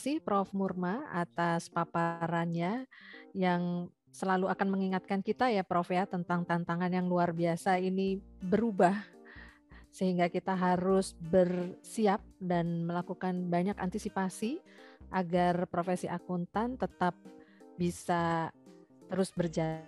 kasih 0.00 0.24
Prof. 0.24 0.48
Murma 0.56 1.04
atas 1.12 1.68
paparannya 1.68 2.88
yang 3.36 3.84
selalu 4.08 4.48
akan 4.48 4.72
mengingatkan 4.72 5.20
kita 5.20 5.52
ya 5.52 5.60
Prof 5.60 5.92
ya 5.92 6.08
tentang 6.08 6.48
tantangan 6.48 6.88
yang 6.88 7.04
luar 7.04 7.36
biasa 7.36 7.76
ini 7.76 8.16
berubah. 8.40 8.96
Sehingga 9.92 10.32
kita 10.32 10.56
harus 10.56 11.12
bersiap 11.20 12.24
dan 12.40 12.88
melakukan 12.88 13.52
banyak 13.52 13.76
antisipasi 13.76 14.64
agar 15.12 15.68
profesi 15.68 16.08
akuntan 16.08 16.80
tetap 16.80 17.12
bisa 17.76 18.48
terus 19.12 19.28
berjalan. 19.36 19.84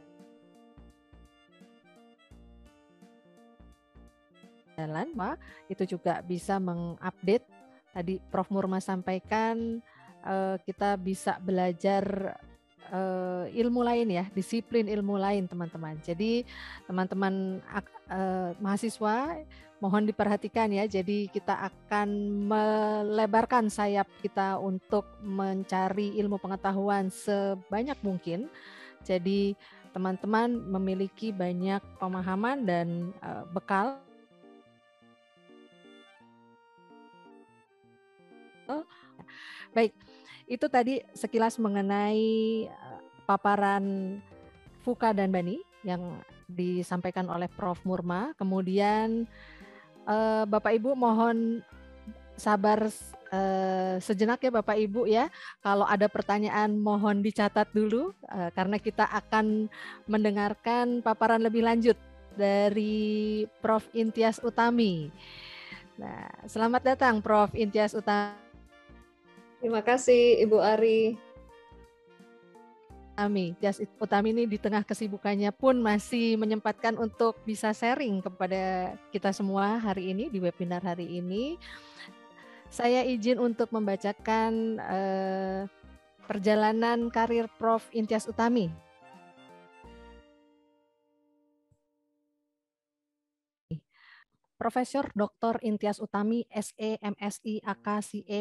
Itu 5.73 5.89
juga 5.89 6.21
bisa 6.21 6.61
mengupdate 6.61 7.49
tadi 7.97 8.21
Prof. 8.29 8.53
Murma 8.53 8.77
sampaikan 8.77 9.81
uh, 10.27 10.57
kita 10.63 10.99
bisa 10.99 11.39
belajar 11.43 12.37
uh, 12.91 13.45
ilmu 13.51 13.83
lain 13.83 14.09
ya, 14.11 14.25
disiplin 14.33 14.87
ilmu 14.87 15.19
lain 15.19 15.47
teman-teman. 15.47 15.99
Jadi 16.03 16.47
teman-teman 16.87 17.61
uh, 18.11 18.51
mahasiswa 18.59 19.39
mohon 19.83 20.07
diperhatikan 20.07 20.71
ya. 20.71 20.87
Jadi 20.87 21.27
kita 21.31 21.71
akan 21.71 22.09
melebarkan 22.47 23.67
sayap 23.67 24.07
kita 24.23 24.59
untuk 24.63 25.07
mencari 25.23 26.15
ilmu 26.23 26.39
pengetahuan 26.39 27.11
sebanyak 27.11 27.99
mungkin. 28.03 28.47
Jadi 29.03 29.59
teman-teman 29.93 30.49
memiliki 30.73 31.35
banyak 31.35 31.83
pemahaman 32.01 32.65
dan 32.65 33.13
uh, 33.21 33.45
bekal 33.53 34.01
Baik, 39.73 39.97
itu 40.53 40.69
tadi 40.69 41.01
sekilas 41.17 41.57
mengenai 41.57 42.69
paparan 43.25 44.19
Fuka 44.85 45.17
dan 45.17 45.33
Bani 45.33 45.57
yang 45.81 46.21
disampaikan 46.45 47.25
oleh 47.33 47.49
Prof. 47.49 47.81
Murma. 47.89 48.37
Kemudian 48.37 49.25
uh, 50.05 50.45
Bapak 50.45 50.77
Ibu 50.77 50.93
mohon 50.93 51.65
sabar 52.37 52.85
uh, 53.33 53.97
sejenak 53.97 54.45
ya 54.45 54.53
Bapak 54.53 54.77
Ibu 54.77 55.09
ya. 55.09 55.33
Kalau 55.65 55.89
ada 55.89 56.05
pertanyaan 56.13 56.77
mohon 56.77 57.25
dicatat 57.25 57.73
dulu 57.73 58.13
karena 58.53 58.77
kita 58.77 59.09
akan 59.09 59.73
mendengarkan 60.05 61.01
paparan 61.01 61.41
lebih 61.41 61.65
lanjut 61.65 61.97
dari 62.37 63.45
Prof 63.65 63.89
Intias 63.97 64.37
Utami. 64.45 65.09
Nah, 65.97 66.29
selamat 66.45 66.93
datang 66.93 67.25
Prof 67.25 67.57
Intias 67.57 67.97
Utami. 67.97 68.42
Terima 69.63 69.79
kasih 69.79 70.43
Ibu 70.43 70.59
Ari. 70.59 71.15
Utami. 73.15 73.55
Jas 73.63 73.79
Utami 74.03 74.35
ini 74.35 74.51
di 74.51 74.59
tengah 74.59 74.83
kesibukannya 74.83 75.55
pun 75.55 75.79
masih 75.79 76.35
menyempatkan 76.35 76.99
untuk 76.99 77.39
bisa 77.47 77.71
sharing 77.71 78.19
kepada 78.27 78.97
kita 79.15 79.31
semua 79.31 79.79
hari 79.79 80.11
ini 80.11 80.27
di 80.27 80.43
webinar 80.43 80.83
hari 80.83 81.23
ini. 81.23 81.55
Saya 82.75 83.07
izin 83.07 83.39
untuk 83.39 83.71
membacakan 83.71 84.83
eh, 84.83 85.71
perjalanan 86.27 87.07
karir 87.07 87.47
Prof. 87.55 87.87
Intias 87.95 88.27
Utami. 88.27 88.67
Profesor 94.59 95.11
Dr. 95.15 95.63
Intias 95.63 96.03
Utami, 96.03 96.47
SE, 96.51 96.99
MSI, 96.99 97.63
AK, 97.63 97.87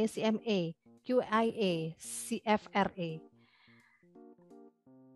CMA, 0.05 0.59
QIA, 1.02 1.98
CFRA 1.98 3.32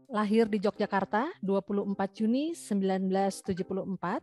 lahir 0.10 0.46
di 0.48 0.62
Yogyakarta 0.62 1.28
24 1.42 2.18
Juni 2.18 2.54
1974. 2.54 4.22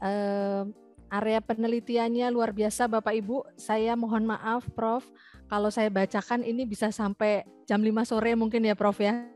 Uh, 0.00 0.64
area 1.12 1.44
penelitiannya 1.44 2.32
luar 2.32 2.54
biasa 2.54 2.88
Bapak 2.88 3.12
Ibu. 3.12 3.44
Saya 3.58 3.92
mohon 3.98 4.24
maaf 4.24 4.64
Prof 4.72 5.04
kalau 5.50 5.68
saya 5.68 5.90
bacakan 5.90 6.46
ini 6.46 6.64
bisa 6.64 6.88
sampai 6.94 7.44
jam 7.66 7.82
5 7.82 8.10
sore 8.10 8.32
mungkin 8.38 8.64
ya 8.64 8.74
Prof 8.78 8.96
ya. 9.02 9.26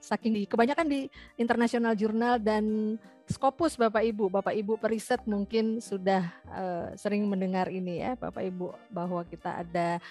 Saking 0.00 0.32
di 0.34 0.42
kebanyakan 0.48 0.90
di 0.90 1.06
internasional 1.38 1.94
jurnal 1.94 2.42
dan 2.42 2.96
Skopus 3.30 3.78
Bapak 3.78 4.02
Ibu, 4.02 4.26
Bapak 4.26 4.50
Ibu 4.58 4.74
periset 4.74 5.22
mungkin 5.22 5.78
sudah 5.78 6.34
uh, 6.50 6.90
sering 6.98 7.22
mendengar 7.30 7.70
ini 7.70 8.02
ya 8.02 8.18
Bapak 8.18 8.42
Ibu 8.42 8.74
bahwa 8.90 9.22
kita 9.22 9.62
ada 9.62 10.02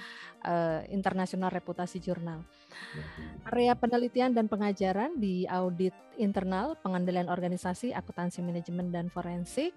uh, 0.47 0.87
internasional 0.87 1.51
reputasi 1.51 1.99
jurnal. 1.99 2.47
Area 3.51 3.75
penelitian 3.75 4.31
dan 4.31 4.47
pengajaran 4.47 5.19
di 5.19 5.43
audit 5.51 5.91
internal, 6.15 6.79
pengendalian 6.79 7.27
organisasi, 7.27 7.91
akuntansi 7.91 8.39
manajemen 8.39 8.87
dan 8.87 9.11
forensik. 9.11 9.75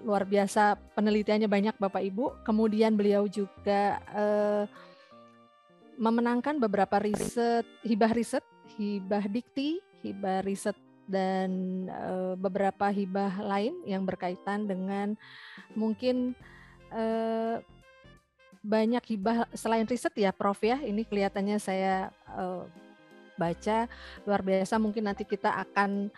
Luar 0.00 0.24
biasa 0.24 0.80
penelitiannya 0.96 1.52
banyak 1.52 1.76
Bapak 1.76 2.00
Ibu. 2.00 2.48
Kemudian 2.48 2.96
beliau 2.96 3.28
juga 3.28 4.00
uh, 4.08 4.64
memenangkan 5.96 6.58
beberapa 6.58 6.98
riset 7.00 7.66
hibah 7.86 8.12
riset, 8.12 8.44
hibah 8.76 9.24
dikti, 9.26 9.78
hibah 10.02 10.42
riset 10.42 10.76
dan 11.04 11.84
uh, 11.92 12.34
beberapa 12.36 12.88
hibah 12.88 13.44
lain 13.44 13.76
yang 13.84 14.08
berkaitan 14.08 14.64
dengan 14.64 15.12
mungkin 15.76 16.32
uh, 16.88 17.60
banyak 18.64 19.04
hibah 19.04 19.44
selain 19.52 19.84
riset 19.84 20.16
ya 20.16 20.32
Prof 20.32 20.60
ya. 20.64 20.80
Ini 20.80 21.04
kelihatannya 21.04 21.60
saya 21.60 22.08
uh, 22.32 22.64
baca 23.36 23.90
luar 24.24 24.40
biasa 24.40 24.80
mungkin 24.80 25.04
nanti 25.10 25.28
kita 25.28 25.52
akan 25.68 26.08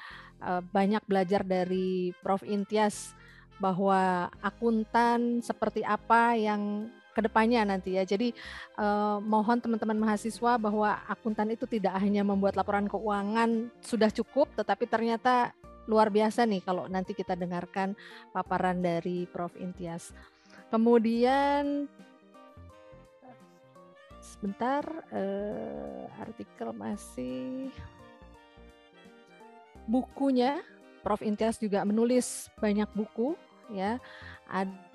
uh, 0.44 0.62
banyak 0.62 1.02
belajar 1.08 1.42
dari 1.42 2.14
Prof 2.22 2.46
Intias 2.46 3.16
bahwa 3.56 4.28
akuntan 4.44 5.40
seperti 5.40 5.80
apa 5.80 6.36
yang 6.36 6.92
ke 7.16 7.24
depannya 7.24 7.64
nanti 7.64 7.96
ya. 7.96 8.04
Jadi 8.04 8.36
eh, 8.76 9.18
mohon 9.24 9.56
teman-teman 9.56 9.96
mahasiswa 9.96 10.60
bahwa 10.60 11.00
akuntan 11.08 11.48
itu 11.48 11.64
tidak 11.64 11.96
hanya 11.96 12.20
membuat 12.20 12.60
laporan 12.60 12.84
keuangan 12.84 13.72
sudah 13.80 14.12
cukup, 14.12 14.52
tetapi 14.52 14.84
ternyata 14.84 15.56
luar 15.88 16.12
biasa 16.12 16.44
nih 16.44 16.60
kalau 16.60 16.84
nanti 16.92 17.16
kita 17.16 17.32
dengarkan 17.32 17.96
paparan 18.36 18.84
dari 18.84 19.24
Prof. 19.24 19.56
Intias. 19.56 20.12
Kemudian 20.68 21.88
sebentar 24.20 24.84
eh, 25.14 26.04
artikel 26.20 26.76
masih 26.76 27.72
bukunya 29.88 30.60
Prof. 31.00 31.22
Intias 31.24 31.56
juga 31.56 31.86
menulis 31.86 32.52
banyak 32.60 32.90
buku 32.92 33.38
ya. 33.72 34.02
Ada 34.46 34.85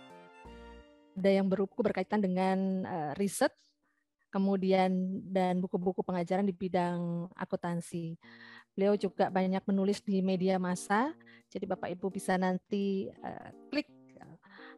ada 1.21 1.29
yang 1.29 1.45
berbuku 1.45 1.85
berkaitan 1.85 2.17
dengan 2.17 2.81
uh, 2.81 3.11
riset, 3.13 3.53
kemudian 4.33 4.89
dan 5.29 5.61
buku-buku 5.61 6.01
pengajaran 6.01 6.49
di 6.49 6.55
bidang 6.57 7.29
akuntansi. 7.37 8.17
Beliau 8.73 8.97
juga 8.97 9.29
banyak 9.29 9.61
menulis 9.69 10.01
di 10.01 10.25
media 10.25 10.57
massa, 10.57 11.13
jadi 11.53 11.69
Bapak 11.69 11.93
Ibu 11.93 12.09
bisa 12.09 12.41
nanti 12.41 13.13
uh, 13.21 13.53
klik 13.69 13.85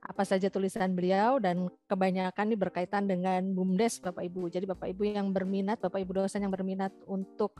apa 0.04 0.28
saja 0.28 0.52
tulisan 0.52 0.92
beliau 0.92 1.40
dan 1.40 1.72
kebanyakan 1.88 2.52
ini 2.52 2.58
berkaitan 2.60 3.08
dengan 3.08 3.40
BUMDes 3.56 4.04
Bapak 4.04 4.28
Ibu. 4.28 4.52
Jadi 4.52 4.68
Bapak 4.68 4.92
Ibu 4.92 5.16
yang 5.16 5.32
berminat, 5.32 5.80
Bapak 5.80 6.04
Ibu 6.04 6.20
dosen 6.24 6.44
yang 6.44 6.52
berminat 6.52 6.92
untuk 7.08 7.56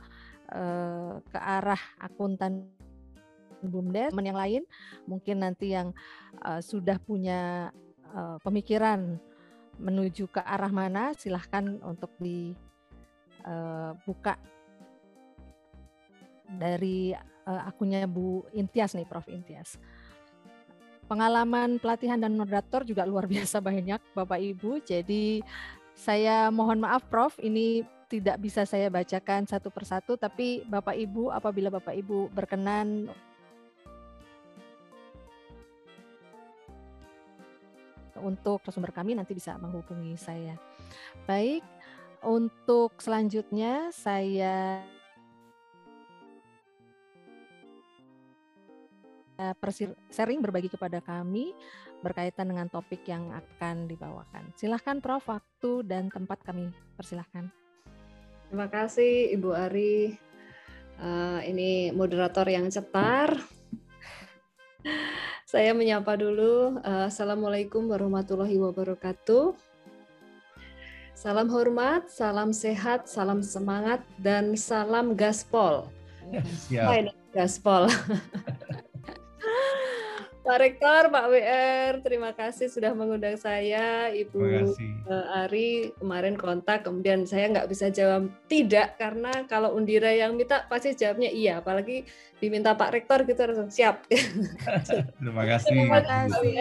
uh, 0.52 1.24
ke 1.24 1.38
arah 1.40 1.80
akuntan 1.96 2.68
BUMDes, 3.64 4.12
teman 4.12 4.28
yang 4.28 4.36
lain 4.36 4.62
mungkin 5.08 5.40
nanti 5.40 5.72
yang 5.72 5.96
uh, 6.44 6.60
sudah 6.60 7.00
punya 7.00 7.72
uh, 8.14 8.38
pemikiran 8.40 9.18
menuju 9.76 10.30
ke 10.30 10.38
arah 10.38 10.70
mana 10.70 11.10
silahkan 11.18 11.66
untuk 11.82 12.14
dibuka 12.22 12.54
uh, 14.38 14.42
dari 16.54 17.10
uh, 17.44 17.62
akunnya 17.66 18.06
Bu 18.06 18.46
Intias 18.54 18.94
nih 18.94 19.06
Prof 19.08 19.26
Intias. 19.26 19.76
Pengalaman 21.04 21.76
pelatihan 21.82 22.16
dan 22.16 22.32
moderator 22.38 22.86
juga 22.86 23.04
luar 23.04 23.28
biasa 23.32 23.60
banyak 23.60 24.00
Bapak 24.16 24.40
Ibu. 24.40 24.80
Jadi 24.86 25.42
saya 25.94 26.50
mohon 26.50 26.82
maaf 26.82 27.06
Prof, 27.06 27.38
ini 27.42 27.84
tidak 28.08 28.38
bisa 28.42 28.62
saya 28.68 28.90
bacakan 28.90 29.46
satu 29.48 29.70
persatu, 29.74 30.14
tapi 30.14 30.62
Bapak 30.66 30.94
Ibu 30.94 31.34
apabila 31.34 31.70
Bapak 31.70 31.94
Ibu 31.98 32.30
berkenan 32.30 33.10
untuk 38.22 38.62
sumber 38.70 38.94
kami 38.94 39.18
nanti 39.18 39.34
bisa 39.34 39.58
menghubungi 39.58 40.14
saya. 40.14 40.54
Baik, 41.26 41.64
untuk 42.24 42.98
selanjutnya 43.00 43.90
saya 43.90 44.80
sharing 50.14 50.38
berbagi 50.38 50.70
kepada 50.70 51.02
kami 51.02 51.50
berkaitan 52.04 52.52
dengan 52.52 52.68
topik 52.68 53.02
yang 53.08 53.32
akan 53.32 53.88
dibawakan. 53.88 54.52
Silahkan 54.54 55.00
Prof, 55.00 55.24
waktu 55.26 55.82
dan 55.88 56.12
tempat 56.12 56.44
kami 56.44 56.68
persilahkan. 56.94 57.48
Terima 58.48 58.68
kasih 58.68 59.34
Ibu 59.34 59.50
Ari. 59.50 60.14
Uh, 60.94 61.42
ini 61.42 61.90
moderator 61.90 62.46
yang 62.46 62.70
cetar. 62.70 63.34
Saya 65.54 65.70
menyapa 65.70 66.18
dulu. 66.18 66.82
Uh, 66.82 67.06
Assalamualaikum 67.06 67.86
warahmatullahi 67.86 68.58
wabarakatuh. 68.58 69.54
Salam 71.14 71.46
hormat, 71.46 72.10
salam 72.10 72.50
sehat, 72.50 73.06
salam 73.06 73.38
semangat, 73.38 74.02
dan 74.18 74.58
salam 74.58 75.14
gaspol. 75.14 75.86
Siap. 76.66 77.14
Gaspol. 77.30 77.86
Pak 80.44 80.60
Rektor, 80.60 81.08
Pak 81.08 81.26
WR, 81.32 81.92
terima 82.04 82.36
kasih 82.36 82.68
sudah 82.68 82.92
mengundang 82.92 83.40
saya, 83.40 84.12
Ibu 84.12 84.44
uh, 85.08 85.40
Ari 85.40 85.96
kemarin 85.96 86.36
kontak, 86.36 86.84
kemudian 86.84 87.24
saya 87.24 87.48
nggak 87.48 87.64
bisa 87.64 87.88
jawab 87.88 88.28
tidak 88.44 89.00
karena 89.00 89.32
kalau 89.48 89.72
Undira 89.72 90.12
yang 90.12 90.36
minta 90.36 90.68
pasti 90.68 90.92
jawabnya 90.92 91.32
iya, 91.32 91.64
apalagi 91.64 92.04
diminta 92.44 92.76
Pak 92.76 92.92
Rektor 92.92 93.24
gitu 93.24 93.40
harus 93.40 93.56
siap. 93.72 94.04
terima 95.16 95.48
kasih. 95.48 95.72
Terima 95.72 96.00
kasih. 96.04 96.52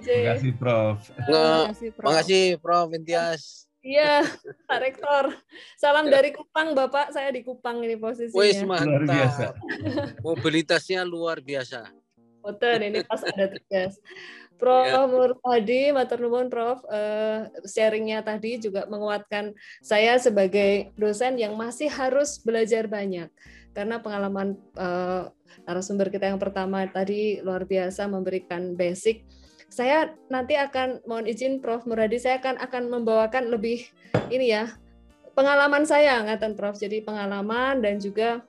Terima 0.00 0.24
kasih 0.32 0.50
Prof. 0.56 0.96
Terima 1.12 1.68
kasih 1.68 1.88
Prof. 1.92 2.08
Terima 2.08 2.12
kasih 2.24 2.44
Prof. 2.56 2.88
Intias. 2.96 3.42
Iya, 3.84 4.24
Pak 4.64 4.80
Rektor. 4.80 5.24
Salam 5.76 6.08
dari 6.08 6.32
Kupang, 6.32 6.72
Bapak. 6.72 7.12
Saya 7.12 7.28
di 7.36 7.44
Kupang 7.44 7.84
ini 7.84 8.00
posisinya. 8.00 8.40
Wih, 8.40 8.64
mantap. 8.64 8.88
Luar 8.88 9.04
biasa. 9.04 9.46
Mobilitasnya 10.24 11.00
luar 11.04 11.44
biasa. 11.44 11.99
Boten 12.40 12.80
ini 12.82 13.04
pas 13.04 13.20
ada 13.22 13.46
tugas. 13.52 14.00
Prof 14.60 14.84
ya. 14.84 15.08
Murtadi, 15.08 15.88
matur 15.88 16.20
nuwun 16.20 16.52
Prof, 16.52 16.84
uh, 16.84 17.48
sharingnya 17.64 18.20
tadi 18.20 18.60
juga 18.60 18.84
menguatkan 18.84 19.56
saya 19.80 20.20
sebagai 20.20 20.92
dosen 21.00 21.40
yang 21.40 21.56
masih 21.56 21.88
harus 21.88 22.36
belajar 22.44 22.84
banyak 22.84 23.32
karena 23.72 24.02
pengalaman 24.02 24.60
uh, 24.76 25.32
narasumber 25.64 26.12
kita 26.12 26.28
yang 26.28 26.36
pertama 26.42 26.84
tadi 26.90 27.40
luar 27.40 27.64
biasa 27.64 28.04
memberikan 28.04 28.76
basic. 28.76 29.24
Saya 29.70 30.12
nanti 30.28 30.58
akan 30.58 31.00
mohon 31.06 31.24
izin 31.24 31.62
Prof 31.62 31.86
Muradi, 31.88 32.20
saya 32.20 32.42
akan 32.42 32.60
akan 32.60 32.82
membawakan 32.90 33.48
lebih 33.48 33.86
ini 34.28 34.52
ya 34.52 34.76
pengalaman 35.32 35.88
saya 35.88 36.20
ngaten 36.26 36.58
Prof. 36.58 36.76
Jadi 36.76 37.00
pengalaman 37.00 37.80
dan 37.80 37.96
juga 37.96 38.42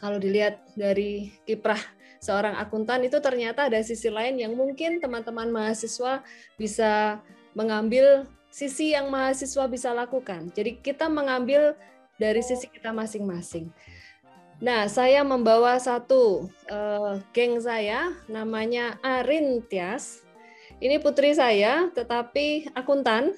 kalau 0.00 0.16
dilihat 0.18 0.64
dari 0.74 1.32
kiprah 1.44 1.80
seorang 2.24 2.56
akuntan 2.56 3.04
itu 3.04 3.20
ternyata 3.20 3.68
ada 3.68 3.76
sisi 3.84 4.08
lain 4.08 4.40
yang 4.40 4.56
mungkin 4.56 4.96
teman-teman 4.96 5.52
mahasiswa 5.52 6.24
bisa 6.56 7.20
mengambil 7.52 8.24
sisi 8.48 8.96
yang 8.96 9.12
mahasiswa 9.12 9.68
bisa 9.68 9.92
lakukan. 9.92 10.48
Jadi 10.56 10.80
kita 10.80 11.12
mengambil 11.12 11.76
dari 12.16 12.40
sisi 12.40 12.64
kita 12.72 12.96
masing-masing. 12.96 13.68
Nah, 14.62 14.88
saya 14.88 15.20
membawa 15.20 15.76
satu 15.76 16.48
uh, 16.72 17.20
geng 17.36 17.60
saya, 17.60 18.14
namanya 18.30 18.96
Arin 19.04 19.60
Tias. 19.66 20.24
Ini 20.80 21.02
putri 21.04 21.36
saya, 21.36 21.92
tetapi 21.92 22.72
akuntan. 22.72 23.36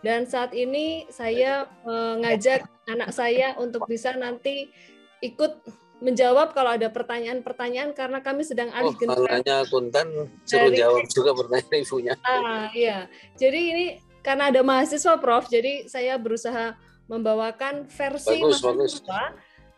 Dan 0.00 0.24
saat 0.24 0.56
ini 0.56 1.04
saya 1.12 1.68
mengajak 1.84 2.64
anak 2.88 3.12
saya 3.12 3.52
untuk 3.60 3.84
bisa 3.84 4.16
nanti 4.16 4.72
ikut 5.20 5.60
menjawab 6.00 6.56
kalau 6.56 6.74
ada 6.74 6.88
pertanyaan-pertanyaan 6.88 7.92
karena 7.92 8.24
kami 8.24 8.42
sedang 8.42 8.72
alih 8.72 8.96
oh, 8.96 8.98
generasi. 8.98 9.44
Kalau 9.44 9.62
akuntan 9.68 10.06
suruh 10.48 10.72
dari... 10.72 10.80
jawab 10.80 11.04
juga 11.12 11.30
pertanyaan 11.36 11.76
ibunya. 11.84 12.14
Ah, 12.26 12.72
iya. 12.72 12.98
Jadi 13.36 13.60
ini 13.60 13.86
karena 14.24 14.48
ada 14.48 14.60
mahasiswa 14.64 15.16
Prof, 15.20 15.48
jadi 15.48 15.88
saya 15.88 16.16
berusaha 16.16 16.76
membawakan 17.08 17.88
versi 17.88 18.40
bagus, 18.40 18.60
mahasiswa 18.64 18.72
bagus. 18.72 18.94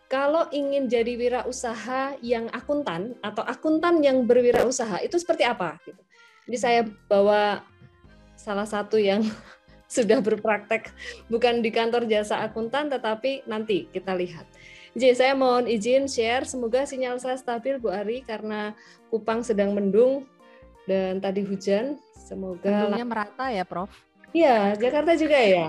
kalau 0.07 0.45
ingin 0.53 0.87
jadi 0.87 1.17
wirausaha 1.17 2.21
yang 2.21 2.47
akuntan 2.53 3.17
atau 3.25 3.43
akuntan 3.43 4.05
yang 4.05 4.23
berwirausaha 4.29 5.01
itu 5.03 5.17
seperti 5.19 5.43
apa 5.43 5.81
gitu. 5.89 6.03
Jadi 6.47 6.59
saya 6.59 6.81
bawa 7.07 7.65
salah 8.37 8.67
satu 8.67 8.99
yang 8.99 9.25
sudah 9.95 10.21
berpraktek 10.25 10.89
bukan 11.29 11.61
di 11.61 11.69
kantor 11.69 12.09
jasa 12.09 12.45
akuntan 12.45 12.93
tetapi 12.93 13.47
nanti 13.49 13.89
kita 13.91 14.13
lihat. 14.15 14.45
Jadi 14.93 15.17
saya 15.17 15.33
mohon 15.33 15.65
izin 15.65 16.05
share, 16.05 16.45
semoga 16.45 16.85
sinyal 16.85 17.17
saya 17.17 17.41
stabil 17.41 17.81
Bu 17.81 17.89
Ari 17.89 18.21
karena 18.29 18.77
Kupang 19.09 19.41
sedang 19.41 19.73
mendung 19.73 20.29
dan 20.85 21.17
tadi 21.17 21.41
hujan. 21.41 21.97
Semoga 22.13 22.89
Mendungnya 22.89 23.09
merata 23.09 23.49
ya, 23.49 23.65
Prof. 23.65 23.89
Iya, 24.37 24.77
Jakarta 24.77 25.13
juga 25.17 25.39
ya. 25.41 25.67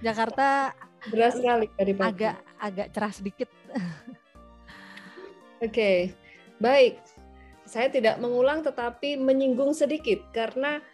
Jakarta 0.00 0.72
deras 1.12 1.36
sekali 1.36 1.68
dari 1.76 1.92
pagi. 1.92 2.08
Agak 2.24 2.36
agak 2.56 2.86
cerah 2.92 3.12
sedikit. 3.12 3.48
Oke, 5.64 5.68
okay. 5.68 5.98
baik. 6.60 7.00
Saya 7.64 7.88
tidak 7.88 8.20
mengulang 8.20 8.60
tetapi 8.60 9.16
menyinggung 9.16 9.72
sedikit 9.72 10.20
karena 10.32 10.84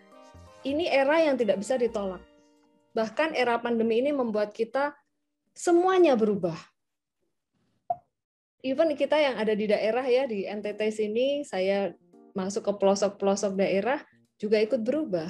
ini 0.62 0.86
era 0.86 1.18
yang 1.18 1.34
tidak 1.34 1.58
bisa 1.58 1.74
ditolak. 1.74 2.22
Bahkan 2.94 3.34
era 3.34 3.58
pandemi 3.58 4.02
ini 4.02 4.14
membuat 4.14 4.54
kita 4.54 4.94
semuanya 5.54 6.14
berubah 6.14 6.54
even 8.62 8.92
kita 8.96 9.16
yang 9.16 9.36
ada 9.40 9.56
di 9.56 9.68
daerah 9.68 10.04
ya 10.04 10.28
di 10.28 10.44
NTT 10.44 10.80
sini 10.92 11.26
saya 11.44 11.92
masuk 12.36 12.66
ke 12.68 12.72
pelosok-pelosok 12.78 13.58
daerah 13.58 14.00
juga 14.40 14.60
ikut 14.60 14.80
berubah. 14.80 15.28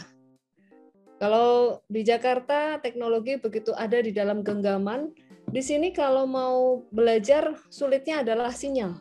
Kalau 1.20 1.80
di 1.84 2.00
Jakarta 2.00 2.80
teknologi 2.80 3.36
begitu 3.36 3.76
ada 3.76 4.00
di 4.00 4.08
dalam 4.08 4.40
genggaman, 4.40 5.12
di 5.50 5.60
sini 5.60 5.92
kalau 5.92 6.24
mau 6.24 6.80
belajar 6.88 7.58
sulitnya 7.68 8.24
adalah 8.24 8.54
sinyal. 8.54 8.96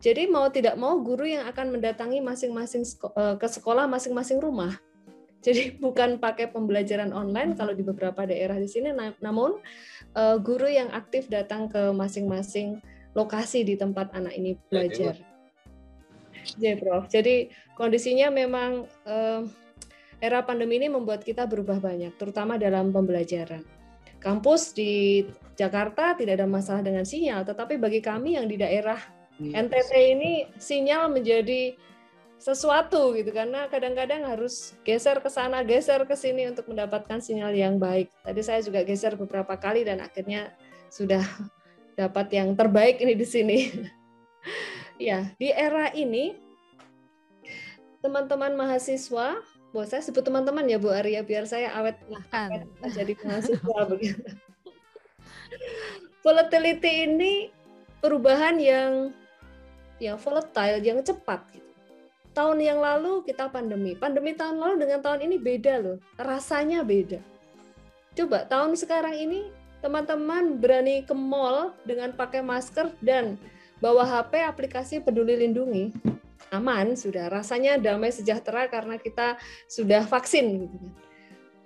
Jadi 0.00 0.28
mau 0.28 0.48
tidak 0.48 0.76
mau 0.76 1.00
guru 1.00 1.24
yang 1.28 1.44
akan 1.48 1.76
mendatangi 1.76 2.20
masing-masing 2.20 2.84
eh, 3.16 3.36
ke 3.36 3.48
sekolah 3.48 3.84
masing-masing 3.88 4.40
rumah. 4.40 4.72
Jadi 5.44 5.76
bukan 5.84 6.16
pakai 6.16 6.48
pembelajaran 6.48 7.12
online 7.12 7.52
kalau 7.56 7.76
di 7.76 7.84
beberapa 7.84 8.24
daerah 8.24 8.56
di 8.56 8.68
sini, 8.68 8.92
namun 9.20 9.60
eh, 10.16 10.36
guru 10.40 10.68
yang 10.68 10.88
aktif 10.96 11.28
datang 11.28 11.68
ke 11.68 11.92
masing-masing 11.92 12.80
lokasi 13.14 13.62
di 13.62 13.74
tempat 13.78 14.12
anak 14.12 14.34
ini 14.34 14.58
belajar. 14.68 15.16
Ya, 16.60 16.76
Prof. 16.76 17.08
Jadi 17.08 17.48
kondisinya 17.78 18.28
memang 18.28 18.84
eh, 19.06 19.42
era 20.20 20.44
pandemi 20.44 20.76
ini 20.76 20.92
membuat 20.92 21.24
kita 21.24 21.48
berubah 21.48 21.80
banyak, 21.80 22.14
terutama 22.20 22.60
dalam 22.60 22.92
pembelajaran. 22.92 23.64
Kampus 24.20 24.72
di 24.72 25.24
Jakarta 25.54 26.16
tidak 26.16 26.40
ada 26.40 26.48
masalah 26.48 26.80
dengan 26.80 27.04
sinyal, 27.04 27.44
tetapi 27.44 27.76
bagi 27.76 28.00
kami 28.00 28.36
yang 28.40 28.48
di 28.48 28.56
daerah 28.56 28.96
NTT 29.40 29.92
ini 30.14 30.32
sinyal 30.56 31.10
menjadi 31.10 31.74
sesuatu 32.38 33.16
gitu 33.16 33.32
karena 33.32 33.66
kadang-kadang 33.72 34.28
harus 34.28 34.76
geser 34.84 35.18
ke 35.24 35.32
sana, 35.32 35.64
geser 35.64 36.04
ke 36.04 36.12
sini 36.12 36.48
untuk 36.50 36.68
mendapatkan 36.68 37.18
sinyal 37.18 37.56
yang 37.56 37.80
baik. 37.80 38.12
Tadi 38.20 38.40
saya 38.44 38.60
juga 38.60 38.84
geser 38.84 39.16
beberapa 39.16 39.56
kali 39.56 39.84
dan 39.84 40.04
akhirnya 40.04 40.52
sudah 40.92 41.24
dapat 41.94 42.30
yang 42.34 42.54
terbaik 42.54 42.98
ini 43.00 43.14
di 43.14 43.26
sini. 43.26 43.58
ya, 45.08 45.30
di 45.38 45.50
era 45.50 45.90
ini 45.94 46.34
teman-teman 48.04 48.52
mahasiswa, 48.52 49.40
buat 49.72 49.88
saya 49.88 50.04
sebut 50.04 50.22
teman-teman 50.22 50.68
ya 50.68 50.76
Bu 50.76 50.92
Arya 50.92 51.24
biar 51.24 51.48
saya 51.48 51.72
awet 51.74 51.98
lah 52.06 52.22
jadi 52.92 53.16
mahasiswa 53.24 53.80
begitu. 53.88 54.22
Volatility 56.20 56.92
ini 57.10 57.32
perubahan 58.04 58.60
yang 58.60 59.12
yang 60.02 60.20
volatile, 60.20 60.84
yang 60.84 61.00
cepat. 61.00 61.40
Gitu. 61.54 61.70
Tahun 62.34 62.58
yang 62.58 62.82
lalu 62.82 63.22
kita 63.24 63.46
pandemi, 63.48 63.94
pandemi 63.94 64.34
tahun 64.34 64.58
lalu 64.58 64.74
dengan 64.84 65.00
tahun 65.00 65.20
ini 65.30 65.36
beda 65.38 65.74
loh, 65.80 65.98
rasanya 66.18 66.82
beda. 66.82 67.22
Coba 68.14 68.46
tahun 68.46 68.74
sekarang 68.74 69.14
ini 69.14 69.48
teman-teman 69.84 70.56
berani 70.56 71.04
ke 71.04 71.12
mall 71.12 71.76
dengan 71.84 72.08
pakai 72.16 72.40
masker 72.40 72.96
dan 73.04 73.36
bawa 73.84 74.08
HP 74.08 74.40
aplikasi 74.40 75.04
Peduli 75.04 75.36
Lindungi, 75.36 75.92
aman 76.48 76.96
sudah. 76.96 77.28
Rasanya 77.28 77.76
damai 77.76 78.08
sejahtera 78.08 78.64
karena 78.72 78.96
kita 78.96 79.36
sudah 79.68 80.08
vaksin. 80.08 80.64
Gitu 80.64 80.72
kan. 80.72 80.88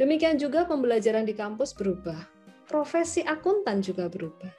Demikian 0.02 0.34
juga 0.34 0.66
pembelajaran 0.66 1.22
di 1.22 1.34
kampus 1.34 1.70
berubah. 1.78 2.18
Profesi 2.66 3.22
akuntan 3.22 3.86
juga 3.86 4.10
berubah. 4.10 4.50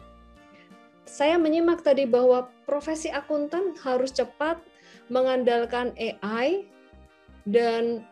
Saya 1.03 1.35
menyimak 1.35 1.83
tadi 1.83 2.07
bahwa 2.07 2.47
profesi 2.63 3.11
akuntan 3.11 3.75
harus 3.83 4.15
cepat 4.15 4.55
mengandalkan 5.11 5.91
AI 5.99 6.63
dan 7.43 8.07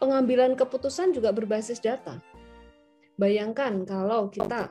pengambilan 0.00 0.56
keputusan 0.56 1.12
juga 1.12 1.36
berbasis 1.36 1.84
data. 1.84 2.16
Bayangkan 3.14 3.86
kalau 3.86 4.26
kita 4.28 4.66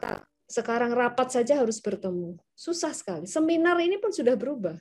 sekarang 0.47 0.91
rapat 0.93 1.31
saja 1.31 1.63
harus 1.63 1.79
bertemu. 1.79 2.35
Susah 2.53 2.91
sekali. 2.91 3.25
Seminar 3.25 3.79
ini 3.79 3.97
pun 3.97 4.12
sudah 4.12 4.35
berubah. 4.35 4.77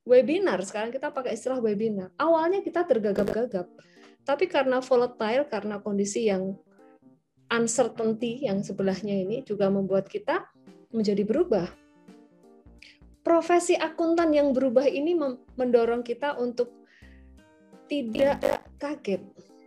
webinar. 0.00 0.58
Sekarang 0.64 0.90
kita 0.90 1.12
pakai 1.12 1.36
istilah 1.36 1.60
webinar. 1.60 2.10
Awalnya 2.16 2.64
kita 2.64 2.88
tergagap-gagap. 2.88 3.68
Tapi 4.24 4.48
karena 4.48 4.80
volatile, 4.80 5.46
karena 5.46 5.78
kondisi 5.78 6.26
yang 6.26 6.56
uncertainty 7.52 8.48
yang 8.48 8.64
sebelahnya 8.64 9.12
ini 9.12 9.44
juga 9.44 9.68
membuat 9.68 10.08
kita 10.08 10.48
menjadi 10.90 11.22
berubah. 11.22 11.68
Profesi 13.20 13.76
akuntan 13.76 14.32
yang 14.32 14.56
berubah 14.56 14.88
ini 14.88 15.12
mendorong 15.54 16.00
kita 16.00 16.40
untuk 16.40 16.72
tidak 17.86 18.40
kaget. 18.80 19.20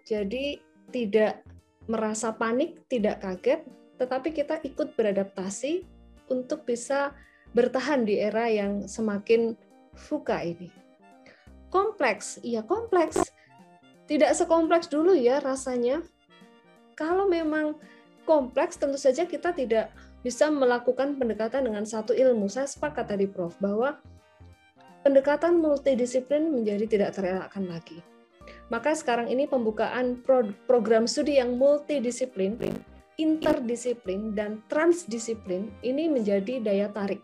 Jadi 0.03 0.57
tidak 0.89 1.45
merasa 1.87 2.31
panik, 2.31 2.87
tidak 2.87 3.23
kaget, 3.23 3.61
tetapi 3.99 4.31
kita 4.31 4.59
ikut 4.63 4.95
beradaptasi 4.95 5.83
untuk 6.31 6.63
bisa 6.63 7.11
bertahan 7.53 8.07
di 8.07 8.17
era 8.17 8.49
yang 8.49 8.87
semakin 8.89 9.53
fuka 9.93 10.41
ini. 10.41 10.71
Kompleks, 11.69 12.41
iya 12.41 12.61
kompleks. 12.65 13.21
Tidak 14.03 14.31
sekompleks 14.35 14.89
dulu 14.91 15.15
ya 15.15 15.39
rasanya. 15.39 16.03
Kalau 16.93 17.25
memang 17.25 17.77
kompleks, 18.29 18.77
tentu 18.77 18.99
saja 18.99 19.25
kita 19.25 19.53
tidak 19.55 19.89
bisa 20.21 20.47
melakukan 20.47 21.17
pendekatan 21.17 21.67
dengan 21.67 21.83
satu 21.83 22.13
ilmu. 22.13 22.47
Saya 22.47 22.69
sepakat 22.69 23.11
tadi 23.11 23.25
Prof, 23.25 23.57
bahwa 23.57 23.97
pendekatan 25.03 25.59
multidisiplin 25.59 26.47
menjadi 26.53 26.85
tidak 26.87 27.09
terelakkan 27.17 27.67
lagi. 27.67 27.99
Maka 28.73 28.97
sekarang 28.97 29.29
ini 29.29 29.45
pembukaan 29.45 30.25
pro 30.25 30.49
program 30.65 31.05
studi 31.05 31.37
yang 31.37 31.61
multidisiplin, 31.61 32.57
interdisiplin, 33.21 34.33
dan 34.33 34.65
transdisiplin 34.65 35.69
ini 35.85 36.09
menjadi 36.09 36.57
daya 36.57 36.89
tarik. 36.89 37.21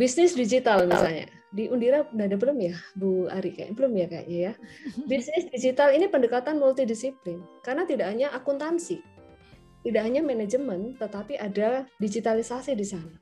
Bisnis 0.00 0.32
digital 0.32 0.88
misalnya. 0.88 1.28
Di 1.52 1.68
Undira 1.68 2.08
ada 2.08 2.36
belum 2.40 2.56
ya, 2.56 2.76
Bu 2.96 3.28
Ari? 3.28 3.52
Kayak 3.52 3.76
belum 3.76 3.92
ya 4.00 4.06
kayaknya 4.08 4.38
ya. 4.48 4.52
Bisnis 5.12 5.44
digital 5.52 5.92
ini 5.92 6.08
pendekatan 6.08 6.56
multidisiplin. 6.56 7.44
Karena 7.60 7.84
tidak 7.84 8.08
hanya 8.08 8.32
akuntansi, 8.32 9.04
tidak 9.84 10.02
hanya 10.08 10.24
manajemen, 10.24 10.96
tetapi 10.96 11.36
ada 11.36 11.84
digitalisasi 12.00 12.72
di 12.72 12.86
sana. 12.88 13.12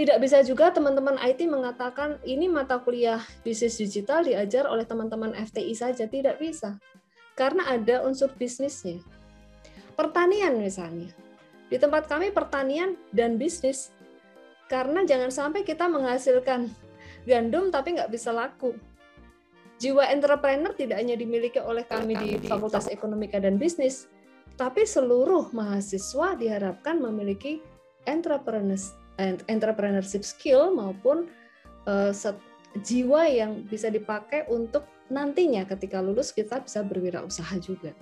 Tidak 0.00 0.16
bisa 0.16 0.40
juga 0.40 0.72
teman-teman 0.72 1.20
IT 1.20 1.44
mengatakan 1.44 2.16
ini 2.24 2.48
mata 2.48 2.80
kuliah 2.80 3.20
bisnis 3.44 3.76
digital 3.76 4.24
diajar 4.24 4.64
oleh 4.64 4.88
teman-teman 4.88 5.36
FTI 5.36 5.76
saja. 5.76 6.08
Tidak 6.08 6.40
bisa. 6.40 6.80
Karena 7.36 7.68
ada 7.68 8.00
unsur 8.08 8.32
bisnisnya. 8.32 9.04
Pertanian 10.00 10.56
misalnya. 10.56 11.12
Di 11.68 11.76
tempat 11.76 12.08
kami 12.08 12.32
pertanian 12.32 12.96
dan 13.12 13.36
bisnis. 13.36 13.92
Karena 14.72 15.04
jangan 15.04 15.28
sampai 15.28 15.68
kita 15.68 15.84
menghasilkan 15.92 16.72
gandum 17.28 17.68
tapi 17.68 18.00
nggak 18.00 18.08
bisa 18.08 18.32
laku. 18.32 18.72
Jiwa 19.84 20.08
entrepreneur 20.08 20.72
tidak 20.72 20.96
hanya 20.96 21.12
dimiliki 21.12 21.60
oleh 21.60 21.84
kami 21.84 22.16
di 22.16 22.40
Fakultas 22.48 22.88
Ekonomika 22.88 23.36
dan 23.36 23.60
Bisnis, 23.60 24.08
tapi 24.56 24.88
seluruh 24.88 25.52
mahasiswa 25.52 26.40
diharapkan 26.40 26.96
memiliki 27.00 27.60
entrepreneurs 28.08 28.96
entrepreneurship 29.46 30.24
skill 30.24 30.72
maupun 30.72 31.28
uh, 31.84 32.12
jiwa 32.80 33.22
yang 33.26 33.66
bisa 33.66 33.90
dipakai 33.92 34.46
untuk 34.48 34.86
nantinya 35.10 35.66
ketika 35.66 35.98
lulus 35.98 36.30
kita 36.30 36.62
bisa 36.62 36.86
berwirausaha 36.86 37.58
juga. 37.60 37.92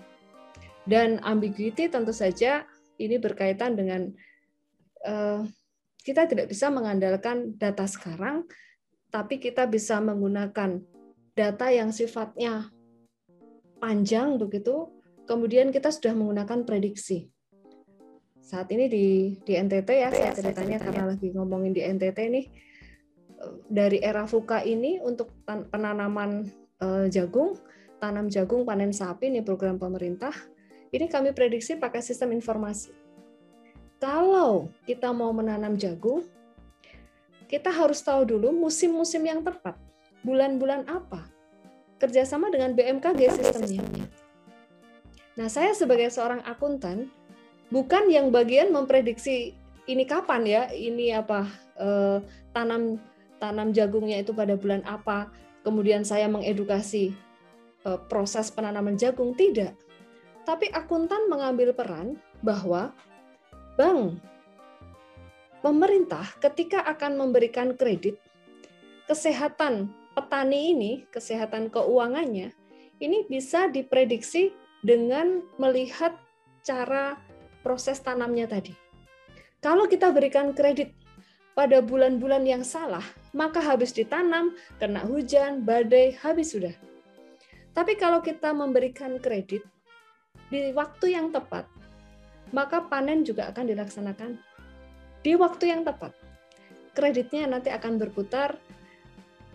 Dan 0.88 1.20
ambiguity 1.24 1.88
tentu 1.88 2.12
saja 2.16 2.64
ini 2.96 3.16
berkaitan 3.20 3.76
dengan 3.76 4.08
uh, 5.04 5.44
kita 6.00 6.24
tidak 6.24 6.48
bisa 6.48 6.72
mengandalkan 6.72 7.56
data 7.60 7.84
sekarang, 7.84 8.48
tapi 9.12 9.36
kita 9.40 9.68
bisa 9.68 10.00
menggunakan 10.00 10.80
data 11.36 11.66
yang 11.68 11.92
sifatnya 11.92 12.72
panjang 13.78 14.40
begitu, 14.40 14.90
kemudian 15.28 15.70
kita 15.70 15.92
sudah 15.92 16.16
menggunakan 16.16 16.64
prediksi 16.64 17.28
saat 18.48 18.72
ini 18.72 18.88
di 18.88 19.36
di 19.44 19.52
NTT 19.60 19.88
ya 19.92 20.08
saya 20.08 20.32
ceritanya 20.32 20.80
karena 20.80 21.12
lagi 21.12 21.28
ngomongin 21.36 21.76
di 21.76 21.84
NTT 21.84 22.18
nih 22.32 22.46
dari 23.68 24.00
era 24.00 24.24
VUCA 24.24 24.64
ini 24.64 24.98
untuk 24.98 25.30
penanaman 25.44 26.48
uh, 26.82 27.06
jagung, 27.12 27.60
tanam 28.00 28.26
jagung 28.32 28.64
panen 28.64 28.90
sapi 28.90 29.30
ini 29.30 29.44
program 29.44 29.78
pemerintah. 29.78 30.32
Ini 30.88 31.04
kami 31.12 31.36
prediksi 31.36 31.76
pakai 31.76 32.00
sistem 32.00 32.32
informasi. 32.32 32.90
Kalau 34.00 34.72
kita 34.88 35.12
mau 35.12 35.28
menanam 35.36 35.76
jagung, 35.76 36.24
kita 37.50 37.68
harus 37.68 38.00
tahu 38.00 38.24
dulu 38.24 38.54
musim-musim 38.56 39.20
yang 39.26 39.44
tepat. 39.44 39.76
Bulan-bulan 40.24 40.88
apa? 40.88 41.28
Kerjasama 42.00 42.48
dengan 42.48 42.72
BMKG 42.72 43.20
sistemnya. 43.36 43.84
Nah, 45.36 45.46
saya 45.50 45.74
sebagai 45.76 46.08
seorang 46.08 46.40
akuntan, 46.46 47.10
bukan 47.68 48.08
yang 48.08 48.28
bagian 48.32 48.72
memprediksi 48.72 49.56
ini 49.88 50.04
kapan 50.04 50.42
ya, 50.44 50.62
ini 50.72 51.12
apa 51.16 51.48
eh, 51.80 52.18
tanam 52.52 53.00
tanam 53.38 53.70
jagungnya 53.72 54.20
itu 54.20 54.34
pada 54.34 54.58
bulan 54.58 54.84
apa, 54.84 55.32
kemudian 55.64 56.04
saya 56.04 56.28
mengedukasi 56.28 57.14
eh, 57.86 58.00
proses 58.10 58.52
penanaman 58.52 58.98
jagung 59.00 59.32
tidak. 59.32 59.72
Tapi 60.44 60.72
akuntan 60.72 61.28
mengambil 61.28 61.76
peran 61.76 62.16
bahwa 62.40 62.96
bank 63.76 64.16
pemerintah 65.60 66.24
ketika 66.40 66.80
akan 66.88 67.20
memberikan 67.20 67.76
kredit 67.76 68.16
kesehatan 69.08 69.92
petani 70.16 70.72
ini, 70.76 70.92
kesehatan 71.12 71.68
keuangannya 71.72 72.52
ini 72.98 73.18
bisa 73.30 73.70
diprediksi 73.70 74.50
dengan 74.82 75.42
melihat 75.58 76.14
cara 76.66 77.18
proses 77.68 78.00
tanamnya 78.00 78.48
tadi. 78.48 78.72
Kalau 79.60 79.84
kita 79.84 80.08
berikan 80.08 80.56
kredit 80.56 80.96
pada 81.52 81.84
bulan-bulan 81.84 82.48
yang 82.48 82.64
salah, 82.64 83.04
maka 83.36 83.60
habis 83.60 83.92
ditanam, 83.92 84.56
kena 84.80 85.04
hujan, 85.04 85.68
badai, 85.68 86.16
habis 86.16 86.56
sudah. 86.56 86.72
Tapi 87.76 88.00
kalau 88.00 88.24
kita 88.24 88.56
memberikan 88.56 89.20
kredit 89.20 89.60
di 90.48 90.72
waktu 90.72 91.12
yang 91.12 91.28
tepat, 91.28 91.68
maka 92.56 92.88
panen 92.88 93.20
juga 93.20 93.52
akan 93.52 93.68
dilaksanakan 93.68 94.40
di 95.20 95.36
waktu 95.36 95.68
yang 95.68 95.84
tepat. 95.84 96.16
Kreditnya 96.96 97.44
nanti 97.52 97.68
akan 97.68 98.00
berputar, 98.00 98.56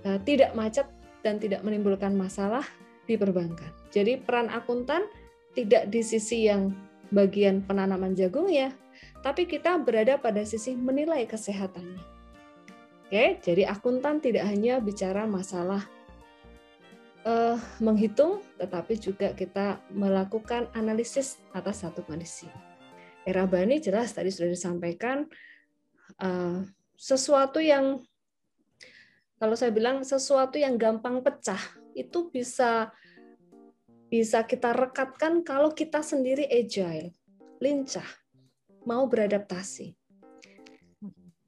eh, 0.05 0.21
tidak 0.21 0.53
macet 0.53 0.85
dan 1.25 1.41
tidak 1.41 1.65
menimbulkan 1.65 2.13
masalah 2.13 2.61
di 3.09 3.17
perbankan. 3.17 3.73
Jadi 3.89 4.21
peran 4.21 4.53
akuntan 4.53 5.07
tidak 5.57 5.89
di 5.89 6.05
sisi 6.05 6.45
yang 6.45 6.75
bagian 7.13 7.61
penanaman 7.61 8.17
jagung 8.17 8.49
ya, 8.49 8.73
tapi 9.21 9.45
kita 9.45 9.77
berada 9.77 10.17
pada 10.17 10.41
sisi 10.41 10.73
menilai 10.73 11.29
kesehatannya. 11.29 12.01
Oke, 13.05 13.37
jadi 13.45 13.69
akuntan 13.69 14.17
tidak 14.17 14.49
hanya 14.49 14.81
bicara 14.81 15.29
masalah 15.29 15.85
uh, 17.23 17.61
menghitung, 17.77 18.41
tetapi 18.57 18.97
juga 18.97 19.37
kita 19.37 19.77
melakukan 19.93 20.65
analisis 20.73 21.37
atas 21.53 21.85
satu 21.85 22.01
kondisi. 22.01 22.49
Era 23.23 23.45
Bani 23.45 23.77
jelas 23.79 24.11
tadi 24.11 24.33
sudah 24.33 24.51
disampaikan 24.51 25.29
uh, 26.19 26.65
sesuatu 26.97 27.61
yang 27.63 28.03
kalau 29.37 29.55
saya 29.59 29.75
bilang 29.75 30.07
sesuatu 30.07 30.55
yang 30.55 30.79
gampang 30.79 31.19
pecah 31.19 31.59
itu 31.93 32.31
bisa 32.31 32.89
bisa 34.13 34.45
kita 34.45 34.77
rekatkan 34.77 35.41
kalau 35.41 35.73
kita 35.73 36.05
sendiri 36.05 36.45
agile, 36.45 37.17
lincah, 37.57 38.05
mau 38.85 39.09
beradaptasi. 39.09 39.97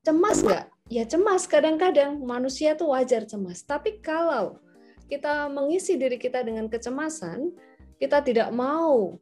Cemas 0.02 0.42
nggak? 0.42 0.66
Ya 0.90 1.06
cemas 1.06 1.46
kadang-kadang 1.46 2.18
manusia 2.26 2.74
tuh 2.74 2.90
wajar 2.98 3.30
cemas. 3.30 3.62
Tapi 3.62 4.02
kalau 4.02 4.58
kita 5.06 5.46
mengisi 5.46 5.94
diri 5.94 6.18
kita 6.18 6.42
dengan 6.42 6.66
kecemasan, 6.66 7.54
kita 8.02 8.26
tidak 8.26 8.50
mau 8.50 9.14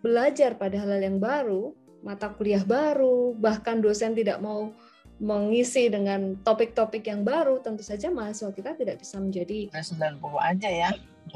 belajar 0.00 0.56
pada 0.56 0.80
hal 0.80 0.96
yang 0.96 1.20
baru, 1.20 1.76
mata 2.00 2.32
kuliah 2.32 2.64
baru, 2.64 3.36
bahkan 3.36 3.84
dosen 3.84 4.16
tidak 4.16 4.40
mau 4.40 4.72
mengisi 5.20 5.92
dengan 5.92 6.40
topik-topik 6.40 7.04
yang 7.04 7.20
baru, 7.20 7.60
tentu 7.60 7.84
saja 7.84 8.08
mahasiswa 8.08 8.48
kita 8.48 8.72
tidak 8.80 8.96
bisa 8.96 9.20
menjadi 9.20 9.68
90 9.76 10.24
aja 10.40 10.68
ya. 10.72 10.90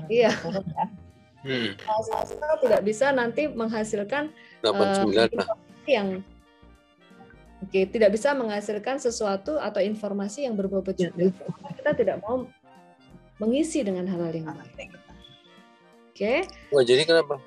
Iya. 0.09 0.33
Ya 0.33 0.89
hmm. 1.47 1.79
tidak 2.67 2.83
bisa 2.83 3.15
nanti 3.15 3.47
menghasilkan 3.47 4.35
89 4.67 5.31
uh, 5.39 5.55
yang 5.87 6.21
oke 7.63 7.71
okay, 7.71 7.87
tidak 7.87 8.11
bisa 8.13 8.35
menghasilkan 8.35 8.99
sesuatu 8.99 9.63
atau 9.63 9.79
informasi 9.79 10.45
yang 10.51 10.59
berbobot 10.59 10.99
juga. 10.99 11.31
Kita 11.79 11.95
tidak 11.95 12.19
mau 12.27 12.51
mengisi 13.39 13.85
dengan 13.87 14.09
hal-hal 14.11 14.33
yang 14.35 14.51
lain. 14.51 14.91
Oke. 16.17 16.43
Okay. 16.43 16.73
Wah, 16.73 16.83
jadi 16.83 17.05
kenapa 17.05 17.39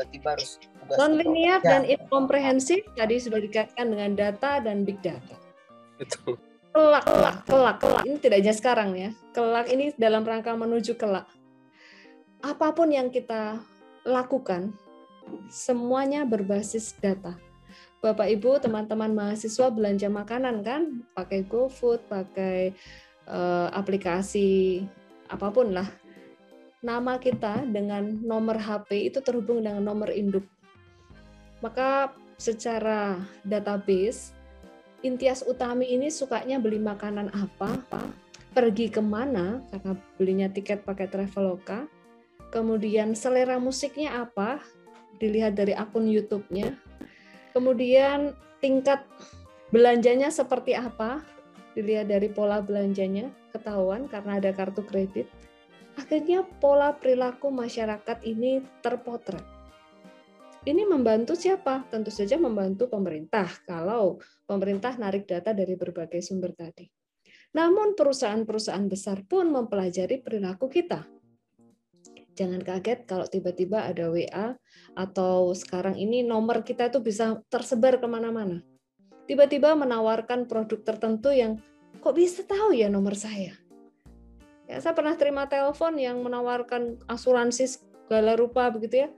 Berarti 0.00 0.16
harus 0.24 0.56
non-linear 0.96 1.60
dan 1.60 1.84
incomprehensif 1.84 2.80
tadi 2.96 3.20
sudah 3.20 3.36
dikaitkan 3.36 3.92
dengan 3.92 4.16
data 4.16 4.62
dan 4.64 4.86
big 4.88 4.96
data. 5.04 5.36
Itu. 6.00 6.40
kelak, 6.70 7.04
kelak, 7.04 7.36
kelak, 7.44 7.76
kelak. 7.82 8.02
Ini 8.06 8.16
tidak 8.22 8.36
hanya 8.40 8.54
sekarang 8.54 8.90
ya. 8.94 9.10
Kelak 9.34 9.66
ini 9.68 9.90
dalam 9.98 10.22
rangka 10.22 10.54
menuju 10.54 10.94
kelak. 10.96 11.26
Apa 12.40 12.72
pun 12.72 12.88
yang 12.88 13.12
kita 13.12 13.60
lakukan, 14.08 14.72
semuanya 15.52 16.24
berbasis 16.24 16.96
data. 16.96 17.36
Bapak 18.00 18.32
Ibu, 18.32 18.64
teman-teman 18.64 19.12
mahasiswa 19.12 19.68
belanja 19.68 20.08
makanan 20.08 20.64
kan, 20.64 21.04
pakai 21.12 21.44
GoFood, 21.44 22.08
pakai 22.08 22.72
uh, 23.28 23.68
aplikasi 23.76 24.80
apa 25.28 25.52
pun 25.52 25.76
lah. 25.76 25.84
Nama 26.80 27.20
kita 27.20 27.68
dengan 27.68 28.08
nomor 28.24 28.56
HP 28.56 29.12
itu 29.12 29.20
terhubung 29.20 29.60
dengan 29.60 29.84
nomor 29.84 30.08
induk. 30.08 30.48
Maka 31.60 32.16
secara 32.40 33.20
database 33.44 34.32
Intias 35.04 35.44
Utami 35.44 35.92
ini 35.92 36.08
sukanya 36.08 36.56
beli 36.56 36.80
makanan 36.80 37.32
apa, 37.36 37.84
pergi 38.56 38.88
ke 38.88 39.04
mana 39.04 39.60
karena 39.72 39.92
belinya 40.16 40.48
tiket 40.48 40.84
pakai 40.84 41.08
Traveloka, 41.08 41.88
kemudian 42.50 43.14
selera 43.14 43.56
musiknya 43.56 44.26
apa, 44.26 44.60
dilihat 45.22 45.56
dari 45.56 45.72
akun 45.72 46.10
YouTube-nya, 46.10 46.74
kemudian 47.56 48.36
tingkat 48.58 49.06
belanjanya 49.70 50.28
seperti 50.28 50.74
apa, 50.74 51.22
dilihat 51.78 52.10
dari 52.10 52.28
pola 52.28 52.60
belanjanya, 52.60 53.30
ketahuan 53.54 54.10
karena 54.10 54.42
ada 54.42 54.50
kartu 54.50 54.82
kredit. 54.82 55.30
Akhirnya 55.94 56.46
pola 56.62 56.94
perilaku 56.94 57.50
masyarakat 57.50 58.22
ini 58.26 58.62
terpotret 58.82 59.60
ini 60.68 60.84
membantu 60.84 61.32
siapa? 61.32 61.88
Tentu 61.88 62.12
saja 62.12 62.36
membantu 62.36 62.84
pemerintah 62.84 63.48
kalau 63.64 64.20
pemerintah 64.44 64.92
narik 65.00 65.24
data 65.24 65.56
dari 65.56 65.72
berbagai 65.72 66.20
sumber 66.20 66.52
tadi. 66.52 66.84
Namun 67.56 67.96
perusahaan-perusahaan 67.96 68.84
besar 68.84 69.24
pun 69.24 69.48
mempelajari 69.48 70.20
perilaku 70.20 70.68
kita. 70.68 71.08
Jangan 72.38 72.62
kaget 72.62 73.04
kalau 73.04 73.26
tiba-tiba 73.26 73.84
ada 73.84 74.08
WA 74.08 74.56
atau 74.94 75.52
sekarang 75.52 75.98
ini 75.98 76.22
nomor 76.22 76.62
kita 76.62 76.88
itu 76.88 77.02
bisa 77.02 77.38
tersebar 77.50 77.98
ke 77.98 78.06
mana-mana. 78.06 78.62
Tiba-tiba 79.26 79.74
menawarkan 79.78 80.50
produk 80.50 80.80
tertentu 80.82 81.30
yang 81.30 81.62
kok 82.02 82.14
bisa 82.16 82.42
tahu 82.46 82.74
ya 82.74 82.90
nomor 82.90 83.14
saya? 83.14 83.54
Ya, 84.70 84.78
saya 84.78 84.94
pernah 84.94 85.18
terima 85.18 85.50
telepon 85.50 85.98
yang 85.98 86.22
menawarkan 86.22 87.02
asuransi 87.10 87.82
segala 88.06 88.38
rupa 88.38 88.70
begitu 88.70 89.06
ya 89.06 89.10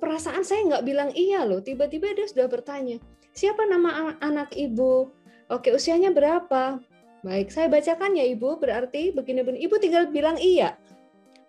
perasaan 0.00 0.42
saya 0.42 0.64
nggak 0.66 0.84
bilang 0.88 1.10
iya 1.12 1.44
loh. 1.44 1.60
Tiba-tiba 1.60 2.10
dia 2.16 2.26
sudah 2.26 2.48
bertanya, 2.48 2.96
siapa 3.36 3.68
nama 3.68 4.16
anak 4.24 4.56
ibu? 4.56 5.12
Oke, 5.52 5.70
usianya 5.70 6.10
berapa? 6.10 6.80
Baik, 7.20 7.52
saya 7.52 7.68
bacakan 7.68 8.16
ya 8.16 8.24
ibu. 8.24 8.56
Berarti 8.56 9.12
begini-begini. 9.12 9.60
Ibu 9.68 9.76
tinggal 9.76 10.08
bilang 10.08 10.40
iya. 10.40 10.80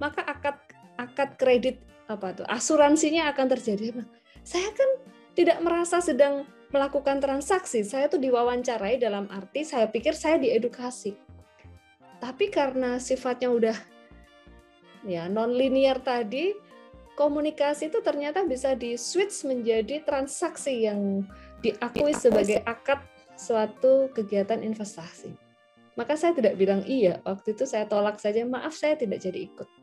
Maka 0.02 0.26
akad 0.26 0.58
akad 0.98 1.38
kredit 1.38 1.78
apa 2.10 2.34
tuh 2.34 2.48
asuransinya 2.50 3.30
akan 3.30 3.48
terjadi. 3.54 4.02
Saya 4.42 4.74
kan 4.74 4.90
tidak 5.38 5.62
merasa 5.62 6.02
sedang 6.02 6.50
melakukan 6.74 7.22
transaksi. 7.22 7.86
Saya 7.86 8.10
tuh 8.10 8.18
diwawancarai 8.18 8.98
dalam 8.98 9.30
arti 9.30 9.62
saya 9.62 9.86
pikir 9.88 10.18
saya 10.18 10.42
diedukasi. 10.42 11.14
Tapi 12.18 12.50
karena 12.50 12.98
sifatnya 12.98 13.54
udah 13.54 13.78
ya 15.06 15.26
non 15.30 15.54
linear 15.54 16.02
tadi, 16.02 16.54
komunikasi 17.18 17.90
itu 17.90 18.00
ternyata 18.02 18.46
bisa 18.46 18.74
di 18.74 18.98
switch 18.98 19.46
menjadi 19.46 20.02
transaksi 20.06 20.86
yang 20.90 21.26
diakui 21.62 22.14
sebagai 22.18 22.62
akad 22.66 23.02
suatu 23.38 24.10
kegiatan 24.14 24.62
investasi. 24.62 25.34
Maka 26.00 26.16
saya 26.16 26.32
tidak 26.38 26.56
bilang 26.56 26.86
iya, 26.88 27.20
waktu 27.28 27.52
itu 27.58 27.68
saya 27.68 27.84
tolak 27.90 28.18
saja, 28.22 28.48
maaf 28.48 28.72
saya 28.74 28.96
tidak 28.96 29.20
jadi 29.22 29.50
ikut. 29.50 29.81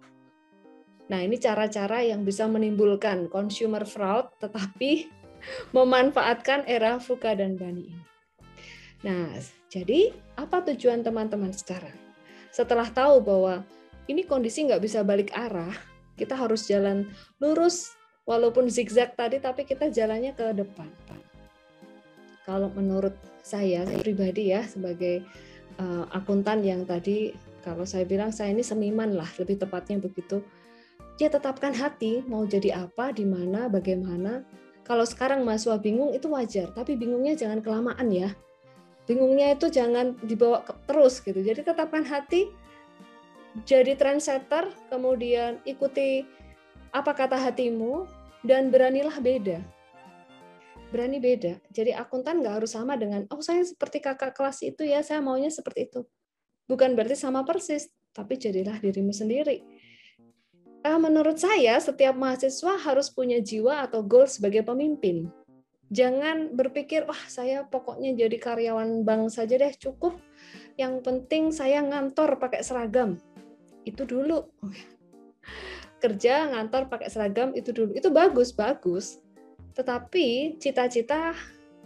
Nah 1.09 1.25
ini 1.25 1.41
cara-cara 1.41 2.05
yang 2.05 2.25
bisa 2.25 2.45
menimbulkan 2.45 3.33
consumer 3.33 3.89
fraud 3.89 4.29
tetapi 4.41 5.09
memanfaatkan 5.77 6.69
era 6.69 7.01
Fuka 7.01 7.33
dan 7.37 7.57
Bani 7.57 7.85
ini. 7.89 8.05
Nah, 8.99 9.31
jadi 9.71 10.11
apa 10.35 10.67
tujuan 10.73 11.07
teman-teman 11.07 11.55
sekarang? 11.55 11.95
Setelah 12.51 12.91
tahu 12.91 13.23
bahwa 13.23 13.63
ini 14.11 14.27
kondisi 14.27 14.67
nggak 14.67 14.83
bisa 14.83 15.07
balik 15.07 15.31
arah, 15.37 15.71
kita 16.19 16.35
harus 16.35 16.67
jalan 16.67 17.07
lurus 17.39 17.95
walaupun 18.27 18.67
zigzag 18.67 19.15
tadi 19.15 19.39
tapi 19.39 19.63
kita 19.63 19.87
jalannya 19.87 20.35
ke 20.35 20.51
depan. 20.51 20.91
Kalau 22.43 22.73
menurut 22.75 23.15
saya 23.45 23.85
pribadi 24.01 24.51
ya 24.51 24.65
sebagai 24.65 25.23
uh, 25.79 26.09
akuntan 26.17 26.65
yang 26.65 26.89
tadi 26.89 27.37
kalau 27.61 27.85
saya 27.85 28.09
bilang 28.09 28.33
saya 28.33 28.51
ini 28.57 28.65
seniman 28.65 29.15
lah 29.15 29.29
lebih 29.37 29.61
tepatnya 29.61 30.01
begitu. 30.01 30.41
Ya 31.19 31.27
tetapkan 31.27 31.75
hati 31.75 32.23
mau 32.31 32.47
jadi 32.47 32.87
apa, 32.87 33.11
di 33.11 33.27
mana, 33.27 33.67
bagaimana. 33.67 34.47
Kalau 34.87 35.03
sekarang 35.03 35.43
mahasiswa 35.43 35.77
bingung 35.83 36.15
itu 36.15 36.31
wajar, 36.31 36.71
tapi 36.73 36.95
bingungnya 36.95 37.35
jangan 37.35 37.59
kelamaan 37.59 38.09
ya. 38.09 38.31
Bingungnya 39.05 39.59
itu 39.59 39.67
jangan 39.67 40.15
dibawa 40.23 40.63
ke, 40.63 40.73
terus 40.87 41.19
gitu. 41.19 41.43
Jadi 41.43 41.67
tetapkan 41.67 42.07
hati, 42.07 42.47
jadi 43.67 43.99
trendsetter, 43.99 44.71
kemudian 44.89 45.59
ikuti 45.67 46.23
apa 46.95 47.11
kata 47.13 47.35
hatimu, 47.35 48.07
dan 48.47 48.71
beranilah 48.71 49.19
beda. 49.19 49.59
Berani 50.95 51.19
beda. 51.19 51.59
Jadi 51.75 51.93
akuntan 51.93 52.41
nggak 52.41 52.63
harus 52.63 52.79
sama 52.79 52.95
dengan, 52.95 53.27
oh 53.35 53.43
saya 53.43 53.67
seperti 53.67 53.99
kakak 54.01 54.33
kelas 54.39 54.63
itu 54.63 54.87
ya, 54.87 55.03
saya 55.03 55.19
maunya 55.19 55.51
seperti 55.51 55.91
itu. 55.91 56.07
Bukan 56.71 56.95
berarti 56.95 57.19
sama 57.19 57.43
persis, 57.43 57.91
tapi 58.15 58.39
jadilah 58.39 58.79
dirimu 58.81 59.11
sendiri. 59.13 59.61
Eh, 60.89 60.97
menurut 60.97 61.37
saya, 61.37 61.77
setiap 61.77 62.17
mahasiswa 62.17 62.81
harus 62.81 63.13
punya 63.13 63.45
jiwa 63.45 63.85
atau 63.85 64.01
goal 64.01 64.25
sebagai 64.25 64.65
pemimpin. 64.65 65.29
Jangan 65.93 66.57
berpikir, 66.57 67.05
wah 67.05 67.29
saya 67.29 67.69
pokoknya 67.69 68.17
jadi 68.17 68.41
karyawan 68.41 69.05
bank 69.05 69.29
saja 69.29 69.61
deh, 69.61 69.69
cukup. 69.77 70.17
Yang 70.81 71.05
penting 71.05 71.53
saya 71.53 71.85
ngantor 71.85 72.41
pakai 72.41 72.65
seragam. 72.65 73.21
Itu 73.85 74.09
dulu. 74.09 74.49
Kerja 76.03 76.57
ngantor 76.57 76.89
pakai 76.89 77.13
seragam 77.13 77.53
itu 77.53 77.69
dulu. 77.69 77.93
Itu 77.93 78.09
bagus 78.09 78.57
bagus. 78.57 79.21
Tetapi 79.77 80.57
cita-cita 80.57 81.37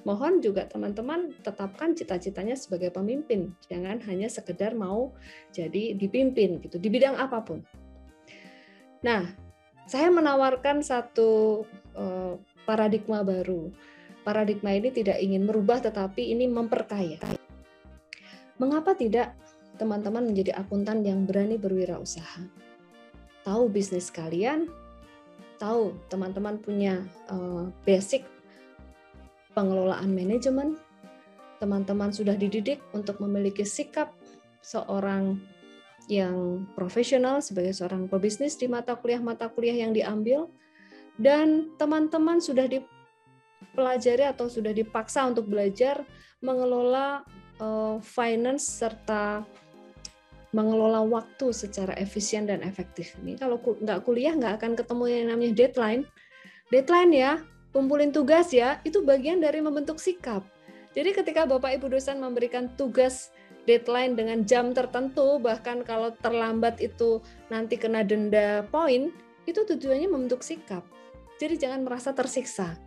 mohon 0.07 0.39
juga 0.39 0.71
teman-teman 0.71 1.35
tetapkan 1.43 1.99
cita-citanya 1.99 2.55
sebagai 2.55 2.95
pemimpin. 2.95 3.51
Jangan 3.67 3.99
hanya 4.07 4.31
sekedar 4.31 4.79
mau 4.79 5.11
jadi 5.51 5.99
dipimpin 5.99 6.63
gitu 6.63 6.79
di 6.79 6.87
bidang 6.87 7.19
apa 7.19 7.43
pun 7.43 7.67
nah 9.03 9.27
saya 9.85 10.09
menawarkan 10.09 10.81
satu 10.81 11.63
uh, 11.99 12.39
paradigma 12.65 13.27
baru 13.27 13.75
paradigma 14.23 14.73
ini 14.73 14.95
tidak 14.95 15.19
ingin 15.19 15.43
merubah 15.43 15.83
tetapi 15.83 16.31
ini 16.31 16.47
memperkaya 16.47 17.19
mengapa 18.63 18.95
tidak 18.95 19.35
teman-teman 19.83 20.31
menjadi 20.31 20.55
akuntan 20.55 21.03
yang 21.03 21.27
berani 21.27 21.59
berwirausaha. 21.59 22.47
Tahu 23.43 23.67
bisnis 23.67 24.15
kalian, 24.15 24.71
tahu 25.59 25.99
teman-teman 26.07 26.63
punya 26.63 27.03
uh, 27.27 27.67
basic 27.83 28.23
pengelolaan 29.59 30.15
manajemen, 30.15 30.79
teman-teman 31.59 32.15
sudah 32.15 32.39
dididik 32.39 32.79
untuk 32.95 33.19
memiliki 33.19 33.67
sikap 33.67 34.15
seorang 34.63 35.43
yang 36.11 36.67
profesional 36.75 37.39
sebagai 37.39 37.75
seorang 37.75 38.11
pebisnis 38.11 38.59
di 38.59 38.67
mata 38.67 38.99
kuliah-mata 38.99 39.51
kuliah 39.51 39.87
yang 39.87 39.95
diambil, 39.95 40.51
dan 41.21 41.71
teman-teman 41.79 42.41
sudah 42.41 42.67
dipelajari 42.67 44.25
atau 44.27 44.51
sudah 44.51 44.75
dipaksa 44.75 45.29
untuk 45.29 45.47
belajar 45.47 46.03
mengelola 46.43 47.23
uh, 47.63 48.03
finance 48.03 48.83
serta 48.83 49.47
mengelola 50.53 51.01
waktu 51.01 51.49
secara 51.55 51.97
efisien 51.97 52.45
dan 52.45 52.61
efektif. 52.61 53.17
Ini 53.25 53.41
kalau 53.41 53.57
nggak 53.57 54.05
kuliah 54.05 54.37
nggak 54.37 54.61
akan 54.61 54.73
ketemu 54.77 55.05
yang 55.09 55.27
namanya 55.33 55.53
deadline. 55.57 56.03
Deadline 56.69 57.13
ya, 57.13 57.33
kumpulin 57.73 58.13
tugas 58.13 58.53
ya, 58.53 58.81
itu 58.85 59.01
bagian 59.01 59.41
dari 59.41 59.65
membentuk 59.65 59.97
sikap. 59.97 60.45
Jadi 60.93 61.17
ketika 61.17 61.49
Bapak 61.49 61.81
Ibu 61.81 61.97
dosen 61.97 62.21
memberikan 62.21 62.69
tugas 62.77 63.33
deadline 63.67 64.19
dengan 64.19 64.43
jam 64.43 64.75
tertentu, 64.75 65.39
bahkan 65.39 65.87
kalau 65.87 66.15
terlambat 66.19 66.83
itu 66.83 67.23
nanti 67.49 67.79
kena 67.79 68.03
denda 68.03 68.67
poin, 68.71 69.15
itu 69.47 69.61
tujuannya 69.63 70.09
membentuk 70.11 70.43
sikap. 70.43 70.83
Jadi 71.39 71.59
jangan 71.59 71.83
merasa 71.83 72.15
tersiksa. 72.15 72.79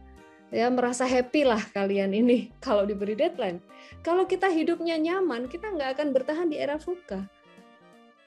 Ya, 0.53 0.69
merasa 0.69 1.03
happy 1.09 1.41
lah 1.43 1.59
kalian 1.73 2.13
ini 2.15 2.53
kalau 2.65 2.87
diberi 2.87 3.17
deadline. 3.17 3.59
Kalau 4.05 4.29
kita 4.29 4.47
hidupnya 4.47 4.95
nyaman, 4.95 5.49
kita 5.51 5.73
nggak 5.73 5.99
akan 5.99 6.07
bertahan 6.13 6.47
di 6.47 6.61
era 6.61 6.77
VUCA 6.77 7.25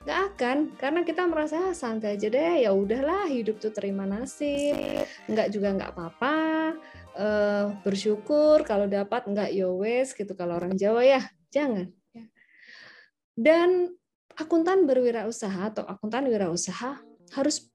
Gak 0.07 0.21
akan, 0.35 0.79
karena 0.79 1.03
kita 1.03 1.27
merasa 1.27 1.69
ah, 1.69 1.75
santai 1.77 2.17
aja 2.17 2.31
deh, 2.31 2.65
ya 2.65 2.71
udahlah 2.73 3.29
hidup 3.29 3.61
tuh 3.61 3.75
terima 3.75 4.07
nasib, 4.07 5.05
nggak 5.29 5.53
juga 5.53 5.75
nggak 5.75 5.91
apa-apa, 5.91 6.37
uh, 7.19 7.65
bersyukur 7.83 8.63
kalau 8.63 8.87
dapat 8.89 9.27
nggak 9.27 9.53
yowes 9.53 10.15
ya 10.15 10.19
gitu 10.23 10.33
kalau 10.39 10.57
orang 10.57 10.79
Jawa 10.79 11.03
ya, 11.03 11.21
Jangan. 11.49 11.98
Dan 13.39 13.95
akuntan 14.35 14.83
berwirausaha 14.83 15.71
atau 15.71 15.87
akuntan 15.87 16.27
wirausaha 16.27 16.99
harus 17.39 17.71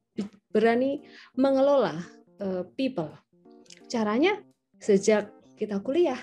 berani 0.51 1.07
mengelola 1.39 2.03
uh, 2.43 2.67
people. 2.75 3.07
Caranya 3.87 4.43
sejak 4.83 5.31
kita 5.55 5.79
kuliah. 5.79 6.19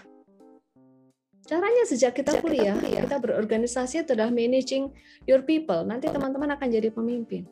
Caranya 1.49 1.83
sejak 1.89 2.15
kita 2.15 2.39
kuliah, 2.39 2.79
kita 2.79 3.19
berorganisasi 3.19 4.07
adalah 4.07 4.31
managing 4.31 4.93
your 5.27 5.43
people. 5.43 5.83
Nanti 5.83 6.07
teman-teman 6.07 6.55
akan 6.55 6.69
jadi 6.71 6.95
pemimpin. 6.95 7.49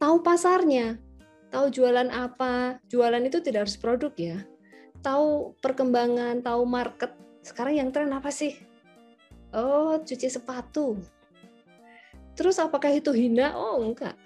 Tahu 0.00 0.24
pasarnya, 0.24 0.96
tahu 1.52 1.68
jualan 1.68 2.08
apa. 2.08 2.80
Jualan 2.88 3.20
itu 3.28 3.44
tidak 3.44 3.68
harus 3.68 3.76
produk 3.76 4.14
ya. 4.16 4.40
Tahu 5.04 5.58
perkembangan, 5.60 6.40
tahu 6.40 6.64
market. 6.64 7.12
Sekarang 7.44 7.76
yang 7.76 7.88
tren 7.92 8.14
apa 8.16 8.32
sih? 8.32 8.56
Oh, 9.52 10.00
cuci 10.00 10.28
sepatu. 10.32 10.96
Terus 12.32 12.56
apakah 12.56 12.88
itu 12.92 13.12
hina? 13.12 13.52
Oh, 13.52 13.84
enggak. 13.84 14.16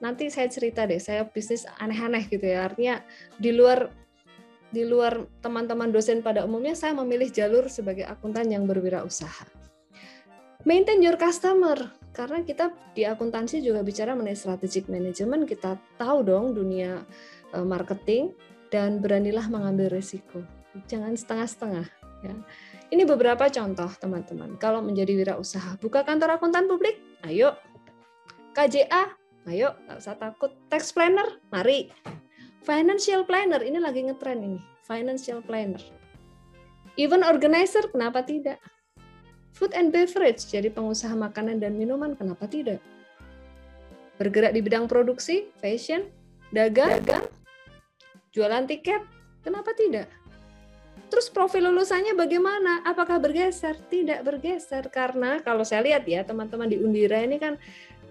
Nanti 0.00 0.32
saya 0.32 0.48
cerita 0.48 0.88
deh, 0.88 0.96
saya 0.96 1.28
bisnis 1.28 1.68
aneh-aneh 1.76 2.24
gitu 2.32 2.40
ya. 2.40 2.72
Artinya 2.72 3.04
di 3.36 3.52
luar 3.52 3.92
di 4.70 4.86
luar 4.86 5.28
teman-teman 5.44 5.90
dosen 5.92 6.24
pada 6.24 6.46
umumnya, 6.46 6.72
saya 6.72 6.94
memilih 6.96 7.28
jalur 7.28 7.66
sebagai 7.68 8.06
akuntan 8.06 8.48
yang 8.48 8.64
berwirausaha. 8.64 9.44
Maintain 10.62 11.02
your 11.02 11.18
customer, 11.18 11.90
karena 12.14 12.46
kita 12.46 12.70
di 12.94 13.02
akuntansi 13.02 13.60
juga 13.60 13.82
bicara 13.82 14.14
mengenai 14.14 14.38
strategic 14.38 14.86
management, 14.86 15.50
kita 15.50 15.74
tahu 15.98 16.22
dong 16.22 16.54
dunia 16.54 17.02
eh, 17.50 17.66
marketing, 17.66 18.30
dan 18.70 19.02
beranilah 19.02 19.50
mengambil 19.50 19.90
risiko. 19.90 20.46
Jangan 20.86 21.18
setengah-setengah. 21.18 21.86
Ya. 22.22 22.34
Ini 22.90 23.06
beberapa 23.06 23.46
contoh 23.46 23.86
teman-teman. 24.02 24.58
Kalau 24.58 24.82
menjadi 24.82 25.14
wirausaha, 25.14 25.78
buka 25.78 26.02
kantor 26.02 26.42
akuntan 26.42 26.66
publik, 26.66 26.98
ayo. 27.22 27.54
KJA, 28.50 29.14
ayo, 29.46 29.78
nggak 29.86 29.98
usah 30.02 30.18
takut. 30.18 30.50
Tax 30.66 30.90
planner, 30.90 31.38
mari. 31.54 31.94
Financial 32.66 33.22
planner 33.22 33.62
ini 33.62 33.78
lagi 33.78 34.02
ngetren 34.02 34.42
ini. 34.42 34.60
Financial 34.82 35.38
planner. 35.38 35.78
Event 36.98 37.22
organizer 37.22 37.86
kenapa 37.94 38.26
tidak? 38.26 38.58
Food 39.54 39.70
and 39.78 39.94
beverage 39.94 40.50
jadi 40.50 40.74
pengusaha 40.74 41.14
makanan 41.14 41.62
dan 41.62 41.78
minuman 41.78 42.18
kenapa 42.18 42.50
tidak? 42.50 42.82
Bergerak 44.18 44.50
di 44.50 44.60
bidang 44.60 44.90
produksi, 44.90 45.48
fashion, 45.62 46.10
dagang, 46.50 46.98
dagang 47.06 47.24
jualan 48.30 48.66
tiket, 48.66 49.02
kenapa 49.42 49.74
tidak? 49.74 50.06
Terus 51.10 51.26
profil 51.28 51.66
lulusannya 51.66 52.14
bagaimana? 52.14 52.86
Apakah 52.86 53.18
bergeser? 53.18 53.74
Tidak 53.90 54.22
bergeser 54.22 54.86
karena 54.94 55.42
kalau 55.42 55.66
saya 55.66 55.82
lihat 55.82 56.06
ya 56.06 56.22
teman-teman 56.22 56.70
di 56.70 56.78
Undira 56.78 57.18
ini 57.18 57.36
kan 57.42 57.58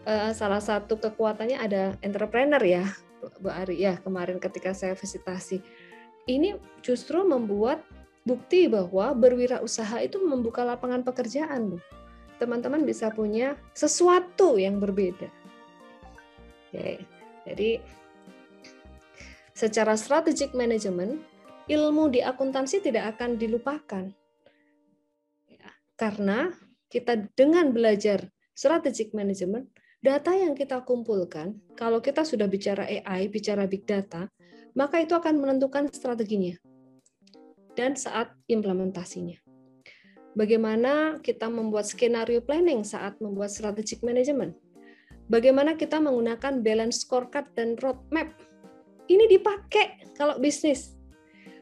uh, 0.03 0.35
salah 0.35 0.59
satu 0.59 0.99
kekuatannya 0.99 1.57
ada 1.57 1.95
entrepreneur 2.03 2.59
ya 2.59 2.83
Bu 3.39 3.47
Ari 3.51 3.79
ya 3.79 3.99
kemarin 4.03 4.39
ketika 4.39 4.75
saya 4.75 4.95
visitasi. 4.99 5.63
Ini 6.27 6.59
justru 6.83 7.23
membuat 7.23 7.81
bukti 8.27 8.69
bahwa 8.69 9.15
berwirausaha 9.15 10.03
itu 10.03 10.21
membuka 10.21 10.61
lapangan 10.61 11.01
pekerjaan 11.01 11.75
loh. 11.75 11.83
Teman-teman 12.37 12.83
bisa 12.83 13.11
punya 13.11 13.55
sesuatu 13.75 14.55
yang 14.59 14.79
berbeda. 14.79 15.27
Oke. 16.69 17.03
Jadi 17.49 17.81
secara 19.57 19.97
strategic 19.97 20.53
management, 20.53 21.19
ilmu 21.69 22.09
di 22.09 22.19
akuntansi 22.25 22.81
tidak 22.81 23.15
akan 23.15 23.37
dilupakan. 23.37 24.09
Ya, 25.45 25.69
karena 25.93 26.49
kita 26.89 27.29
dengan 27.37 27.69
belajar 27.69 28.25
strategic 28.57 29.13
management, 29.13 29.69
data 30.01 30.33
yang 30.33 30.57
kita 30.57 30.81
kumpulkan, 30.81 31.61
kalau 31.77 32.01
kita 32.01 32.25
sudah 32.25 32.49
bicara 32.49 32.89
AI, 32.89 33.29
bicara 33.29 33.69
big 33.69 33.85
data, 33.85 34.25
maka 34.73 34.99
itu 34.99 35.13
akan 35.13 35.37
menentukan 35.37 35.87
strateginya 35.93 36.57
dan 37.77 37.93
saat 37.93 38.33
implementasinya. 38.49 39.37
Bagaimana 40.33 41.21
kita 41.21 41.49
membuat 41.49 41.89
skenario 41.89 42.41
planning 42.41 42.85
saat 42.85 43.17
membuat 43.21 43.53
strategic 43.53 44.01
management? 44.01 44.57
Bagaimana 45.29 45.77
kita 45.77 46.01
menggunakan 46.01 46.65
balance 46.65 47.05
scorecard 47.05 47.53
dan 47.53 47.77
roadmap? 47.77 48.33
Ini 49.09 49.25
dipakai 49.29 50.17
kalau 50.17 50.37
bisnis. 50.37 50.98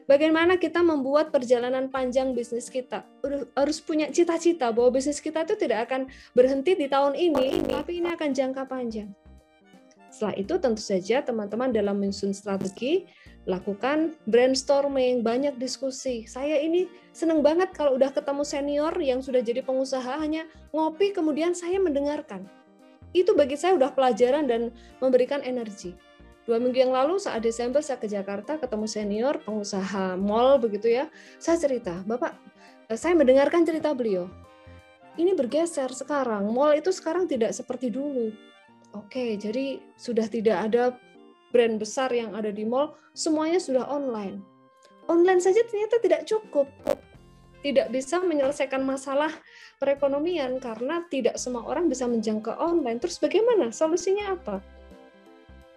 Bagaimana 0.08 0.56
kita 0.56 0.80
membuat 0.80 1.28
perjalanan 1.28 1.92
panjang 1.92 2.32
bisnis 2.32 2.72
kita? 2.72 3.04
Harus 3.52 3.76
punya 3.84 4.08
cita-cita 4.08 4.72
bahwa 4.72 4.96
bisnis 4.96 5.20
kita 5.20 5.44
itu 5.44 5.52
tidak 5.60 5.84
akan 5.84 6.08
berhenti 6.32 6.72
di 6.72 6.88
tahun 6.88 7.12
ini, 7.12 7.68
tapi 7.68 8.00
ini 8.00 8.08
akan 8.16 8.32
jangka 8.32 8.64
panjang. 8.64 9.12
Setelah 10.08 10.34
itu 10.40 10.56
tentu 10.56 10.80
saja 10.80 11.20
teman-teman 11.20 11.76
dalam 11.76 12.00
menyusun 12.00 12.32
strategi 12.32 13.04
lakukan 13.44 14.16
brainstorming, 14.24 15.20
banyak 15.20 15.60
diskusi. 15.60 16.24
Saya 16.24 16.56
ini 16.56 16.88
senang 17.12 17.44
banget 17.44 17.76
kalau 17.76 18.00
udah 18.00 18.08
ketemu 18.08 18.48
senior 18.48 18.96
yang 18.96 19.20
sudah 19.20 19.44
jadi 19.44 19.60
pengusaha 19.60 20.24
hanya 20.24 20.48
ngopi 20.72 21.12
kemudian 21.12 21.52
saya 21.52 21.76
mendengarkan. 21.76 22.48
Itu 23.12 23.36
bagi 23.36 23.60
saya 23.60 23.76
udah 23.76 23.92
pelajaran 23.92 24.48
dan 24.48 24.72
memberikan 25.04 25.44
energi. 25.44 26.07
Dua 26.48 26.56
minggu 26.56 26.80
yang 26.80 26.96
lalu 26.96 27.20
saat 27.20 27.44
Desember 27.44 27.84
saya 27.84 28.00
ke 28.00 28.08
Jakarta 28.08 28.56
ketemu 28.56 28.88
senior 28.88 29.36
pengusaha 29.44 30.16
mall 30.16 30.56
begitu 30.56 30.88
ya. 30.88 31.12
Saya 31.36 31.60
cerita, 31.60 32.00
Bapak, 32.08 32.40
eh, 32.88 32.96
saya 32.96 33.12
mendengarkan 33.12 33.68
cerita 33.68 33.92
beliau. 33.92 34.32
Ini 35.20 35.36
bergeser 35.36 35.92
sekarang. 35.92 36.48
Mall 36.48 36.80
itu 36.80 36.88
sekarang 36.88 37.28
tidak 37.28 37.52
seperti 37.52 37.92
dulu. 37.92 38.32
Oke, 38.96 39.36
jadi 39.36 39.76
sudah 40.00 40.24
tidak 40.24 40.72
ada 40.72 40.96
brand 41.52 41.76
besar 41.76 42.08
yang 42.16 42.32
ada 42.32 42.48
di 42.48 42.64
mall, 42.64 42.96
semuanya 43.12 43.60
sudah 43.60 43.84
online. 43.84 44.40
Online 45.04 45.44
saja 45.44 45.60
ternyata 45.68 46.00
tidak 46.00 46.24
cukup. 46.24 46.64
Tidak 47.60 47.92
bisa 47.92 48.24
menyelesaikan 48.24 48.80
masalah 48.80 49.36
perekonomian 49.76 50.56
karena 50.64 51.04
tidak 51.12 51.36
semua 51.36 51.68
orang 51.68 51.92
bisa 51.92 52.08
menjangkau 52.08 52.56
online. 52.56 52.96
Terus 53.04 53.20
bagaimana? 53.20 53.68
Solusinya 53.68 54.32
apa? 54.32 54.77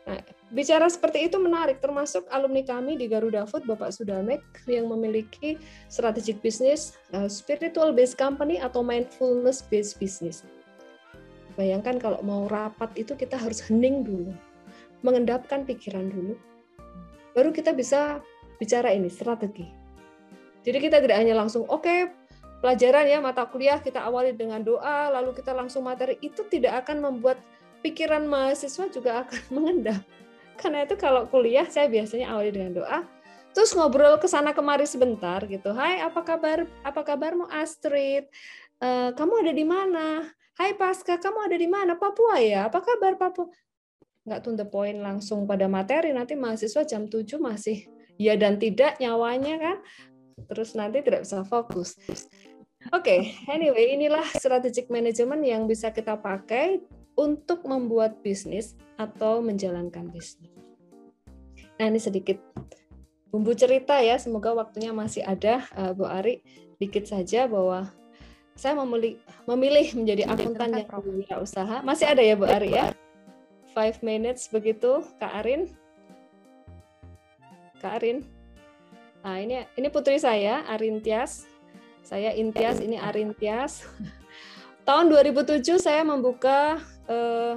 Nah, 0.01 0.17
bicara 0.49 0.89
seperti 0.89 1.29
itu 1.29 1.37
menarik, 1.37 1.77
termasuk 1.77 2.25
alumni 2.33 2.65
kami 2.65 2.97
di 2.97 3.05
Garuda 3.05 3.45
Food, 3.45 3.69
Bapak 3.69 3.93
Sudamek, 3.93 4.41
yang 4.65 4.89
memiliki 4.89 5.61
strategic 5.93 6.41
business, 6.41 6.97
uh, 7.13 7.29
spiritual 7.29 7.93
based 7.93 8.17
company 8.17 8.57
atau 8.57 8.81
mindfulness 8.81 9.61
based 9.61 10.01
business. 10.01 10.41
Bayangkan 11.53 12.01
kalau 12.01 12.17
mau 12.25 12.49
rapat 12.49 12.89
itu 12.97 13.13
kita 13.13 13.37
harus 13.37 13.61
hening 13.61 14.01
dulu, 14.01 14.33
mengendapkan 15.05 15.61
pikiran 15.69 16.09
dulu, 16.09 16.33
baru 17.37 17.53
kita 17.53 17.77
bisa 17.77 18.25
bicara 18.57 18.89
ini 18.93 19.11
strategi. 19.11 19.69
Jadi 20.61 20.77
kita 20.77 20.97
tidak 21.01 21.17
hanya 21.17 21.37
langsung 21.37 21.65
oke 21.69 21.81
okay, 21.81 22.09
pelajaran 22.61 23.09
ya 23.09 23.17
mata 23.17 23.45
kuliah 23.49 23.81
kita 23.81 24.01
awali 24.01 24.33
dengan 24.33 24.61
doa, 24.61 25.09
lalu 25.09 25.33
kita 25.33 25.53
langsung 25.53 25.85
materi 25.85 26.17
itu 26.21 26.45
tidak 26.49 26.85
akan 26.85 27.01
membuat 27.01 27.41
pikiran 27.81 28.23
mahasiswa 28.29 28.85
juga 28.89 29.11
akan 29.25 29.41
mengendap. 29.51 30.01
Karena 30.57 30.85
itu 30.85 30.93
kalau 30.95 31.25
kuliah 31.25 31.65
saya 31.65 31.89
biasanya 31.89 32.29
awali 32.29 32.53
dengan 32.53 32.85
doa, 32.85 33.01
terus 33.51 33.73
ngobrol 33.73 34.21
ke 34.21 34.29
sana 34.29 34.53
kemari 34.53 34.85
sebentar 34.85 35.41
gitu. 35.49 35.73
Hai, 35.73 35.99
apa 35.99 36.21
kabar? 36.21 36.69
Apa 36.85 37.01
kabarmu 37.01 37.49
Astrid? 37.49 38.29
Uh, 38.77 39.09
kamu 39.17 39.45
ada 39.45 39.53
di 39.57 39.65
mana? 39.65 40.29
Hai 40.53 40.77
Pasca, 40.77 41.17
kamu 41.17 41.49
ada 41.49 41.57
di 41.57 41.65
mana? 41.65 41.97
Papua 41.97 42.37
ya? 42.37 42.69
Apa 42.69 42.85
kabar 42.85 43.17
Papua? 43.17 43.49
Nggak 44.21 44.39
to 44.45 44.53
the 44.53 44.67
point 44.69 45.01
langsung 45.01 45.49
pada 45.49 45.65
materi, 45.65 46.13
nanti 46.13 46.37
mahasiswa 46.37 46.85
jam 46.85 47.09
7 47.09 47.41
masih 47.41 47.89
ya 48.21 48.37
dan 48.37 48.61
tidak 48.61 49.01
nyawanya 49.01 49.57
kan. 49.57 49.77
Terus 50.45 50.77
nanti 50.77 51.01
tidak 51.01 51.25
bisa 51.25 51.41
fokus. 51.41 51.97
Oke, 52.93 53.05
okay, 53.05 53.19
anyway, 53.49 53.93
inilah 53.93 54.25
strategic 54.37 54.89
management 54.89 55.41
yang 55.45 55.65
bisa 55.65 55.93
kita 55.93 56.17
pakai 56.17 56.81
untuk 57.21 57.69
membuat 57.69 58.25
bisnis 58.25 58.73
atau 58.97 59.45
menjalankan 59.45 60.09
bisnis. 60.09 60.49
Nah, 61.77 61.85
ini 61.85 62.01
sedikit 62.01 62.41
bumbu 63.29 63.53
cerita 63.53 64.01
ya. 64.01 64.17
Semoga 64.17 64.57
waktunya 64.57 64.89
masih 64.89 65.21
ada, 65.21 65.61
uh, 65.77 65.93
Bu 65.93 66.09
Ari. 66.09 66.41
Dikit 66.81 67.05
saja 67.05 67.45
bahwa 67.45 67.93
saya 68.57 68.73
memilih, 68.81 69.21
memilih 69.45 69.87
menjadi 69.93 70.25
akuntan 70.33 70.81
yang 70.81 70.89
usaha. 71.37 71.85
Masih 71.85 72.09
ada 72.09 72.25
ya 72.25 72.33
Bu 72.33 72.49
Ari 72.49 72.73
ya? 72.73 72.89
Five 73.77 74.01
minutes 74.01 74.49
begitu, 74.49 75.05
Kak 75.21 75.45
Arin. 75.45 75.69
Kak 77.77 78.01
Arin. 78.01 78.25
Nah, 79.21 79.37
ini 79.37 79.61
ini 79.77 79.87
putri 79.93 80.17
saya, 80.17 80.65
Arin 80.65 80.97
Tias. 81.05 81.45
Saya 82.01 82.33
Intias, 82.33 82.81
ini 82.81 82.97
Arin 82.97 83.37
Tias. 83.37 83.85
Tahun 84.89 85.05
2007 85.13 85.77
saya 85.77 86.01
membuka 86.01 86.81
eh, 87.09 87.55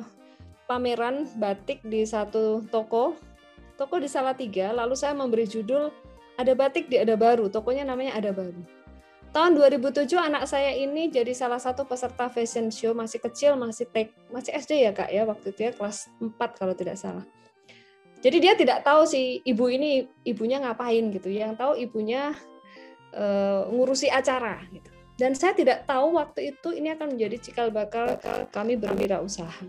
pameran 0.64 1.28
batik 1.36 1.84
di 1.84 2.06
satu 2.08 2.64
toko, 2.68 3.16
toko 3.76 3.96
di 4.00 4.08
Salatiga. 4.08 4.72
Lalu 4.72 4.94
saya 4.96 5.12
memberi 5.12 5.44
judul 5.44 5.92
ada 6.40 6.52
batik 6.56 6.88
di 6.90 6.98
ada 6.98 7.14
baru, 7.14 7.52
tokonya 7.52 7.84
namanya 7.86 8.16
ada 8.18 8.30
baru. 8.32 8.62
Tahun 9.34 9.50
2007 9.58 10.14
anak 10.14 10.46
saya 10.46 10.70
ini 10.70 11.10
jadi 11.10 11.34
salah 11.34 11.58
satu 11.58 11.82
peserta 11.82 12.30
fashion 12.30 12.70
show 12.70 12.94
masih 12.94 13.18
kecil, 13.18 13.58
masih 13.58 13.90
tek, 13.90 14.14
masih 14.30 14.54
SD 14.54 14.86
ya 14.86 14.94
kak 14.94 15.10
ya 15.10 15.26
waktu 15.26 15.50
itu 15.50 15.60
ya 15.66 15.72
kelas 15.74 16.06
4 16.22 16.38
kalau 16.54 16.70
tidak 16.70 16.94
salah. 16.94 17.26
Jadi 18.22 18.38
dia 18.38 18.54
tidak 18.54 18.86
tahu 18.86 19.02
si 19.04 19.42
ibu 19.42 19.66
ini 19.66 20.06
ibunya 20.22 20.62
ngapain 20.62 21.10
gitu. 21.10 21.34
Yang 21.34 21.58
tahu 21.58 21.72
ibunya 21.76 22.30
uh, 23.10 23.66
ngurusi 23.74 24.06
acara 24.06 24.62
gitu. 24.70 24.93
Dan 25.14 25.38
saya 25.38 25.54
tidak 25.54 25.86
tahu 25.86 26.18
waktu 26.18 26.54
itu 26.54 26.74
ini 26.74 26.90
akan 26.90 27.14
menjadi 27.14 27.38
cikal 27.38 27.70
bakal 27.70 28.18
kami 28.50 28.74
berwirausaha. 28.74 29.62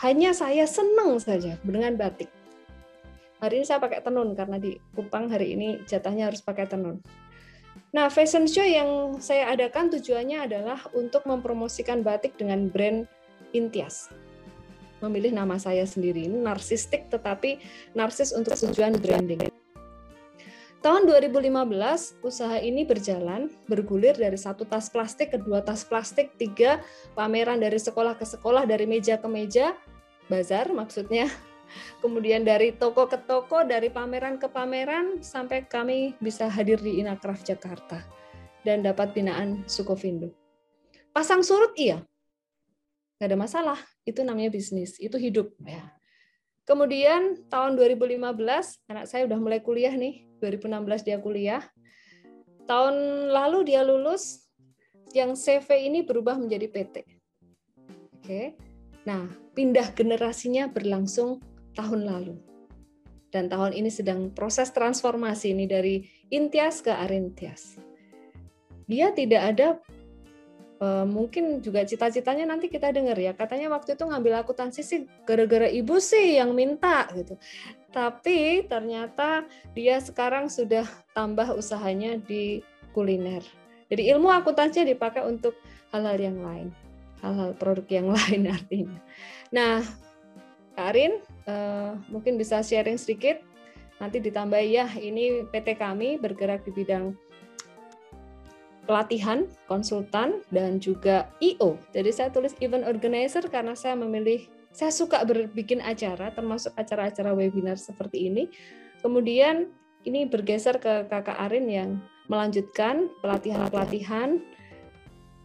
Hanya 0.00 0.32
saya 0.32 0.64
senang 0.64 1.20
saja 1.20 1.60
dengan 1.60 1.96
batik. 2.00 2.32
Hari 3.36 3.60
ini 3.60 3.66
saya 3.68 3.76
pakai 3.76 4.00
tenun 4.00 4.32
karena 4.32 4.56
di 4.56 4.80
Kupang 4.96 5.28
hari 5.28 5.52
ini 5.52 5.84
jatahnya 5.84 6.32
harus 6.32 6.40
pakai 6.40 6.64
tenun. 6.64 7.04
Nah, 7.92 8.08
fashion 8.08 8.48
show 8.48 8.64
yang 8.64 9.20
saya 9.20 9.52
adakan 9.52 9.92
tujuannya 9.92 10.48
adalah 10.48 10.80
untuk 10.96 11.28
mempromosikan 11.28 12.00
batik 12.00 12.36
dengan 12.40 12.72
brand 12.72 13.04
Intias. 13.52 14.08
Memilih 15.04 15.36
nama 15.36 15.60
saya 15.60 15.84
sendiri, 15.84 16.24
ini 16.24 16.40
narsistik 16.40 17.12
tetapi 17.12 17.60
narsis 17.92 18.32
untuk 18.32 18.56
tujuan 18.56 18.96
branding. 18.96 19.52
Tahun 20.86 21.02
2015, 21.02 21.50
usaha 22.22 22.62
ini 22.62 22.86
berjalan, 22.86 23.50
bergulir 23.66 24.14
dari 24.14 24.38
satu 24.38 24.62
tas 24.62 24.86
plastik 24.86 25.34
ke 25.34 25.38
dua 25.42 25.58
tas 25.58 25.82
plastik, 25.82 26.38
tiga 26.38 26.78
pameran 27.18 27.58
dari 27.58 27.74
sekolah 27.74 28.14
ke 28.14 28.22
sekolah, 28.22 28.70
dari 28.70 28.86
meja 28.86 29.18
ke 29.18 29.26
meja, 29.26 29.74
bazar 30.30 30.70
maksudnya, 30.70 31.26
kemudian 32.06 32.46
dari 32.46 32.70
toko 32.70 33.10
ke 33.10 33.18
toko, 33.18 33.66
dari 33.66 33.90
pameran 33.90 34.38
ke 34.38 34.46
pameran, 34.46 35.26
sampai 35.26 35.66
kami 35.66 36.14
bisa 36.22 36.46
hadir 36.46 36.78
di 36.78 37.02
Inakraf 37.02 37.42
Jakarta 37.42 38.06
dan 38.62 38.86
dapat 38.86 39.10
binaan 39.10 39.66
Sukovindo. 39.66 40.30
Pasang 41.10 41.42
surut 41.42 41.74
iya, 41.74 41.98
nggak 43.18 43.26
ada 43.26 43.34
masalah. 43.34 43.78
Itu 44.06 44.22
namanya 44.22 44.54
bisnis, 44.54 45.02
itu 45.02 45.18
hidup 45.18 45.50
ya. 45.66 45.95
Kemudian 46.66 47.46
tahun 47.46 47.78
2015 47.78 48.90
anak 48.90 49.06
saya 49.06 49.22
udah 49.30 49.38
mulai 49.38 49.62
kuliah 49.62 49.94
nih, 49.94 50.26
2016 50.42 51.06
dia 51.06 51.22
kuliah. 51.22 51.62
Tahun 52.66 52.94
lalu 53.30 53.70
dia 53.70 53.86
lulus, 53.86 54.46
yang 55.14 55.38
CV 55.38 55.86
ini 55.86 56.02
berubah 56.02 56.34
menjadi 56.34 56.66
PT. 56.66 56.96
Oke. 58.18 58.58
Nah, 59.06 59.30
pindah 59.54 59.94
generasinya 59.94 60.66
berlangsung 60.66 61.38
tahun 61.78 62.02
lalu. 62.02 62.34
Dan 63.30 63.46
tahun 63.46 63.70
ini 63.70 63.86
sedang 63.86 64.34
proses 64.34 64.74
transformasi 64.74 65.54
ini 65.54 65.70
dari 65.70 66.02
Intias 66.34 66.82
ke 66.82 66.90
Arintias. 66.90 67.78
Dia 68.90 69.14
tidak 69.14 69.42
ada 69.54 69.68
uh, 70.80 71.06
mungkin 71.08 71.64
juga 71.64 71.84
cita-citanya 71.84 72.48
nanti 72.48 72.68
kita 72.68 72.92
dengar 72.92 73.16
ya. 73.16 73.32
Katanya 73.32 73.72
waktu 73.72 73.96
itu 73.96 74.04
ngambil 74.04 74.44
akuntansi 74.44 74.80
sih 74.84 75.00
gara-gara 75.24 75.68
ibu 75.68 75.96
sih 76.00 76.36
yang 76.36 76.52
minta 76.52 77.08
gitu. 77.16 77.36
Tapi 77.92 78.68
ternyata 78.68 79.48
dia 79.72 79.96
sekarang 80.00 80.52
sudah 80.52 80.84
tambah 81.16 81.56
usahanya 81.56 82.20
di 82.20 82.60
kuliner. 82.92 83.44
Jadi 83.86 84.10
ilmu 84.10 84.28
akuntansinya 84.32 84.88
dipakai 84.90 85.22
untuk 85.24 85.54
hal-hal 85.94 86.18
yang 86.18 86.38
lain. 86.42 86.68
Hal-hal 87.24 87.56
produk 87.56 87.86
yang 87.88 88.08
lain 88.16 88.52
artinya. 88.52 88.98
Nah 89.52 89.80
Karin 90.76 91.24
uh, 91.48 91.96
mungkin 92.12 92.36
bisa 92.36 92.60
sharing 92.60 93.00
sedikit. 93.00 93.40
Nanti 93.96 94.20
ditambah 94.20 94.60
ya 94.60 94.92
ini 95.00 95.48
PT 95.48 95.80
kami 95.80 96.20
bergerak 96.20 96.68
di 96.68 96.72
bidang 96.76 97.16
pelatihan, 98.86 99.44
konsultan 99.66 100.40
dan 100.54 100.78
juga 100.78 101.28
IO. 101.42 101.76
Jadi 101.90 102.10
saya 102.14 102.30
tulis 102.30 102.54
event 102.62 102.86
organizer 102.86 103.44
karena 103.50 103.74
saya 103.74 103.98
memilih 103.98 104.46
saya 104.70 104.94
suka 104.94 105.24
berbikin 105.26 105.82
acara 105.82 106.30
termasuk 106.30 106.70
acara-acara 106.78 107.34
webinar 107.34 107.76
seperti 107.76 108.30
ini. 108.30 108.46
Kemudian 109.02 109.68
ini 110.06 110.24
bergeser 110.24 110.78
ke 110.78 111.10
Kakak 111.10 111.36
Arin 111.50 111.66
yang 111.66 111.90
melanjutkan 112.30 113.10
pelatihan-pelatihan 113.20 114.38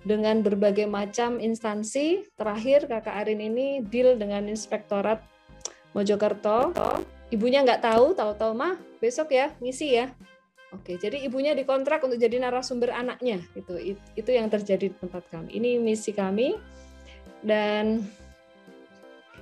dengan 0.05 0.41
berbagai 0.41 0.89
macam 0.89 1.37
instansi. 1.37 2.29
Terakhir 2.37 2.85
Kakak 2.89 3.25
Arin 3.25 3.41
ini 3.41 3.81
deal 3.85 4.17
dengan 4.17 4.49
Inspektorat 4.49 5.21
Mojokerto. 5.93 6.73
Ibunya 7.31 7.63
nggak 7.63 7.87
tahu, 7.87 8.11
tahu-tahu 8.11 8.51
mah 8.51 8.75
besok 8.99 9.31
ya 9.31 9.53
ngisi 9.63 9.97
ya. 9.97 10.11
Oke, 10.71 10.95
jadi 10.95 11.19
ibunya 11.27 11.51
dikontrak 11.51 11.99
untuk 12.07 12.15
jadi 12.15 12.39
narasumber 12.39 12.95
anaknya. 12.95 13.43
Itu 13.59 13.75
itu 14.15 14.29
yang 14.31 14.47
terjadi 14.47 14.87
di 14.87 14.95
tempat 14.95 15.27
kami. 15.27 15.51
Ini 15.59 15.83
misi 15.83 16.15
kami 16.15 16.55
dan 17.43 18.07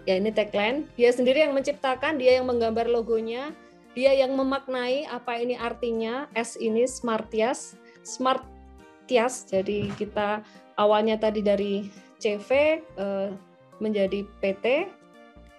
ya 0.10 0.18
ini 0.18 0.34
tagline. 0.34 0.90
Dia 0.98 1.14
sendiri 1.14 1.46
yang 1.46 1.54
menciptakan, 1.54 2.18
dia 2.18 2.42
yang 2.42 2.50
menggambar 2.50 2.90
logonya, 2.90 3.54
dia 3.94 4.10
yang 4.18 4.34
memaknai 4.34 5.06
apa 5.06 5.38
ini 5.38 5.54
artinya. 5.54 6.26
S 6.34 6.58
ini 6.58 6.90
Smartias, 6.90 7.78
Smartias. 8.02 9.46
Jadi 9.46 9.94
kita 10.02 10.42
awalnya 10.82 11.22
tadi 11.22 11.46
dari 11.46 11.86
CV 12.18 12.50
eh, 12.82 13.30
menjadi 13.78 14.26
PT 14.42 14.66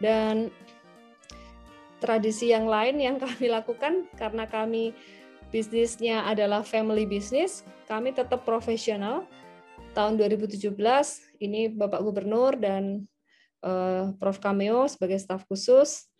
dan 0.02 0.50
tradisi 2.00 2.50
yang 2.50 2.66
lain 2.66 2.98
yang 2.98 3.16
kami 3.22 3.46
lakukan 3.46 4.08
karena 4.18 4.50
kami 4.50 4.96
bisnisnya 5.50 6.24
adalah 6.24 6.62
family 6.62 7.04
business, 7.04 7.66
kami 7.90 8.14
tetap 8.14 8.46
profesional. 8.46 9.26
Tahun 9.90 10.14
2017 10.14 10.70
ini 11.42 11.66
Bapak 11.66 11.98
Gubernur 12.06 12.54
dan 12.54 13.10
uh, 13.66 14.14
Prof 14.14 14.38
Cameo 14.38 14.86
sebagai 14.86 15.18
staf 15.18 15.42
khusus 15.50 16.10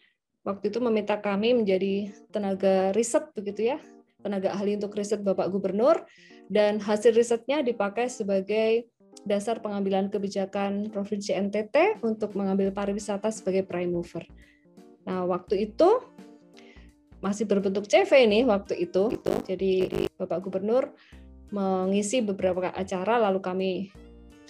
waktu 0.42 0.72
itu 0.72 0.82
meminta 0.82 1.14
kami 1.20 1.52
menjadi 1.52 2.10
tenaga 2.32 2.90
riset 2.96 3.30
begitu 3.36 3.76
ya, 3.76 3.78
tenaga 4.24 4.52
ahli 4.56 4.76
untuk 4.76 4.96
riset 4.96 5.20
Bapak 5.20 5.52
Gubernur 5.52 6.02
dan 6.50 6.82
hasil 6.82 7.14
risetnya 7.14 7.62
dipakai 7.62 8.10
sebagai 8.10 8.90
dasar 9.22 9.60
pengambilan 9.60 10.08
kebijakan 10.08 10.88
Provinsi 10.88 11.36
NTT 11.36 12.00
untuk 12.00 12.32
mengambil 12.34 12.72
pariwisata 12.72 13.28
sebagai 13.28 13.68
prime 13.68 13.92
mover. 13.92 14.24
Nah, 15.04 15.24
waktu 15.28 15.70
itu 15.70 16.00
masih 17.20 17.44
berbentuk 17.44 17.86
CV 17.86 18.26
nih 18.26 18.42
waktu 18.48 18.88
itu. 18.88 19.12
Jadi 19.44 19.88
Bapak 20.16 20.44
Gubernur 20.48 20.92
mengisi 21.50 22.22
beberapa 22.24 22.70
acara 22.72 23.20
lalu 23.20 23.40
kami 23.42 23.70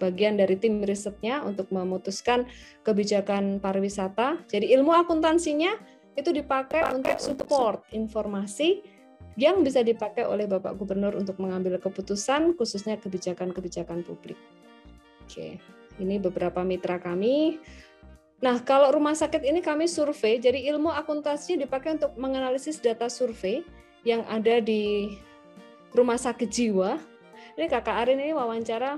bagian 0.01 0.41
dari 0.41 0.57
tim 0.57 0.81
risetnya 0.81 1.45
untuk 1.45 1.69
memutuskan 1.69 2.49
kebijakan 2.83 3.61
pariwisata. 3.61 4.41
Jadi 4.49 4.73
ilmu 4.73 4.97
akuntansinya 4.97 5.77
itu 6.17 6.33
dipakai 6.33 6.89
untuk 6.91 7.21
support 7.21 7.85
informasi 7.93 8.81
yang 9.39 9.63
bisa 9.63 9.85
dipakai 9.85 10.27
oleh 10.27 10.49
Bapak 10.49 10.77
Gubernur 10.77 11.15
untuk 11.15 11.39
mengambil 11.39 11.79
keputusan 11.79 12.57
khususnya 12.57 12.99
kebijakan-kebijakan 12.99 14.03
publik. 14.03 14.37
Oke, 15.25 15.63
ini 16.03 16.17
beberapa 16.19 16.67
mitra 16.67 16.99
kami 16.99 17.61
Nah, 18.41 18.57
kalau 18.65 18.89
rumah 18.89 19.13
sakit 19.13 19.45
ini 19.45 19.61
kami 19.61 19.85
survei, 19.85 20.41
jadi 20.41 20.73
ilmu 20.73 20.89
akuntansi 20.89 21.61
dipakai 21.61 22.01
untuk 22.01 22.17
menganalisis 22.17 22.81
data 22.81 23.13
survei 23.13 23.61
yang 24.01 24.25
ada 24.33 24.65
di 24.65 25.13
rumah 25.93 26.17
sakit 26.17 26.49
jiwa. 26.49 26.97
Ini 27.61 27.69
kakak 27.69 28.01
Arin 28.01 28.17
ini 28.17 28.33
wawancara 28.33 28.97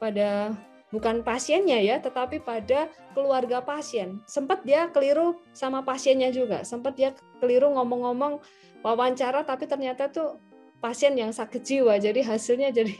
pada 0.00 0.56
bukan 0.88 1.20
pasiennya 1.20 1.84
ya, 1.84 2.00
tetapi 2.00 2.40
pada 2.40 2.88
keluarga 3.12 3.60
pasien. 3.60 4.24
Sempat 4.24 4.64
dia 4.64 4.88
keliru 4.88 5.36
sama 5.52 5.84
pasiennya 5.84 6.32
juga, 6.32 6.64
sempat 6.64 6.96
dia 6.96 7.12
keliru 7.44 7.68
ngomong-ngomong 7.76 8.40
wawancara, 8.80 9.44
tapi 9.44 9.68
ternyata 9.68 10.08
tuh 10.08 10.40
pasien 10.80 11.12
yang 11.12 11.28
sakit 11.28 11.60
jiwa, 11.60 12.00
jadi 12.00 12.24
hasilnya 12.24 12.72
jadi 12.72 12.96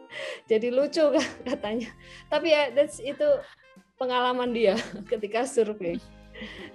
jadi 0.50 0.68
lucu 0.70 1.18
katanya. 1.50 1.90
Tapi 2.30 2.46
ya 2.54 2.70
itu 2.86 3.28
pengalaman 4.00 4.52
dia 4.52 4.76
ketika 5.12 5.44
survei. 5.44 5.98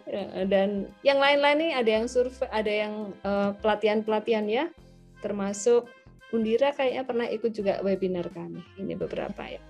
Ya, 0.07 0.47
dan 0.47 0.87
yang 1.03 1.19
lain-lain 1.19 1.57
nih 1.59 1.71
ada 1.75 1.91
yang 1.99 2.05
survei, 2.07 2.47
ada 2.53 2.71
yang 2.71 2.93
uh, 3.27 3.51
pelatihan-pelatihan 3.59 4.47
ya, 4.47 4.71
termasuk 5.19 5.89
Undira 6.35 6.75
kayaknya 6.75 7.03
pernah 7.07 7.27
ikut 7.27 7.51
juga 7.55 7.79
webinar 7.79 8.27
kami. 8.35 8.59
Ini 8.75 8.99
beberapa 8.99 9.47
ya. 9.47 9.63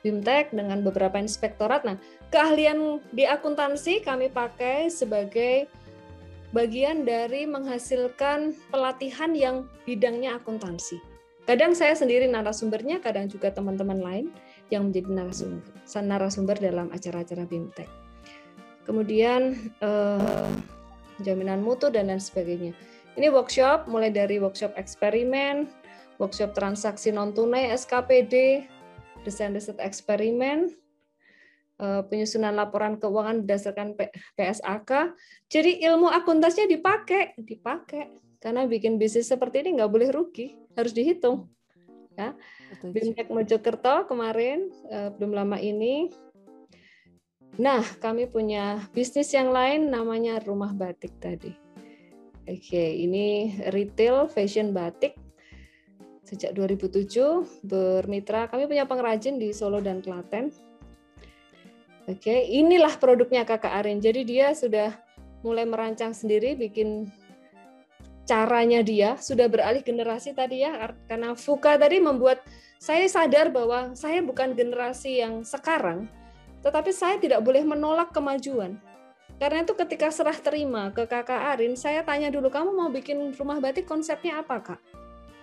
Bimtek 0.00 0.54
dengan 0.54 0.80
beberapa 0.80 1.20
inspektorat. 1.20 1.84
Nah, 1.84 2.00
keahlian 2.32 3.04
di 3.12 3.28
akuntansi 3.28 4.00
kami 4.00 4.32
pakai 4.32 4.88
sebagai 4.88 5.68
bagian 6.56 7.04
dari 7.04 7.44
menghasilkan 7.44 8.56
pelatihan 8.72 9.36
yang 9.36 9.68
bidangnya 9.84 10.40
akuntansi. 10.40 10.96
Kadang 11.44 11.76
saya 11.76 11.92
sendiri 11.92 12.26
narasumbernya, 12.26 12.98
kadang 13.04 13.28
juga 13.28 13.52
teman-teman 13.52 14.00
lain 14.00 14.26
yang 14.70 14.90
menjadi 14.90 15.10
narasumber, 15.10 15.62
narasumber 16.02 16.56
dalam 16.58 16.90
acara-acara 16.90 17.46
BIMTEK. 17.46 17.88
Kemudian 18.86 19.54
eh, 19.82 20.52
jaminan 21.22 21.62
mutu 21.62 21.90
dan 21.90 22.10
lain 22.10 22.22
sebagainya. 22.22 22.74
Ini 23.16 23.32
workshop 23.32 23.88
mulai 23.88 24.12
dari 24.12 24.36
workshop 24.36 24.76
eksperimen, 24.76 25.66
workshop 26.20 26.52
transaksi 26.52 27.10
non 27.10 27.32
tunai 27.32 27.72
SKPD, 27.72 28.66
desain 29.24 29.54
riset 29.56 29.78
eksperimen, 29.82 30.70
eh, 31.82 32.02
penyusunan 32.06 32.54
laporan 32.54 32.98
keuangan 33.00 33.42
berdasarkan 33.42 33.98
PSAK. 34.38 35.14
Jadi 35.50 35.82
ilmu 35.82 36.10
akuntansinya 36.10 36.68
dipakai, 36.70 37.34
dipakai 37.40 38.26
karena 38.38 38.68
bikin 38.68 39.00
bisnis 39.00 39.26
seperti 39.26 39.66
ini 39.66 39.80
nggak 39.80 39.90
boleh 39.90 40.08
rugi, 40.12 40.54
harus 40.78 40.92
dihitung. 40.94 41.50
Ya, 42.16 42.32
Bimtek 42.82 43.32
Mojokerto 43.32 44.06
kemarin 44.06 44.70
eh, 44.90 45.10
belum 45.14 45.32
lama 45.34 45.58
ini. 45.58 46.10
Nah, 47.56 47.80
kami 48.02 48.28
punya 48.28 48.84
bisnis 48.92 49.32
yang 49.32 49.48
lain 49.48 49.88
namanya 49.88 50.36
Rumah 50.44 50.76
Batik 50.76 51.16
tadi. 51.16 51.50
Oke, 52.46 52.84
ini 52.94 53.58
retail 53.74 54.30
fashion 54.30 54.70
batik 54.70 55.18
sejak 56.22 56.54
2007 56.54 57.66
bermitra. 57.66 58.46
Kami 58.46 58.70
punya 58.70 58.86
pengrajin 58.86 59.38
di 59.38 59.50
Solo 59.50 59.82
dan 59.82 59.98
Klaten. 59.98 60.54
Oke, 62.06 62.46
inilah 62.46 62.94
produknya 63.02 63.42
Kakak 63.42 63.82
Arin. 63.82 63.98
Jadi 63.98 64.22
dia 64.22 64.54
sudah 64.54 64.94
mulai 65.42 65.66
merancang 65.66 66.14
sendiri, 66.14 66.54
bikin 66.54 67.10
caranya 68.26 68.82
dia 68.82 69.14
sudah 69.16 69.46
beralih 69.46 69.80
generasi 69.80 70.34
tadi 70.34 70.66
ya. 70.66 70.92
Karena 71.06 71.32
Fuka 71.38 71.78
tadi 71.78 72.02
membuat 72.02 72.42
saya 72.76 73.06
sadar 73.08 73.48
bahwa 73.48 73.96
saya 73.96 74.20
bukan 74.20 74.52
generasi 74.52 75.24
yang 75.24 75.46
sekarang 75.46 76.10
tetapi 76.66 76.90
saya 76.90 77.14
tidak 77.22 77.46
boleh 77.46 77.62
menolak 77.62 78.10
kemajuan. 78.10 78.74
Karena 79.38 79.62
itu 79.62 79.78
ketika 79.78 80.10
serah 80.10 80.34
terima 80.34 80.90
ke 80.90 81.06
kakak 81.06 81.54
Arin 81.54 81.78
saya 81.78 82.02
tanya 82.02 82.26
dulu 82.26 82.50
kamu 82.50 82.74
mau 82.74 82.90
bikin 82.90 83.30
rumah 83.38 83.62
batik 83.62 83.86
konsepnya 83.86 84.42
apa 84.42 84.58
kak? 84.58 84.80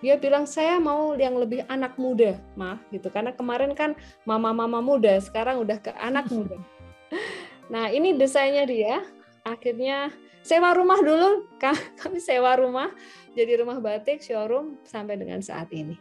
Dia 0.04 0.20
bilang 0.20 0.44
saya 0.44 0.84
mau 0.84 1.16
yang 1.16 1.40
lebih 1.40 1.64
anak 1.72 1.96
muda. 1.96 2.36
Mah 2.60 2.76
gitu. 2.92 3.08
Karena 3.08 3.32
kemarin 3.32 3.72
kan 3.72 3.96
mama-mama 4.28 4.84
muda 4.84 5.16
sekarang 5.24 5.64
udah 5.64 5.80
ke 5.80 5.96
anak 5.96 6.28
muda. 6.28 6.60
Nah 7.72 7.88
ini 7.88 8.12
desainnya 8.20 8.68
dia. 8.68 9.08
Akhirnya 9.48 10.12
sewa 10.44 10.76
rumah 10.76 11.00
dulu. 11.00 11.48
Kami 12.00 12.20
sewa 12.20 12.54
rumah 12.60 12.92
jadi 13.34 13.66
rumah 13.66 13.82
batik 13.82 14.22
showroom 14.22 14.78
sampai 14.86 15.18
dengan 15.18 15.42
saat 15.42 15.74
ini. 15.74 15.98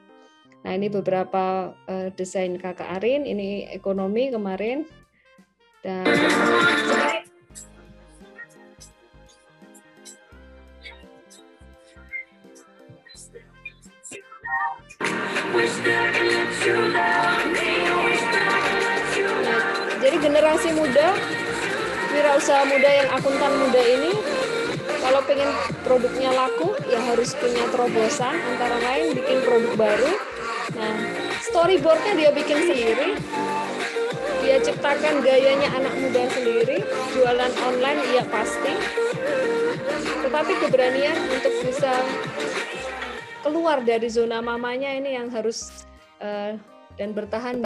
Nah 0.62 0.72
ini 0.78 0.87
beberapa 0.92 1.74
uh, 1.74 2.09
desain 2.14 2.55
kakak 2.61 3.00
Arin 3.00 3.26
ini 3.26 3.66
ekonomi 3.72 4.31
kemarin. 4.31 4.87
Dan 5.83 6.07
jadi 19.98 20.16
generasi 20.22 20.70
muda, 20.78 21.09
wirausaha 22.14 22.62
muda 22.70 22.90
yang 23.02 23.09
akuntan 23.11 23.52
muda 23.59 23.83
ini, 23.83 24.12
kalau 25.03 25.21
pengen 25.27 25.51
produknya 25.83 26.31
laku, 26.31 26.79
ya 26.87 27.03
harus 27.11 27.35
punya 27.35 27.67
terobosan, 27.75 28.38
antara 28.55 28.79
lain 28.79 29.19
bikin 29.19 29.38
produk 29.43 29.75
baru. 29.75 30.12
Nah, 30.79 30.97
storyboardnya 31.43 32.15
dia 32.15 32.31
bikin 32.31 32.59
sendiri, 32.62 33.19
dia 34.47 34.57
ciptakan 34.62 35.21
gayanya 35.27 35.75
anak 35.75 35.95
muda 35.99 36.23
sendiri, 36.31 36.87
jualan 37.19 37.53
online 37.67 38.01
iya 38.15 38.23
pasti, 38.31 38.73
tetapi 40.23 40.53
keberanian 40.62 41.19
untuk 41.35 41.55
bisa 41.67 41.93
keluar 43.43 43.83
dari 43.83 44.07
zona 44.07 44.38
mamanya 44.38 44.95
ini 44.95 45.19
yang 45.19 45.29
harus 45.35 45.85
uh, 46.23 46.55
dan 46.95 47.11
bertahan 47.11 47.59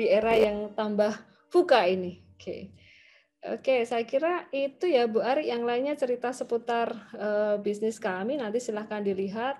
di 0.00 0.08
era 0.08 0.32
yang 0.32 0.72
tambah 0.72 1.12
buka 1.52 1.84
ini. 1.84 2.24
Oke. 2.40 2.40
Okay. 2.40 2.62
Oke, 3.40 3.88
saya 3.88 4.04
kira 4.04 4.44
itu 4.52 4.84
ya 4.84 5.08
Bu 5.08 5.24
Ari. 5.24 5.48
Yang 5.48 5.62
lainnya 5.64 5.94
cerita 5.96 6.28
seputar 6.28 6.92
uh, 7.16 7.56
bisnis 7.56 7.96
kami 7.96 8.36
nanti 8.36 8.60
silahkan 8.60 9.00
dilihat. 9.00 9.56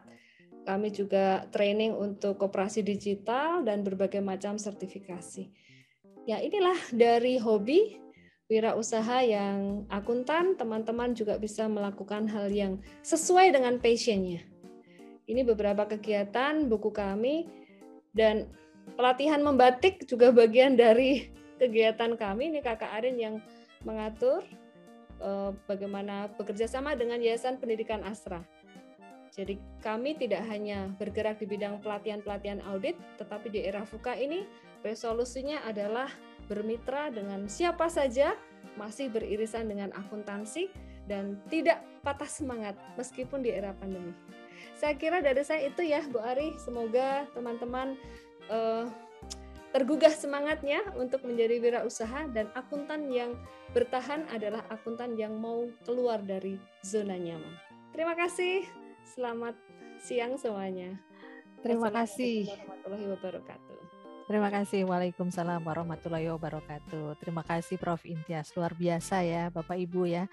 Kami 0.69 0.93
juga 0.93 1.49
training 1.49 1.97
untuk 1.97 2.37
koperasi 2.37 2.85
digital 2.85 3.65
dan 3.65 3.81
berbagai 3.81 4.21
macam 4.21 4.61
sertifikasi. 4.61 5.49
Ya 6.29 6.37
inilah 6.45 6.77
dari 6.93 7.41
hobi 7.41 7.97
wirausaha 8.53 9.25
yang 9.25 9.89
akuntan, 9.89 10.61
teman-teman 10.61 11.17
juga 11.17 11.41
bisa 11.41 11.65
melakukan 11.65 12.29
hal 12.29 12.53
yang 12.53 12.83
sesuai 13.01 13.57
dengan 13.57 13.81
passionnya. 13.81 14.45
Ini 15.25 15.41
beberapa 15.47 15.89
kegiatan 15.89 16.69
buku 16.69 16.93
kami 16.93 17.49
dan 18.13 18.45
pelatihan 19.01 19.41
membatik 19.41 20.05
juga 20.05 20.29
bagian 20.29 20.77
dari 20.77 21.33
kegiatan 21.63 22.19
kami. 22.21 22.53
Ini 22.53 22.61
Kakak 22.61 22.93
Arin 23.01 23.17
yang 23.17 23.41
mengatur 23.85 24.45
uh, 25.21 25.53
bagaimana 25.65 26.29
bekerja 26.37 26.69
sama 26.69 26.97
dengan 26.97 27.21
Yayasan 27.21 27.61
Pendidikan 27.61 28.05
Astra. 28.05 28.45
Jadi 29.31 29.63
kami 29.79 30.19
tidak 30.19 30.43
hanya 30.51 30.91
bergerak 30.99 31.39
di 31.39 31.47
bidang 31.47 31.79
pelatihan-pelatihan 31.81 32.67
audit, 32.67 32.99
tetapi 33.15 33.47
di 33.47 33.63
era 33.63 33.87
FUKA 33.87 34.19
ini 34.19 34.43
resolusinya 34.83 35.63
adalah 35.63 36.11
bermitra 36.51 37.15
dengan 37.15 37.47
siapa 37.47 37.87
saja, 37.87 38.35
masih 38.75 39.07
beririsan 39.07 39.71
dengan 39.71 39.95
akuntansi, 39.95 40.67
dan 41.07 41.39
tidak 41.47 41.79
patah 42.03 42.27
semangat 42.27 42.75
meskipun 42.99 43.47
di 43.47 43.55
era 43.55 43.71
pandemi. 43.79 44.11
Saya 44.75 44.99
kira 44.99 45.23
dari 45.23 45.47
saya 45.47 45.71
itu 45.71 45.87
ya 45.87 46.03
Bu 46.11 46.19
Ari, 46.19 46.59
semoga 46.59 47.23
teman-teman 47.31 47.95
uh, 48.51 48.91
tergugah 49.71 50.11
semangatnya 50.11 50.83
untuk 50.99 51.23
menjadi 51.23 51.63
wirausaha 51.63 52.27
dan 52.35 52.51
akuntan 52.59 53.07
yang 53.11 53.39
bertahan 53.71 54.27
adalah 54.35 54.67
akuntan 54.71 55.15
yang 55.15 55.39
mau 55.39 55.71
keluar 55.87 56.19
dari 56.23 56.59
zona 56.83 57.15
nyaman. 57.15 57.55
Terima 57.95 58.19
kasih. 58.19 58.67
Selamat 59.07 59.55
siang 60.03 60.35
semuanya. 60.39 60.99
Terima 61.63 61.93
kasih. 61.93 62.51
warahmatullahi 62.51 63.07
wabarakatuh. 63.15 63.79
Terima 64.31 64.47
kasih. 64.47 64.87
Waalaikumsalam 64.87 65.59
warahmatullahi 65.67 66.31
wabarakatuh. 66.31 67.19
Terima 67.19 67.43
kasih 67.43 67.83
Prof. 67.83 68.07
Intias. 68.07 68.55
Luar 68.55 68.79
biasa 68.79 69.27
ya 69.27 69.51
Bapak 69.51 69.75
Ibu 69.75 70.07
ya. 70.07 70.31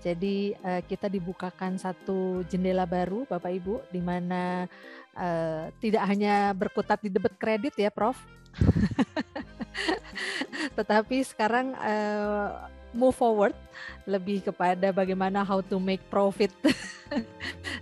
Jadi 0.00 0.56
uh, 0.64 0.80
kita 0.80 1.12
dibukakan 1.12 1.76
satu 1.76 2.40
jendela 2.48 2.88
baru 2.88 3.28
Bapak 3.28 3.52
Ibu 3.52 3.92
di 3.92 4.00
mana 4.00 4.64
uh, 5.12 5.68
tidak 5.76 6.08
hanya 6.08 6.56
berkutat 6.56 7.04
di 7.04 7.12
debit 7.12 7.36
kredit 7.36 7.76
ya 7.76 7.92
Prof. 7.92 8.16
Tetapi 10.78 11.26
sekarang 11.26 11.74
uh, 11.76 12.70
move 12.94 13.14
forward 13.14 13.54
lebih 14.06 14.46
kepada 14.46 14.94
bagaimana 14.94 15.42
how 15.42 15.60
to 15.60 15.82
make 15.82 16.00
profit 16.08 16.54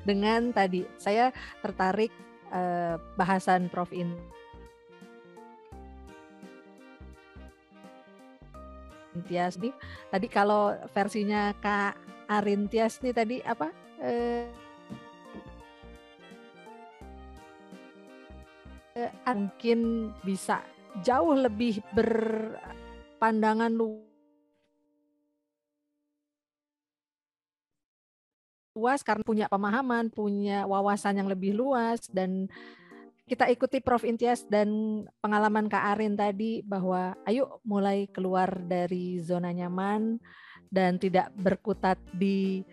dengan 0.09 0.51
tadi 0.51 0.89
saya 0.97 1.31
tertarik 1.61 2.11
uh, 2.51 2.97
bahasan 3.15 3.69
Prof. 3.69 3.93
Intias 3.93 4.17
Tias 9.29 9.61
nih. 9.61 9.77
Tadi 10.09 10.27
kalau 10.33 10.73
versinya 10.97 11.53
Kak 11.61 12.01
Arintias 12.33 13.05
nih 13.05 13.13
tadi 13.13 13.37
apa? 13.45 13.69
Eh, 14.01 14.49
eh, 18.96 19.12
mungkin 19.33 20.12
bisa 20.20 20.61
jauh 21.00 21.33
lebih 21.33 21.81
berpandangan 21.96 23.72
luas 28.72 29.01
karena 29.05 29.24
punya 29.24 29.47
pemahaman, 29.49 30.09
punya 30.12 30.64
wawasan 30.68 31.20
yang 31.20 31.28
lebih 31.28 31.57
luas 31.57 32.09
dan 32.12 32.49
kita 33.28 33.49
ikuti 33.49 33.80
Prof 33.80 34.05
Intias 34.05 34.45
dan 34.45 34.68
pengalaman 35.24 35.70
Kak 35.70 35.97
Arin 35.97 36.18
tadi 36.18 36.61
bahwa 36.61 37.16
ayo 37.24 37.62
mulai 37.64 38.05
keluar 38.11 38.61
dari 38.61 39.22
zona 39.24 39.55
nyaman 39.55 40.20
dan 40.68 41.01
tidak 41.01 41.32
berkutat 41.32 41.97
di 42.12 42.66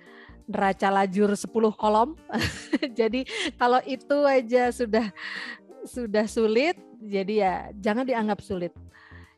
neraca 0.49 0.89
lajur 0.89 1.37
10 1.37 1.47
kolom. 1.77 2.17
jadi 2.99 3.23
kalau 3.55 3.79
itu 3.85 4.17
aja 4.25 4.73
sudah 4.73 5.13
sudah 5.85 6.25
sulit, 6.25 6.75
jadi 6.99 7.33
ya 7.33 7.53
jangan 7.77 8.07
dianggap 8.07 8.39
sulit. 8.41 8.73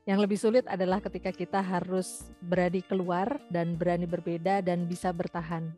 Yang 0.05 0.19
lebih 0.25 0.39
sulit 0.41 0.65
adalah 0.65 0.97
ketika 0.97 1.29
kita 1.29 1.61
harus 1.61 2.25
berani 2.41 2.81
keluar 2.81 3.37
dan 3.53 3.77
berani 3.77 4.09
berbeda 4.09 4.65
dan 4.65 4.89
bisa 4.89 5.13
bertahan. 5.13 5.69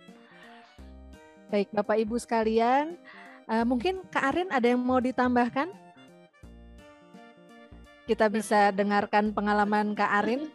Baik, 1.51 1.70
Bapak 1.76 1.99
Ibu 1.99 2.16
sekalian, 2.18 2.97
Uh, 3.43 3.66
mungkin 3.68 3.99
Kak 4.07 4.24
Arin 4.34 4.49
ada 4.51 4.64
yang 4.72 4.80
mau 4.80 5.03
ditambahkan? 5.03 5.68
Kita 8.07 8.28
bisa 8.32 8.72
dengarkan 8.72 9.36
pengalaman 9.36 9.95
Kak 9.95 10.11
Arin. 10.24 10.47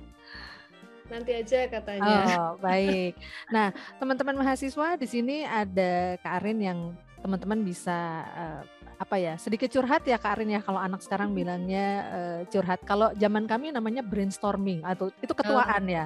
Nanti 1.13 1.33
aja 1.37 1.69
katanya. 1.69 2.17
Oh, 2.37 2.53
baik. 2.61 3.17
Nah, 3.53 3.73
teman-teman 3.97 4.37
mahasiswa 4.41 4.97
di 4.97 5.09
sini 5.09 5.45
ada 5.45 6.17
Kak 6.21 6.45
Arin 6.45 6.61
yang 6.61 6.79
teman-teman 7.21 7.61
bisa 7.65 8.25
uh, 8.33 8.63
apa 8.99 9.15
ya 9.15 9.39
sedikit 9.39 9.71
curhat 9.71 10.03
ya 10.03 10.19
Kak 10.19 10.39
Arin 10.39 10.59
ya 10.59 10.61
kalau 10.61 10.83
anak 10.83 10.99
sekarang 11.07 11.31
bilangnya 11.31 11.87
uh, 12.11 12.41
curhat. 12.51 12.83
Kalau 12.83 13.15
zaman 13.15 13.47
kami 13.47 13.71
namanya 13.71 14.03
brainstorming 14.03 14.83
atau 14.83 15.15
itu 15.23 15.31
ketuaan 15.31 15.87
oh. 15.87 15.95
ya. 15.95 16.05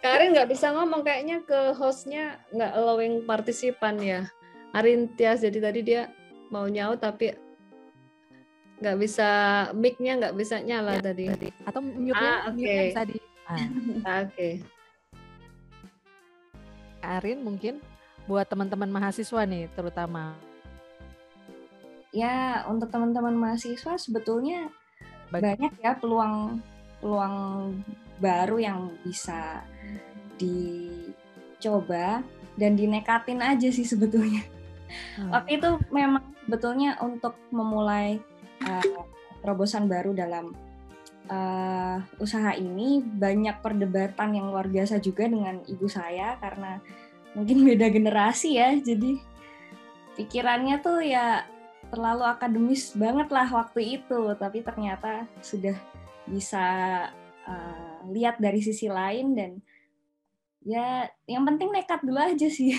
Kak 0.00 0.12
Arin 0.16 0.32
nggak 0.32 0.48
bisa 0.48 0.72
ngomong 0.72 1.04
kayaknya 1.04 1.44
ke 1.44 1.76
hostnya 1.76 2.40
nggak 2.56 2.72
allowing 2.72 3.14
partisipan 3.28 4.00
ya. 4.00 4.24
Arin 4.72 5.12
Tias 5.12 5.44
jadi 5.44 5.58
tadi 5.60 5.80
dia 5.84 6.08
mau 6.48 6.64
nyaut 6.64 6.96
tapi 7.04 7.36
nggak 8.80 8.98
bisa 8.98 9.28
mic-nya 9.76 10.18
nggak 10.18 10.34
bisa 10.34 10.56
nyala 10.64 10.98
ya, 10.98 11.12
tadi. 11.12 11.28
Atau 11.68 11.84
mute-nya, 11.84 12.48
ah, 12.48 12.50
okay. 12.50 12.90
bisa 12.90 13.02
di. 13.04 13.16
Ah. 13.44 13.56
Oke. 13.60 13.68
Okay. 14.32 14.52
Arin 17.04 17.44
mungkin 17.44 17.84
buat 18.24 18.48
teman-teman 18.48 18.88
mahasiswa 18.88 19.42
nih 19.44 19.68
terutama 19.76 20.38
ya 22.12 22.62
untuk 22.68 22.92
teman-teman 22.92 23.34
mahasiswa 23.34 23.96
sebetulnya 23.96 24.68
Baik. 25.32 25.56
banyak 25.56 25.72
ya 25.80 25.92
peluang 25.96 26.60
peluang 27.00 27.36
baru 28.20 28.56
yang 28.60 28.78
bisa 29.02 29.64
dicoba 30.38 32.22
dan 32.54 32.76
dinekatin 32.76 33.40
aja 33.40 33.72
sih 33.72 33.82
sebetulnya. 33.88 34.44
Hmm. 35.16 35.32
Waktu 35.32 35.58
itu 35.58 35.68
memang 35.88 36.22
sebetulnya 36.44 37.00
untuk 37.00 37.34
memulai 37.48 38.20
uh, 38.62 39.02
terobosan 39.40 39.88
baru 39.88 40.12
dalam 40.12 40.52
uh, 41.32 41.98
usaha 42.20 42.52
ini 42.54 43.00
banyak 43.02 43.58
perdebatan 43.64 44.36
yang 44.36 44.52
luar 44.52 44.68
biasa 44.68 45.00
juga 45.00 45.26
dengan 45.26 45.64
ibu 45.66 45.88
saya 45.88 46.36
karena 46.38 46.78
mungkin 47.32 47.62
beda 47.68 47.88
generasi 47.88 48.60
ya 48.60 48.76
jadi 48.78 49.18
pikirannya 50.18 50.76
tuh 50.84 51.00
ya 51.00 51.48
terlalu 51.92 52.24
akademis 52.24 52.96
banget 52.96 53.28
lah 53.28 53.44
waktu 53.52 54.00
itu 54.00 54.32
tapi 54.40 54.64
ternyata 54.64 55.28
sudah 55.44 55.76
bisa 56.24 56.64
uh, 57.44 58.00
lihat 58.08 58.40
dari 58.40 58.64
sisi 58.64 58.88
lain 58.88 59.36
dan 59.36 59.50
ya 60.64 61.04
yang 61.28 61.44
penting 61.44 61.68
nekat 61.68 62.00
dulu 62.00 62.16
aja 62.16 62.48
sih. 62.48 62.72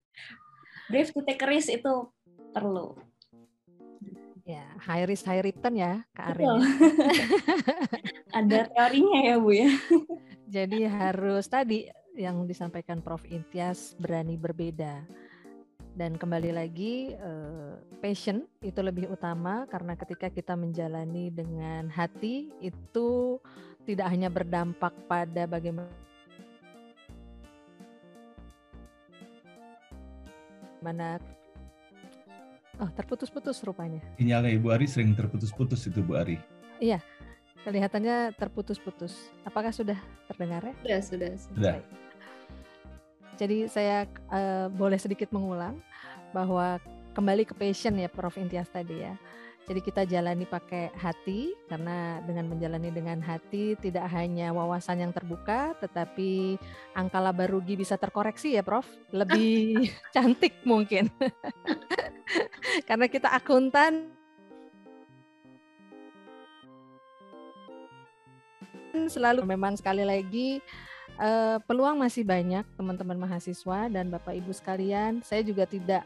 Brave 0.90 1.14
to 1.14 1.22
take 1.22 1.46
risk 1.46 1.70
itu 1.70 2.10
perlu. 2.50 2.98
Ya 4.44 4.66
high 4.82 5.06
risk 5.06 5.24
high 5.30 5.40
return 5.40 5.78
ya 5.78 6.02
Kak 6.12 6.34
Arin. 6.34 6.58
Ada 8.36 8.66
teorinya 8.66 9.18
ya 9.30 9.34
Bu 9.38 9.54
ya. 9.54 9.70
Jadi 10.50 10.90
harus 10.90 11.46
tadi 11.46 11.86
yang 12.18 12.44
disampaikan 12.44 12.98
Prof. 12.98 13.24
Intias 13.30 13.94
berani 13.96 14.36
berbeda 14.36 15.23
dan 15.94 16.18
kembali 16.18 16.50
lagi 16.50 17.14
uh, 17.14 17.78
passion 18.02 18.42
itu 18.66 18.82
lebih 18.82 19.06
utama 19.14 19.62
karena 19.70 19.94
ketika 19.94 20.26
kita 20.26 20.58
menjalani 20.58 21.30
dengan 21.30 21.86
hati 21.86 22.50
itu 22.58 23.38
tidak 23.86 24.10
hanya 24.10 24.26
berdampak 24.26 24.90
pada 25.06 25.46
bagaimana 25.46 25.88
mana 30.82 31.16
oh 32.82 32.90
terputus-putus 32.92 33.62
rupanya. 33.64 34.02
Sinyalnya 34.18 34.52
Ibu 34.52 34.68
Ari 34.74 34.90
sering 34.90 35.14
terputus-putus 35.14 35.86
itu 35.88 36.02
Bu 36.02 36.18
Ari? 36.18 36.36
Iya 36.82 36.98
kelihatannya 37.64 38.36
terputus-putus. 38.36 39.32
Apakah 39.46 39.72
sudah 39.72 39.96
terdengar 40.28 40.68
ya? 40.84 41.00
Sudah 41.00 41.00
sudah, 41.00 41.30
sudah. 41.40 42.03
Jadi 43.34 43.66
saya 43.66 44.06
uh, 44.30 44.70
boleh 44.70 44.98
sedikit 44.98 45.30
mengulang 45.34 45.78
bahwa 46.30 46.78
kembali 47.14 47.46
ke 47.46 47.54
passion 47.54 47.94
ya 47.98 48.10
Prof 48.10 48.38
Intias 48.38 48.70
tadi 48.70 49.02
ya. 49.02 49.14
Jadi 49.64 49.80
kita 49.80 50.04
jalani 50.04 50.44
pakai 50.44 50.92
hati 50.92 51.56
karena 51.72 52.20
dengan 52.28 52.52
menjalani 52.52 52.92
dengan 52.92 53.16
hati 53.24 53.72
tidak 53.80 54.12
hanya 54.12 54.52
wawasan 54.52 55.00
yang 55.00 55.12
terbuka 55.16 55.72
tetapi 55.80 56.60
angka 56.92 57.16
laba 57.16 57.48
rugi 57.48 57.72
bisa 57.80 57.96
terkoreksi 57.96 58.60
ya 58.60 58.62
Prof. 58.62 58.84
Lebih 59.08 59.88
cantik 60.14 60.60
mungkin. 60.68 61.08
karena 62.88 63.08
kita 63.08 63.32
akuntan 63.32 64.12
selalu 69.08 69.42
memang 69.48 69.74
sekali 69.74 70.04
lagi 70.06 70.60
uh, 71.18 71.58
peluang 71.64 72.00
masih 72.00 72.26
banyak 72.26 72.64
teman-teman 72.74 73.18
mahasiswa 73.18 73.90
dan 73.90 74.10
Bapak 74.10 74.34
Ibu 74.34 74.50
sekalian. 74.54 75.20
Saya 75.22 75.42
juga 75.46 75.66
tidak 75.66 76.02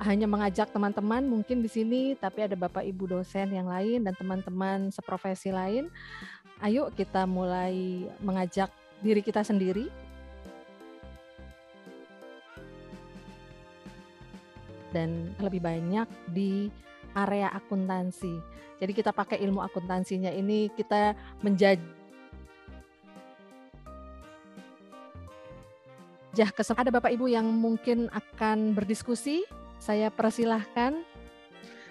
hanya 0.00 0.24
mengajak 0.24 0.72
teman-teman 0.72 1.26
mungkin 1.28 1.60
di 1.60 1.70
sini, 1.70 2.02
tapi 2.16 2.46
ada 2.46 2.56
Bapak 2.56 2.82
Ibu 2.86 3.20
dosen 3.20 3.52
yang 3.52 3.68
lain 3.68 4.06
dan 4.06 4.14
teman-teman 4.16 4.88
seprofesi 4.90 5.52
lain. 5.52 5.92
Ayo 6.60 6.92
kita 6.92 7.24
mulai 7.24 8.04
mengajak 8.20 8.68
diri 9.00 9.24
kita 9.24 9.40
sendiri 9.40 9.88
dan 14.92 15.32
lebih 15.40 15.62
banyak 15.64 16.04
di 16.28 16.68
area 17.16 17.48
akuntansi. 17.54 18.38
Jadi 18.80 18.92
kita 18.96 19.12
pakai 19.12 19.40
ilmu 19.44 19.60
akuntansinya 19.60 20.32
ini 20.32 20.72
kita 20.72 21.12
menjadi 21.44 21.99
Jah, 26.40 26.48
kesempatan 26.56 26.88
ada 26.88 26.96
Bapak 26.96 27.12
Ibu 27.12 27.28
yang 27.28 27.44
mungkin 27.52 28.08
akan 28.16 28.72
berdiskusi. 28.72 29.44
Saya 29.76 30.08
persilahkan. 30.08 31.04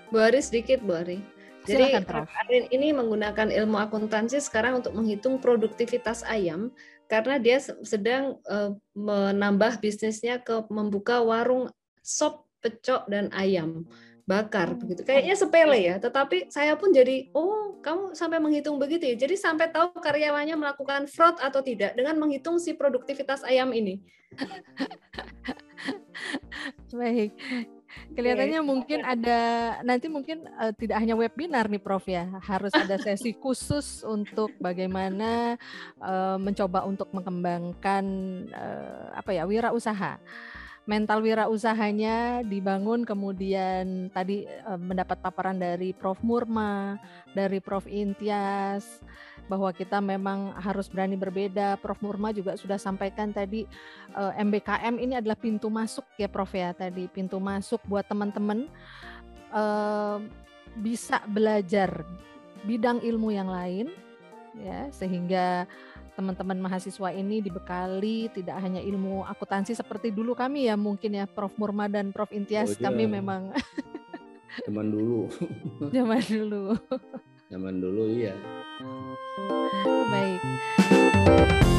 Bu 0.10 0.18
Ari 0.18 0.42
sedikit, 0.42 0.82
Bu 0.82 0.98
Ari. 0.98 1.22
Jadi 1.70 1.94
Arin 1.94 2.66
ini 2.74 2.90
menggunakan 2.90 3.54
ilmu 3.54 3.78
akuntansi 3.78 4.42
sekarang 4.42 4.82
untuk 4.82 4.98
menghitung 4.98 5.38
produktivitas 5.38 6.26
ayam 6.26 6.74
karena 7.06 7.38
dia 7.38 7.62
sedang 7.62 8.42
uh, 8.50 8.74
menambah 8.98 9.78
bisnisnya 9.86 10.42
ke 10.42 10.66
membuka 10.74 11.22
warung 11.22 11.70
sop, 12.02 12.50
pecok 12.66 13.06
dan 13.06 13.30
ayam 13.38 13.86
bakar 14.30 14.70
hmm. 14.70 14.80
begitu. 14.86 15.02
Kayaknya 15.02 15.36
sepele 15.36 15.80
ya, 15.82 15.96
tetapi 15.98 16.54
saya 16.54 16.78
pun 16.78 16.94
jadi 16.94 17.34
oh, 17.34 17.82
kamu 17.82 18.14
sampai 18.14 18.38
menghitung 18.38 18.78
begitu 18.78 19.10
ya. 19.10 19.16
Jadi 19.18 19.34
sampai 19.34 19.74
tahu 19.74 19.90
karyawannya 19.98 20.54
melakukan 20.54 21.10
fraud 21.10 21.42
atau 21.42 21.66
tidak 21.66 21.98
dengan 21.98 22.14
menghitung 22.22 22.62
si 22.62 22.78
produktivitas 22.78 23.42
ayam 23.42 23.74
ini. 23.74 24.06
Baik. 26.94 27.34
Kelihatannya 27.90 28.62
mungkin 28.62 29.02
ada 29.02 29.42
nanti 29.82 30.06
mungkin 30.06 30.46
uh, 30.62 30.70
tidak 30.78 31.02
hanya 31.02 31.18
webinar 31.18 31.66
nih 31.66 31.82
Prof 31.82 32.06
ya, 32.06 32.30
harus 32.46 32.70
ada 32.78 33.02
sesi 33.02 33.34
khusus 33.42 34.06
untuk 34.06 34.54
bagaimana 34.62 35.58
uh, 35.98 36.38
mencoba 36.38 36.86
untuk 36.86 37.10
mengembangkan 37.10 38.06
uh, 38.54 39.18
apa 39.18 39.34
ya 39.34 39.50
wirausaha 39.50 40.22
mental 40.90 41.22
wirausahanya 41.22 42.42
dibangun 42.42 43.06
kemudian 43.06 44.10
tadi 44.10 44.50
uh, 44.66 44.74
mendapat 44.74 45.22
paparan 45.22 45.62
dari 45.62 45.94
Prof. 45.94 46.18
Murma, 46.26 46.98
dari 47.38 47.62
Prof. 47.62 47.86
Intias 47.86 48.98
bahwa 49.46 49.70
kita 49.70 50.02
memang 50.02 50.58
harus 50.58 50.90
berani 50.90 51.14
berbeda. 51.14 51.78
Prof. 51.78 52.02
Murma 52.02 52.34
juga 52.34 52.58
sudah 52.58 52.82
sampaikan 52.82 53.30
tadi 53.30 53.70
uh, 54.18 54.34
eh, 54.34 54.42
MBKM 54.42 54.98
ini 54.98 55.14
adalah 55.22 55.38
pintu 55.38 55.70
masuk 55.70 56.10
ya 56.18 56.26
Prof 56.26 56.50
ya 56.58 56.74
tadi. 56.74 57.06
Pintu 57.06 57.38
masuk 57.38 57.86
buat 57.86 58.10
teman-teman 58.10 58.66
uh, 59.54 60.18
bisa 60.74 61.22
belajar 61.30 62.02
bidang 62.66 63.06
ilmu 63.06 63.30
yang 63.30 63.54
lain 63.54 63.94
ya 64.58 64.90
sehingga 64.90 65.70
teman-teman 66.18 66.60
mahasiswa 66.60 67.16
ini 67.16 67.40
dibekali 67.40 68.28
tidak 68.34 68.60
hanya 68.60 68.84
ilmu 68.84 69.24
akuntansi 69.24 69.72
seperti 69.72 70.12
dulu 70.12 70.36
kami 70.36 70.68
ya 70.68 70.76
mungkin 70.76 71.16
ya 71.16 71.26
Prof. 71.30 71.56
Murma 71.56 71.88
dan 71.88 72.12
Prof. 72.12 72.32
Intias 72.36 72.76
oh, 72.76 72.78
iya. 72.78 72.84
kami 72.90 73.04
memang 73.08 73.54
zaman 74.68 74.88
dulu. 74.92 75.32
Zaman 75.96 76.22
dulu. 76.28 76.64
Zaman 77.48 77.76
dulu 77.80 78.04
iya. 78.12 78.36
Baik 80.10 81.79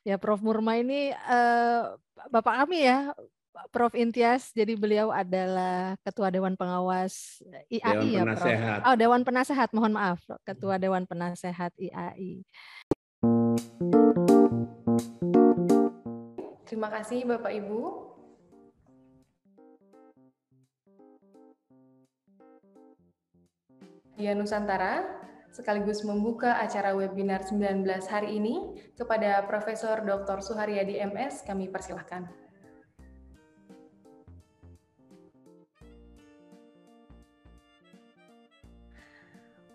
Ya, 0.00 0.16
Prof 0.16 0.40
Murma 0.40 0.80
ini 0.80 1.12
uh, 1.12 1.92
Bapak 2.32 2.64
kami 2.64 2.88
ya, 2.88 3.12
Prof 3.68 3.92
Intias. 3.92 4.48
Jadi 4.56 4.72
beliau 4.72 5.12
adalah 5.12 5.92
Ketua 6.00 6.32
Dewan 6.32 6.56
Pengawas 6.56 7.44
IAI 7.68 8.08
Dewan 8.08 8.08
ya, 8.08 8.22
Penasehat. 8.24 8.78
Prof. 8.80 8.88
Oh, 8.88 8.96
Dewan 8.96 9.22
Penasehat. 9.28 9.68
Mohon 9.76 9.92
maaf, 10.00 10.20
Ketua 10.48 10.80
Dewan 10.80 11.04
Penasehat 11.04 11.76
IAI. 11.76 12.40
Terima 16.64 16.88
kasih 16.88 17.28
Bapak 17.28 17.52
Ibu. 17.52 17.80
Dia 24.16 24.36
Nusantara 24.36 25.04
sekaligus 25.60 26.00
membuka 26.08 26.56
acara 26.56 26.96
webinar 26.96 27.44
19 27.44 27.84
hari 28.08 28.40
ini 28.40 28.80
kepada 28.96 29.44
Profesor 29.44 30.00
Dr. 30.00 30.40
Suharyadi 30.40 30.96
MS 31.04 31.44
kami 31.44 31.68
persilahkan. 31.68 32.24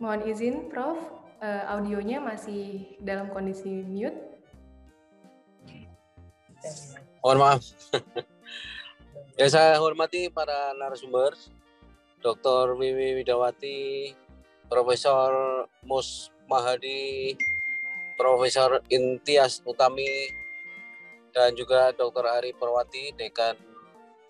Mohon 0.01 0.21
izin 0.25 0.55
Prof, 0.73 0.97
eh, 1.45 1.63
audionya 1.69 2.17
masih 2.17 2.97
dalam 2.97 3.29
kondisi 3.29 3.85
mute. 3.85 4.17
Mohon 7.21 7.37
maaf. 7.45 7.63
ya 9.39 9.47
saya 9.53 9.77
hormati 9.77 10.33
para 10.33 10.73
narasumber, 10.73 11.37
Dr. 12.25 12.73
Mimi 12.73 13.21
Widawati, 13.21 14.13
Profesor 14.65 15.65
Mus 15.85 16.33
Mahadi, 16.49 17.37
Profesor 18.17 18.81
Intias 18.89 19.61
Utami, 19.65 20.31
dan 21.35 21.51
juga 21.53 21.91
Dr. 21.91 22.25
Ari 22.25 22.55
Perwati, 22.55 23.11
Dekan 23.11 23.59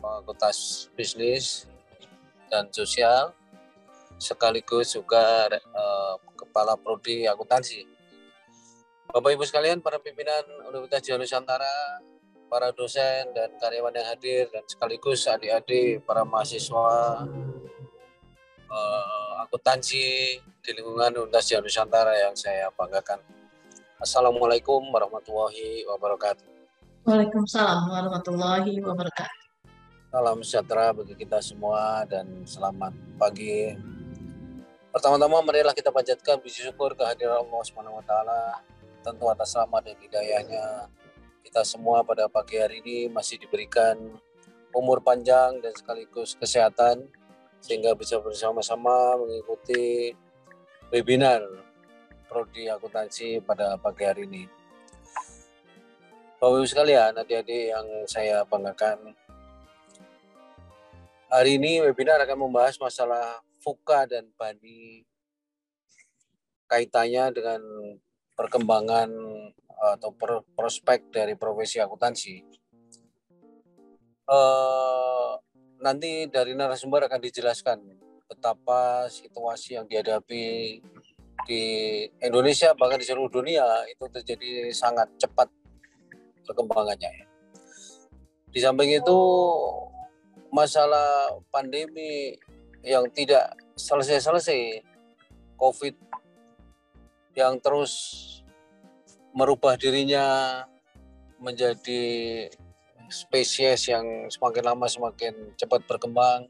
Fakultas 0.01 0.89
Bisnis 0.97 1.69
dan 2.49 2.67
Sosial, 2.73 3.31
sekaligus 4.17 4.97
juga 4.97 5.47
uh, 5.53 6.15
Kepala 6.33 6.75
Prodi 6.75 7.29
Akuntansi. 7.29 7.85
Bapak 9.11 9.31
Ibu 9.31 9.45
sekalian, 9.47 9.79
para 9.79 10.01
pimpinan 10.01 10.43
Universitas 10.67 11.05
Jawa 11.07 11.23
Nusantara, 11.23 11.77
para 12.51 12.75
dosen 12.75 13.31
dan 13.31 13.53
karyawan 13.61 13.95
yang 13.95 14.07
hadir, 14.11 14.51
dan 14.51 14.65
sekaligus 14.67 15.23
adik-adik, 15.29 16.03
para 16.03 16.27
mahasiswa, 16.27 17.23
uh, 18.75 19.43
akuntansi 19.47 20.03
di 20.39 20.69
lingkungan 20.75 21.23
Universitas 21.23 21.47
Jawa 21.47 21.61
Nusantara 21.63 22.13
yang 22.19 22.35
saya 22.35 22.67
banggakan. 22.75 23.23
Assalamualaikum 23.95 24.83
warahmatullahi 24.91 25.87
wabarakatuh. 25.87 26.45
Waalaikumsalam 27.07 27.87
warahmatullahi 27.87 28.83
wabarakatuh. 28.83 29.39
Salam 30.11 30.39
sejahtera 30.43 30.95
bagi 30.95 31.15
kita 31.15 31.39
semua 31.39 32.03
dan 32.07 32.27
selamat 32.43 32.91
pagi. 33.19 33.75
Pertama-tama 34.91 35.43
marilah 35.43 35.75
kita 35.75 35.91
panjatkan 35.91 36.39
puji 36.39 36.71
syukur 36.71 36.95
kehadiran 36.95 37.43
Allah 37.43 37.61
Subhanahu 37.67 37.99
wa 37.99 38.05
taala 38.07 38.63
tentu 39.03 39.27
atas 39.27 39.53
rahmat 39.53 39.91
dan 39.91 39.97
hidayahnya 39.99 40.87
kita 41.43 41.61
semua 41.67 42.01
pada 42.01 42.31
pagi 42.31 42.57
hari 42.57 42.79
ini 42.79 43.11
masih 43.11 43.37
diberikan 43.37 43.99
umur 44.71 45.03
panjang 45.03 45.59
dan 45.59 45.75
sekaligus 45.75 46.33
kesehatan 46.39 47.11
sehingga 47.65 47.97
bisa 47.97 48.21
bersama-sama 48.21 49.17
mengikuti 49.17 50.13
webinar 50.93 51.41
Prodi 52.29 52.69
Akuntansi 52.69 53.41
pada 53.41 53.73
pagi 53.81 54.05
hari 54.05 54.29
ini. 54.29 54.45
Bapak 56.37 56.61
Ibu 56.61 56.67
sekalian, 56.69 57.17
adik-adik 57.17 57.73
yang 57.73 57.87
saya 58.05 58.45
banggakan, 58.45 59.17
hari 61.33 61.57
ini 61.57 61.81
webinar 61.81 62.21
akan 62.21 62.45
membahas 62.45 62.77
masalah 62.77 63.41
FUKA 63.65 64.13
dan 64.13 64.29
BANI 64.37 65.01
kaitannya 66.69 67.33
dengan 67.33 67.61
perkembangan 68.37 69.09
atau 69.97 70.13
prospek 70.53 71.09
dari 71.09 71.33
profesi 71.33 71.81
akuntansi. 71.81 72.45
Uh, 74.25 75.37
nanti 75.79 76.27
dari 76.31 76.55
narasumber 76.55 77.07
akan 77.07 77.19
dijelaskan 77.19 77.77
betapa 78.25 79.05
situasi 79.11 79.77
yang 79.77 79.85
dihadapi 79.85 80.79
di 81.45 81.63
Indonesia 82.23 82.73
bahkan 82.73 82.97
di 82.97 83.05
seluruh 83.05 83.29
dunia 83.29 83.85
itu 83.85 84.05
terjadi 84.09 84.73
sangat 84.73 85.11
cepat 85.21 85.51
perkembangannya. 86.47 87.29
Di 88.49 88.59
samping 88.63 88.97
itu 88.97 89.19
masalah 90.49 91.35
pandemi 91.51 92.33
yang 92.85 93.09
tidak 93.11 93.59
selesai-selesai, 93.75 94.79
COVID 95.59 95.95
yang 97.35 97.59
terus 97.59 98.23
merubah 99.35 99.75
dirinya 99.75 100.63
menjadi 101.43 102.47
spesies 103.09 103.89
yang 103.89 104.29
semakin 104.29 104.63
lama 104.73 104.85
semakin 104.89 105.53
cepat 105.57 105.85
berkembang. 105.85 106.49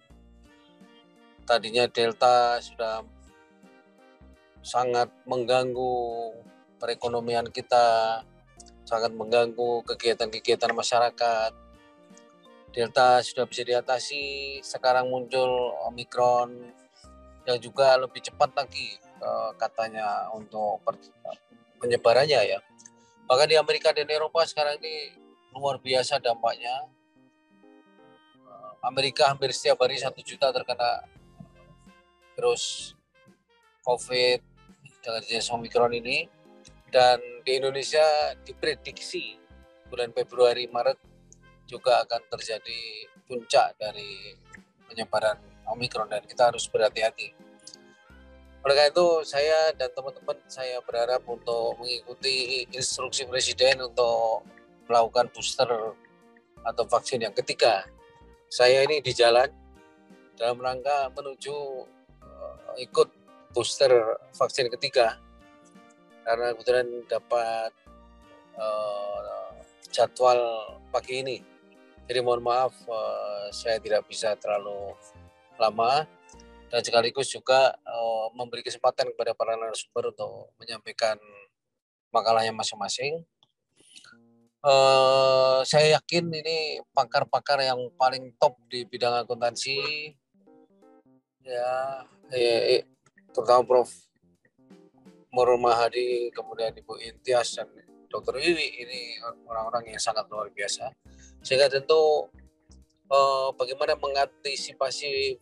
Tadinya 1.45 1.85
Delta 1.85 2.57
sudah 2.57 3.05
sangat 4.65 5.13
mengganggu 5.29 6.33
perekonomian 6.81 7.47
kita, 7.53 8.21
sangat 8.81 9.13
mengganggu 9.13 9.85
kegiatan-kegiatan 9.85 10.73
masyarakat. 10.73 11.51
Delta 12.73 13.23
sudah 13.23 13.45
bisa 13.47 13.63
diatasi, 13.63 14.59
sekarang 14.59 15.07
muncul 15.07 15.71
Omikron 15.87 16.75
yang 17.47 17.61
juga 17.61 17.95
lebih 17.95 18.19
cepat 18.25 18.51
lagi 18.57 18.97
katanya 19.55 20.33
untuk 20.33 20.81
penyebarannya 21.79 22.41
ya. 22.41 22.59
Bahkan 23.25 23.47
di 23.47 23.57
Amerika 23.57 23.93
dan 23.93 24.09
Eropa 24.09 24.43
sekarang 24.43 24.81
ini 24.81 25.24
luar 25.55 25.79
biasa 25.79 26.19
dampaknya. 26.19 26.91
Amerika 28.83 29.31
hampir 29.31 29.49
setiap 29.49 29.81
hari 29.81 29.97
satu 29.97 30.21
juta 30.21 30.53
terkena 30.53 31.07
virus 32.37 32.93
COVID 33.81 34.39
dengan 35.01 35.21
jenis 35.25 35.49
Omikron 35.49 35.95
ini. 35.95 36.27
Dan 36.91 37.17
di 37.41 37.57
Indonesia 37.57 38.05
diprediksi 38.45 39.35
bulan 39.89 40.13
Februari 40.13 40.69
Maret 40.69 40.99
juga 41.65 42.05
akan 42.05 42.21
terjadi 42.29 43.09
puncak 43.25 43.73
dari 43.81 44.37
penyebaran 44.85 45.41
Omikron 45.65 46.07
dan 46.07 46.21
kita 46.23 46.53
harus 46.53 46.69
berhati-hati. 46.69 47.33
Oleh 48.65 48.73
karena 48.77 48.89
itu 48.93 49.07
saya 49.25 49.73
dan 49.77 49.93
teman-teman 49.93 50.37
saya 50.49 50.81
berharap 50.81 51.21
untuk 51.29 51.77
mengikuti 51.77 52.65
instruksi 52.73 53.25
Presiden 53.29 53.81
untuk 53.81 54.45
melakukan 54.85 55.29
booster 55.33 55.69
atau 56.65 56.83
vaksin 56.89 57.21
yang 57.21 57.33
ketiga. 57.33 57.85
Saya 58.49 58.85
ini 58.85 59.01
di 59.01 59.11
jalan 59.11 59.49
dalam 60.37 60.57
rangka 60.61 61.11
menuju 61.13 61.55
uh, 62.21 62.73
ikut 62.81 63.09
booster 63.55 63.91
vaksin 64.35 64.67
ketiga 64.67 65.15
karena 66.25 66.51
kebetulan 66.57 66.87
dapat 67.05 67.71
uh, 68.57 69.53
jadwal 69.93 70.41
pagi 70.89 71.21
ini. 71.21 71.37
Jadi 72.05 72.19
mohon 72.21 72.41
maaf 72.41 72.73
uh, 72.85 73.47
saya 73.49 73.81
tidak 73.81 74.05
bisa 74.05 74.33
terlalu 74.37 74.93
lama 75.57 76.05
dan 76.69 76.81
sekaligus 76.81 77.31
juga 77.31 77.77
uh, 77.85 78.27
memberi 78.35 78.65
kesempatan 78.65 79.13
kepada 79.13 79.31
para 79.37 79.55
narasumber 79.55 80.11
untuk 80.11 80.51
menyampaikan 80.59 81.15
makalahnya 82.09 82.51
masing-masing. 82.51 83.23
Uh, 84.65 85.61
saya 85.61 86.01
yakin 86.01 86.25
ini 86.33 86.81
pakar-pakar 86.89 87.61
yang 87.61 87.77
paling 88.01 88.33
top 88.41 88.57
di 88.65 88.81
bidang 88.89 89.13
akuntansi, 89.21 89.77
ya, 91.45 92.01
ya 92.33 92.81
terutama 93.29 93.61
Prof. 93.61 93.93
Murul 95.35 95.59
Mahadi, 95.59 96.31
kemudian 96.31 96.71
Ibu 96.71 96.95
Intias 97.03 97.59
dan 97.59 97.67
Dr. 98.07 98.39
Wiwi 98.39 98.87
ini 98.87 99.19
orang-orang 99.43 99.91
yang 99.91 99.99
sangat 99.99 100.31
luar 100.31 100.47
biasa. 100.47 100.87
Sehingga 101.43 101.67
tentu 101.67 102.31
uh, 103.11 103.51
bagaimana 103.59 103.99
mengantisipasi 103.99 105.35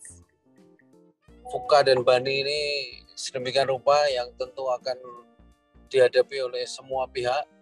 Fuka 1.46 1.86
dan 1.86 2.02
Bani 2.02 2.42
ini 2.42 2.62
sedemikian 3.14 3.70
rupa 3.70 4.02
yang 4.10 4.34
tentu 4.34 4.66
akan 4.66 4.98
dihadapi 5.94 6.42
oleh 6.42 6.66
semua 6.66 7.06
pihak 7.06 7.53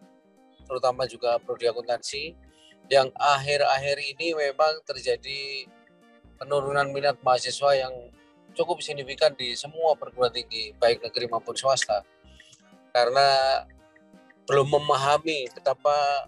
terutama 0.72 1.03
juga 1.03 1.35
prodi 1.43 1.68
akuntansi 1.68 2.31
yang 2.88 3.11
akhir-akhir 3.19 3.99
ini 4.15 4.31
memang 4.31 4.80
terjadi 4.88 5.68
penurunan 6.39 6.88
minat 6.95 7.19
mahasiswa 7.19 7.76
yang 7.76 7.91
cukup 8.56 8.80
signifikan 8.80 9.35
di 9.35 9.52
semua 9.60 9.99
perguruan 9.99 10.31
tinggi 10.31 10.72
baik 10.80 11.03
negeri 11.03 11.27
maupun 11.27 11.60
swasta 11.60 12.07
karena 12.95 13.27
belum 14.48 14.72
memahami 14.72 15.52
betapa 15.52 16.27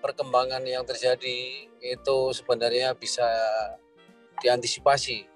perkembangan 0.00 0.64
yang 0.64 0.84
terjadi 0.88 1.68
itu 1.84 2.18
sebenarnya 2.32 2.96
bisa 2.96 3.28
diantisipasi 4.40 5.28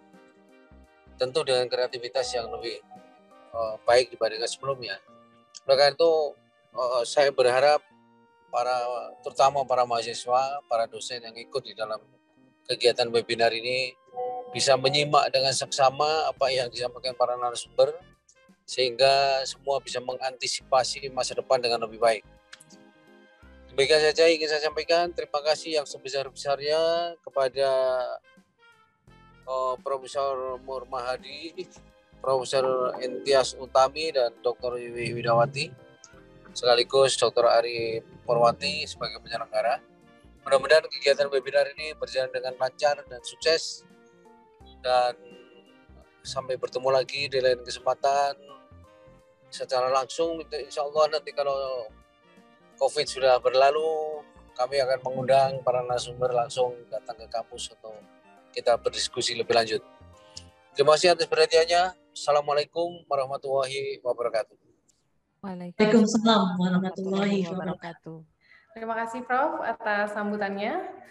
tentu 1.21 1.45
dengan 1.45 1.69
kreativitas 1.69 2.33
yang 2.33 2.49
lebih 2.51 2.81
uh, 3.55 3.77
baik 3.87 4.11
dibandingkan 4.11 4.51
sebelumnya. 4.51 4.99
Oleh 5.69 5.93
itu 5.95 6.13
uh, 6.75 7.05
saya 7.07 7.31
berharap 7.31 7.81
para 8.55 8.79
terutama 9.27 9.67
para 9.67 9.83
mahasiswa, 9.83 10.63
para 10.71 10.87
dosen 10.87 11.19
yang 11.27 11.35
ikut 11.35 11.63
di 11.67 11.75
dalam 11.75 11.99
kegiatan 12.71 13.11
webinar 13.11 13.51
ini 13.51 13.99
bisa 14.55 14.79
menyimak 14.79 15.27
dengan 15.35 15.51
seksama 15.51 16.31
apa 16.31 16.47
yang 16.55 16.71
disampaikan 16.71 17.19
para 17.19 17.35
narasumber 17.35 17.91
sehingga 18.63 19.43
semua 19.43 19.83
bisa 19.83 19.99
mengantisipasi 19.99 21.11
masa 21.11 21.35
depan 21.35 21.59
dengan 21.59 21.83
lebih 21.83 21.99
baik. 21.99 22.23
Demikian 23.75 23.99
saja 24.07 24.31
ingin 24.31 24.47
saya 24.47 24.71
sampaikan. 24.71 25.11
Terima 25.11 25.43
kasih 25.43 25.83
yang 25.83 25.87
sebesar-besarnya 25.91 26.79
kepada 27.27 27.71
uh, 29.51 29.75
Profesor 29.83 30.63
Mur 30.63 30.87
Mahadi, 30.87 31.67
Profesor 32.23 32.95
Entias 33.03 33.59
Utami, 33.59 34.15
dan 34.15 34.31
Dr. 34.47 34.79
Wiwi 34.79 35.19
Widawati, 35.19 35.75
sekaligus 36.55 37.19
Dr. 37.19 37.45
Ari 37.51 38.01
Purwati 38.23 38.87
sebagai 38.87 39.19
penyelenggara. 39.21 39.83
Mudah-mudahan 40.47 40.87
kegiatan 40.87 41.27
webinar 41.29 41.67
ini 41.75 41.93
berjalan 41.99 42.31
dengan 42.31 42.55
lancar 42.57 43.03
dan 43.05 43.21
sukses. 43.27 43.83
Dan 44.85 45.17
sampai 46.25 46.57
bertemu 46.57 46.89
lagi 46.89 47.29
di 47.29 47.39
lain 47.43 47.61
kesempatan 47.61 48.39
secara 49.53 49.91
langsung. 49.93 50.41
Insya 50.47 50.87
Allah 50.87 51.19
nanti 51.19 51.35
kalau 51.35 51.91
COVID 52.81 53.07
sudah 53.07 53.39
berlalu, 53.43 54.23
kami 54.55 54.79
akan 54.79 54.99
mengundang 55.03 55.53
para 55.67 55.83
narasumber 55.83 56.31
langsung 56.31 56.75
datang 56.89 57.19
ke 57.19 57.27
kampus 57.27 57.75
atau 57.75 57.95
kita 58.55 58.79
berdiskusi 58.79 59.35
lebih 59.35 59.55
lanjut. 59.55 59.83
Terima 60.75 60.95
kasih 60.95 61.15
atas 61.15 61.27
perhatiannya. 61.27 62.15
Assalamualaikum 62.15 63.03
warahmatullahi 63.11 63.99
wabarakatuh. 64.03 64.64
Waalaikumsalam 65.45 66.57
warahmatullahi 66.57 67.45
wabarakatuh. 67.53 68.17
Terima 68.73 68.97
kasih 68.97 69.29
Prof 69.29 69.61
atas 69.61 70.17
sambutannya. 70.17 71.05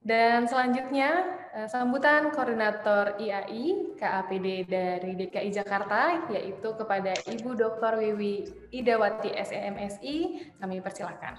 Dan 0.00 0.50
selanjutnya 0.50 1.10
eh, 1.54 1.68
sambutan 1.70 2.34
koordinator 2.34 3.20
IAI 3.22 3.94
KAPD 4.00 4.66
dari 4.66 5.12
DKI 5.14 5.50
Jakarta 5.54 6.26
yaitu 6.32 6.74
kepada 6.74 7.14
Ibu 7.28 7.54
Dr. 7.54 8.02
Wiwi 8.02 8.50
Idawati 8.74 9.30
SEMSI. 9.30 10.16
Kami 10.58 10.82
persilakan. 10.82 11.38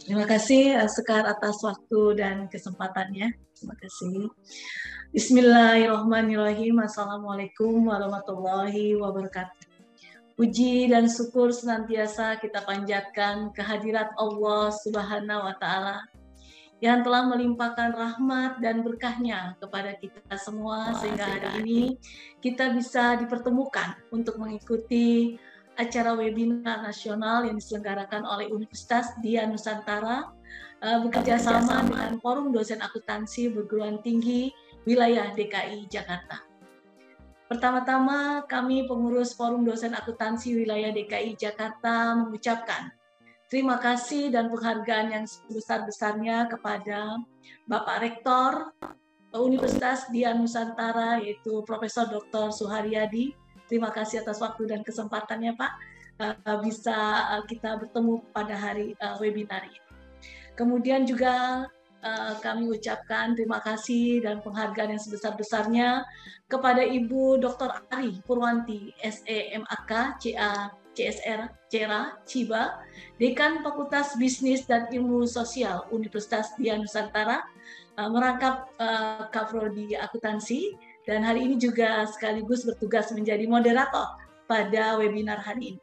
Terima 0.00 0.24
kasih 0.24 0.80
eh, 0.80 0.88
Sekar 0.88 1.28
atas 1.28 1.60
waktu 1.60 2.16
dan 2.16 2.48
kesempatannya. 2.48 3.28
Terima 3.60 3.76
kasih. 3.76 4.32
Bismillahirrahmanirrahim. 5.12 6.80
Assalamualaikum 6.80 7.92
warahmatullahi 7.92 8.96
wabarakatuh. 8.96 9.69
Puji 10.40 10.88
dan 10.88 11.04
syukur 11.04 11.52
senantiasa 11.52 12.40
kita 12.40 12.64
panjatkan 12.64 13.52
kehadirat 13.52 14.08
Allah 14.16 14.72
Subhanahu 14.72 15.44
wa 15.44 15.52
taala 15.60 16.00
yang 16.80 17.04
telah 17.04 17.28
melimpahkan 17.28 17.92
rahmat 17.92 18.56
dan 18.64 18.80
berkahnya 18.80 19.52
kepada 19.60 20.00
kita 20.00 20.40
semua 20.40 20.96
sehingga 20.96 21.28
hari 21.28 21.60
ini 21.60 21.80
kita 22.40 22.72
bisa 22.72 23.20
dipertemukan 23.20 24.00
untuk 24.16 24.40
mengikuti 24.40 25.36
acara 25.76 26.16
webinar 26.16 26.88
nasional 26.88 27.44
yang 27.44 27.60
diselenggarakan 27.60 28.24
oleh 28.24 28.48
Universitas 28.48 29.12
Dia 29.20 29.44
Nusantara 29.44 30.24
uh, 30.80 30.98
bekerja 31.04 31.36
sama 31.36 31.84
dengan 31.84 32.16
Forum 32.16 32.48
Dosen 32.48 32.80
Akuntansi 32.80 33.52
Perguruan 33.52 34.00
Tinggi 34.00 34.48
Wilayah 34.88 35.36
DKI 35.36 35.84
Jakarta. 35.92 36.49
Pertama-tama 37.50 38.46
kami 38.46 38.86
pengurus 38.86 39.34
Forum 39.34 39.66
Dosen 39.66 39.90
Akuntansi 39.90 40.54
Wilayah 40.54 40.94
DKI 40.94 41.34
Jakarta 41.34 42.14
mengucapkan 42.14 42.94
Terima 43.50 43.82
kasih 43.82 44.30
dan 44.30 44.46
penghargaan 44.46 45.10
yang 45.10 45.26
sebesar-besarnya 45.26 46.46
kepada 46.46 47.18
Bapak 47.66 47.98
Rektor 47.98 48.70
Universitas 49.34 50.06
Dian 50.14 50.38
Nusantara 50.38 51.18
yaitu 51.18 51.58
Profesor 51.66 52.06
Dr. 52.06 52.54
Suharyadi. 52.54 53.34
Terima 53.66 53.90
kasih 53.90 54.22
atas 54.22 54.38
waktu 54.38 54.70
dan 54.70 54.86
kesempatannya 54.86 55.58
Pak 55.58 55.72
eh, 56.22 56.58
bisa 56.62 56.94
eh, 57.34 57.42
kita 57.50 57.74
bertemu 57.82 58.22
pada 58.30 58.54
hari 58.54 58.94
eh, 58.94 59.16
webinar 59.18 59.66
ini. 59.66 59.82
Kemudian 60.54 61.02
juga 61.02 61.66
kami 62.40 62.72
ucapkan 62.72 63.36
terima 63.36 63.60
kasih 63.60 64.24
dan 64.24 64.40
penghargaan 64.40 64.96
yang 64.96 65.02
sebesar-besarnya 65.02 66.04
kepada 66.48 66.80
Ibu 66.80 67.38
Dr. 67.38 67.70
Ari 67.92 68.24
Purwanti, 68.24 68.96
SEMAK, 69.04 70.16
CA 70.18 70.72
CSR 70.94 71.48
Cera 71.70 72.18
Ciba, 72.26 72.82
Dekan 73.16 73.62
Fakultas 73.62 74.18
Bisnis 74.18 74.66
dan 74.66 74.90
Ilmu 74.90 75.24
Sosial 75.24 75.86
Universitas 75.94 76.50
Dian 76.58 76.82
Nusantara, 76.82 77.40
uh, 77.96 78.08
merangkap 78.10 78.68
uh, 78.82 79.30
Kaprodi 79.30 79.94
Akuntansi 79.94 80.74
dan 81.06 81.22
hari 81.22 81.46
ini 81.46 81.56
juga 81.56 82.04
sekaligus 82.10 82.66
bertugas 82.66 83.08
menjadi 83.14 83.46
moderator 83.46 84.18
pada 84.50 84.98
webinar 84.98 85.38
hari 85.40 85.78
ini. 85.78 85.82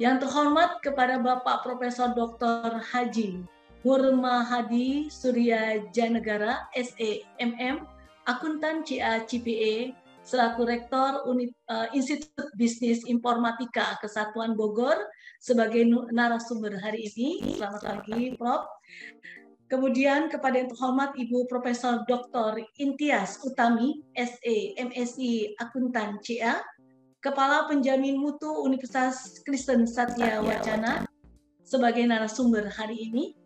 Yang 0.00 0.28
terhormat 0.28 0.80
kepada 0.80 1.20
Bapak 1.20 1.60
Profesor 1.60 2.12
Dr. 2.16 2.80
Haji 2.80 3.44
Hurma 3.80 4.44
Hadi 4.44 5.08
Surya 5.08 5.80
Janegara, 5.88 6.68
SEMM, 6.76 7.80
Akuntan 8.28 8.84
CA 8.84 9.24
CPA, 9.24 9.96
selaku 10.20 10.68
Rektor 10.68 11.24
Unit, 11.24 11.56
uh, 11.72 11.88
Institut 11.96 12.52
Bisnis 12.60 13.08
Informatika 13.08 13.96
Kesatuan 14.04 14.52
Bogor 14.52 15.00
sebagai 15.40 15.88
narasumber 16.12 16.76
hari 16.76 17.08
ini. 17.08 17.56
Selamat 17.56 17.80
pagi, 17.80 18.36
Prof. 18.36 18.68
Kemudian 19.72 20.28
kepada 20.28 20.60
yang 20.60 20.68
terhormat 20.68 21.16
Ibu 21.16 21.48
Profesor 21.48 22.04
Dr. 22.04 22.60
Intias 22.76 23.40
Utami, 23.46 24.04
SE, 24.12 24.76
MSI 24.76 25.56
Akuntan 25.56 26.20
CA, 26.20 26.60
Kepala 27.24 27.64
Penjamin 27.64 28.20
Mutu 28.20 28.50
Universitas 28.60 29.40
Kristen 29.46 29.88
Satya 29.88 30.44
Wacana 30.44 31.08
sebagai 31.64 32.04
narasumber 32.04 32.68
hari 32.68 33.08
ini. 33.08 33.39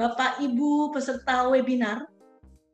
Bapak 0.00 0.40
Ibu 0.40 0.96
peserta 0.96 1.44
webinar 1.52 2.08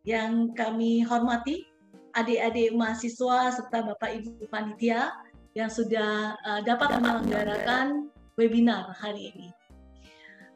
yang 0.07 0.55
kami 0.55 1.03
hormati, 1.03 1.66
adik-adik 2.15 2.70
mahasiswa 2.70 3.51
serta 3.51 3.82
Bapak 3.82 4.15
Ibu 4.23 4.47
panitia 4.47 5.11
yang 5.59 5.66
sudah 5.66 6.39
uh, 6.39 6.62
dapat 6.62 7.03
menyelenggarakan 7.03 8.15
webinar 8.39 8.94
hari 8.94 9.35
ini. 9.35 9.51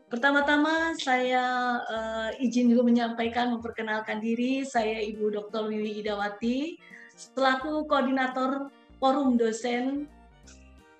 Pertama-tama 0.06 0.94
saya 0.94 1.42
uh, 1.90 2.30
izin 2.38 2.70
dulu 2.70 2.86
menyampaikan 2.86 3.50
memperkenalkan 3.50 4.22
diri 4.22 4.62
saya 4.62 5.02
Ibu 5.02 5.26
Dr. 5.26 5.74
Wiwi 5.74 6.06
Idawati 6.06 6.78
selaku 7.18 7.90
koordinator 7.90 8.70
forum 9.02 9.34
dosen 9.34 10.06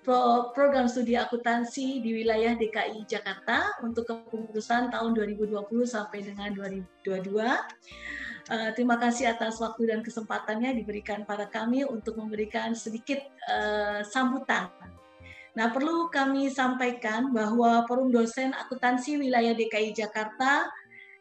Pro 0.01 0.49
program 0.57 0.89
studi 0.89 1.13
akuntansi 1.13 2.01
di 2.01 2.09
wilayah 2.17 2.57
DKI 2.57 3.05
Jakarta 3.05 3.77
untuk 3.85 4.09
kepengurusan 4.09 4.89
tahun 4.89 5.13
2020 5.13 5.61
sampai 5.85 6.25
dengan 6.25 6.49
2022. 6.57 7.37
Uh, 8.49 8.73
terima 8.73 8.97
kasih 8.97 9.29
atas 9.29 9.61
waktu 9.61 9.93
dan 9.93 10.01
kesempatannya 10.01 10.73
diberikan 10.73 11.21
pada 11.21 11.45
kami 11.45 11.85
untuk 11.85 12.17
memberikan 12.17 12.73
sedikit 12.73 13.21
uh, 13.45 14.01
sambutan. 14.01 14.73
Nah, 15.53 15.69
perlu 15.69 16.09
kami 16.09 16.49
sampaikan 16.49 17.29
bahwa 17.29 17.85
Forum 17.85 18.09
Dosen 18.09 18.57
Akuntansi 18.57 19.21
Wilayah 19.21 19.53
DKI 19.53 19.93
Jakarta 19.93 20.65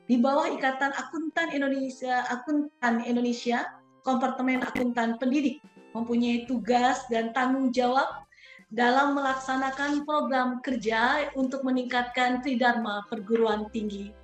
di 0.08 0.16
bawah 0.16 0.48
Ikatan 0.48 0.96
Akuntan 0.96 1.52
Indonesia, 1.52 2.24
Akuntan 2.32 3.04
Indonesia, 3.04 3.76
Kompartemen 4.00 4.64
Akuntan 4.64 5.20
Pendidik 5.20 5.60
mempunyai 5.92 6.48
tugas 6.48 7.04
dan 7.12 7.36
tanggung 7.36 7.68
jawab 7.74 8.08
dalam 8.70 9.18
melaksanakan 9.18 10.06
program 10.06 10.62
kerja 10.62 11.30
untuk 11.34 11.66
meningkatkan 11.66 12.38
tridharma 12.38 13.02
perguruan 13.10 13.66
tinggi 13.74 14.14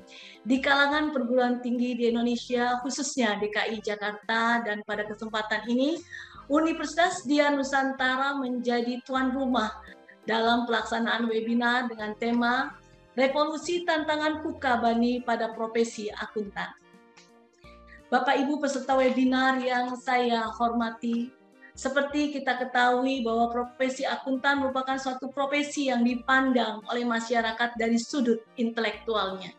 di 0.46 0.62
kalangan 0.62 1.10
perguruan 1.10 1.58
tinggi 1.58 1.98
di 1.98 2.06
Indonesia, 2.06 2.78
khususnya 2.78 3.34
DKI 3.42 3.82
Jakarta, 3.82 4.62
dan 4.62 4.86
pada 4.86 5.02
kesempatan 5.02 5.66
ini, 5.66 5.98
Universitas 6.46 7.26
Dian 7.26 7.58
Nusantara 7.58 8.38
menjadi 8.38 9.02
tuan 9.02 9.34
rumah 9.34 9.74
dalam 10.22 10.62
pelaksanaan 10.70 11.26
webinar 11.26 11.90
dengan 11.90 12.14
tema 12.14 12.78
Revolusi 13.18 13.82
Tantangan 13.82 14.46
Bani 14.62 15.18
pada 15.26 15.50
Profesi 15.50 16.06
Akuntan. 16.14 16.70
Bapak 18.06 18.38
Ibu 18.38 18.62
peserta 18.62 18.94
webinar 18.94 19.58
yang 19.58 19.98
saya 19.98 20.46
hormati, 20.46 21.34
Seperti 21.76 22.32
kita 22.32 22.56
ketahui 22.56 23.20
bahwa 23.20 23.52
profesi 23.52 24.08
akuntan 24.08 24.64
merupakan 24.64 24.96
suatu 24.96 25.28
profesi 25.28 25.92
yang 25.92 26.00
dipandang 26.00 26.80
oleh 26.88 27.04
masyarakat 27.04 27.76
dari 27.76 28.00
sudut 28.00 28.40
intelektualnya 28.56 29.52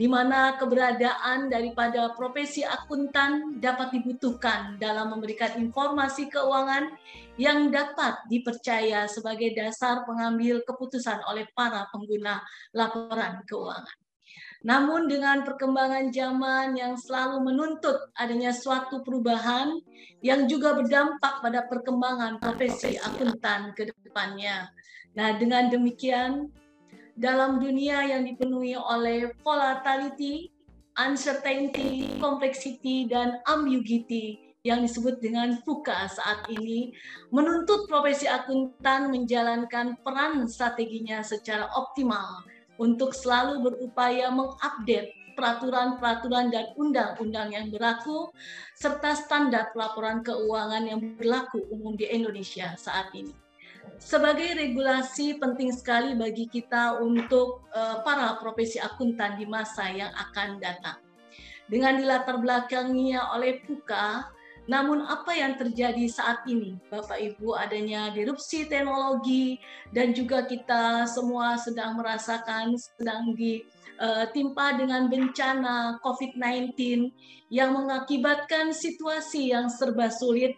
di 0.00 0.08
mana 0.08 0.56
keberadaan 0.56 1.52
daripada 1.52 2.16
profesi 2.16 2.64
akuntan 2.64 3.60
dapat 3.60 3.92
dibutuhkan 3.92 4.80
dalam 4.80 5.12
memberikan 5.12 5.60
informasi 5.60 6.32
keuangan 6.32 6.96
yang 7.36 7.68
dapat 7.68 8.16
dipercaya 8.32 9.04
sebagai 9.04 9.52
dasar 9.52 10.08
pengambil 10.08 10.64
keputusan 10.64 11.20
oleh 11.28 11.44
para 11.52 11.84
pengguna 11.92 12.40
laporan 12.72 13.44
keuangan. 13.44 13.92
Namun 14.60 15.08
dengan 15.08 15.40
perkembangan 15.40 16.12
zaman 16.12 16.76
yang 16.76 16.92
selalu 16.92 17.48
menuntut 17.48 18.12
adanya 18.12 18.52
suatu 18.52 19.00
perubahan 19.00 19.72
yang 20.20 20.44
juga 20.44 20.76
berdampak 20.76 21.40
pada 21.40 21.64
perkembangan 21.64 22.36
profesi 22.36 23.00
akuntan 23.00 23.72
ke 23.72 23.88
depannya. 24.04 24.68
Nah, 25.16 25.40
dengan 25.40 25.72
demikian 25.72 26.52
dalam 27.16 27.56
dunia 27.56 28.04
yang 28.04 28.28
dipenuhi 28.28 28.76
oleh 28.76 29.32
volatility, 29.40 30.52
uncertainty, 31.00 32.12
complexity, 32.20 33.08
dan 33.08 33.40
ambiguity 33.48 34.36
yang 34.60 34.84
disebut 34.84 35.24
dengan 35.24 35.56
VUCA 35.64 36.04
saat 36.04 36.44
ini, 36.52 36.92
menuntut 37.32 37.88
profesi 37.88 38.28
akuntan 38.28 39.08
menjalankan 39.08 39.96
peran 40.04 40.44
strateginya 40.44 41.24
secara 41.24 41.64
optimal 41.72 42.44
untuk 42.80 43.12
selalu 43.12 43.60
berupaya 43.60 44.32
mengupdate 44.32 45.12
peraturan-peraturan 45.36 46.48
dan 46.48 46.72
undang-undang 46.80 47.52
yang 47.52 47.66
berlaku, 47.68 48.32
serta 48.76 49.12
standar 49.16 49.70
pelaporan 49.76 50.24
keuangan 50.24 50.84
yang 50.88 51.00
berlaku 51.20 51.60
umum 51.68 51.94
di 51.94 52.08
Indonesia 52.08 52.72
saat 52.80 53.12
ini 53.12 53.36
sebagai 54.00 54.56
regulasi 54.56 55.36
penting 55.36 55.76
sekali 55.76 56.16
bagi 56.16 56.48
kita 56.48 56.98
untuk 57.04 57.68
uh, 57.76 58.00
para 58.00 58.40
profesi 58.40 58.80
akuntan 58.80 59.36
di 59.36 59.44
masa 59.44 59.92
yang 59.92 60.08
akan 60.16 60.56
datang. 60.56 60.98
Dengan 61.70 62.00
dilatar 62.02 62.40
belakangnya 62.42 63.30
oleh 63.30 63.62
PUKA, 63.62 64.26
namun 64.70 65.02
apa 65.02 65.34
yang 65.34 65.58
terjadi 65.58 66.06
saat 66.06 66.46
ini, 66.46 66.78
Bapak 66.86 67.18
Ibu, 67.18 67.58
adanya 67.58 68.14
disrupsi 68.14 68.70
teknologi 68.70 69.58
dan 69.90 70.14
juga 70.14 70.46
kita 70.46 71.10
semua 71.10 71.58
sedang 71.58 71.98
merasakan 71.98 72.78
sedang 72.78 73.34
ditimpa 73.34 74.66
eh, 74.70 74.74
dengan 74.78 75.10
bencana 75.10 75.98
COVID-19 76.06 76.78
yang 77.50 77.74
mengakibatkan 77.74 78.70
situasi 78.70 79.50
yang 79.50 79.66
serba 79.66 80.06
sulit 80.06 80.54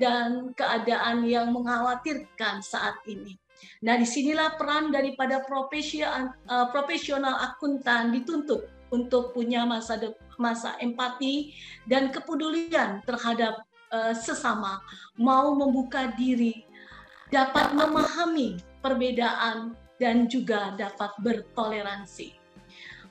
dan 0.00 0.56
keadaan 0.56 1.28
yang 1.28 1.52
mengkhawatirkan 1.52 2.64
saat 2.64 2.96
ini. 3.04 3.36
Nah, 3.84 4.00
di 4.00 4.08
sinilah 4.08 4.56
peran 4.56 4.90
daripada 4.90 5.44
uh, 5.44 6.66
profesional 6.74 7.36
akuntan 7.52 8.10
dituntut 8.10 8.81
untuk 8.92 9.32
punya 9.32 9.64
masa 9.64 9.96
de, 9.96 10.12
masa 10.36 10.76
empati 10.78 11.56
dan 11.88 12.12
kepedulian 12.12 13.00
terhadap 13.08 13.64
uh, 13.90 14.12
sesama, 14.12 14.78
mau 15.16 15.56
membuka 15.56 16.12
diri, 16.14 16.62
dapat 17.32 17.72
memahami 17.72 18.60
perbedaan 18.84 19.72
dan 19.96 20.28
juga 20.28 20.76
dapat 20.76 21.10
bertoleransi. 21.24 22.42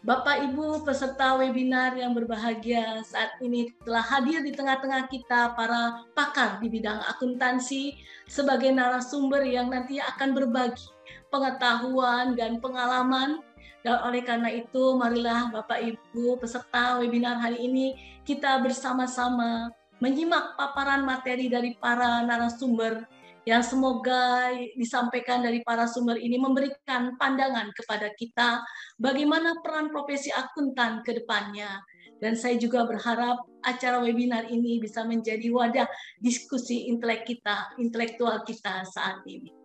Bapak 0.02 0.50
Ibu 0.50 0.82
peserta 0.82 1.38
webinar 1.38 1.94
yang 1.94 2.18
berbahagia 2.18 3.06
saat 3.06 3.38
ini 3.38 3.70
telah 3.86 4.02
hadir 4.02 4.42
di 4.42 4.50
tengah-tengah 4.50 5.06
kita 5.06 5.54
para 5.54 6.02
pakar 6.18 6.58
di 6.58 6.74
bidang 6.74 7.06
akuntansi 7.06 8.02
sebagai 8.26 8.74
narasumber 8.74 9.46
yang 9.46 9.70
nanti 9.70 10.02
akan 10.02 10.34
berbagi 10.34 10.90
pengetahuan 11.30 12.34
dan 12.34 12.58
pengalaman 12.58 13.46
dan 13.82 13.98
oleh 14.06 14.22
karena 14.22 14.50
itu 14.54 14.94
marilah 14.94 15.50
Bapak 15.50 15.82
Ibu 15.82 16.38
peserta 16.38 17.02
webinar 17.02 17.42
hari 17.42 17.66
ini 17.66 17.98
kita 18.22 18.62
bersama-sama 18.62 19.74
menyimak 20.02 20.58
paparan 20.58 21.02
materi 21.06 21.50
dari 21.50 21.78
para 21.78 22.22
narasumber 22.26 23.06
yang 23.42 23.66
semoga 23.66 24.54
disampaikan 24.78 25.42
dari 25.42 25.66
para 25.66 25.90
sumber 25.90 26.22
ini 26.22 26.38
memberikan 26.38 27.18
pandangan 27.18 27.74
kepada 27.74 28.14
kita 28.14 28.62
bagaimana 29.02 29.58
peran 29.66 29.90
profesi 29.90 30.30
akuntan 30.30 31.02
ke 31.02 31.18
depannya. 31.22 31.82
Dan 32.22 32.38
saya 32.38 32.54
juga 32.62 32.86
berharap 32.86 33.50
acara 33.66 33.98
webinar 33.98 34.46
ini 34.46 34.78
bisa 34.78 35.02
menjadi 35.02 35.50
wadah 35.50 35.90
diskusi 36.22 36.86
intelek 36.86 37.26
kita, 37.26 37.74
intelektual 37.82 38.46
kita 38.46 38.86
saat 38.86 39.26
ini. 39.26 39.61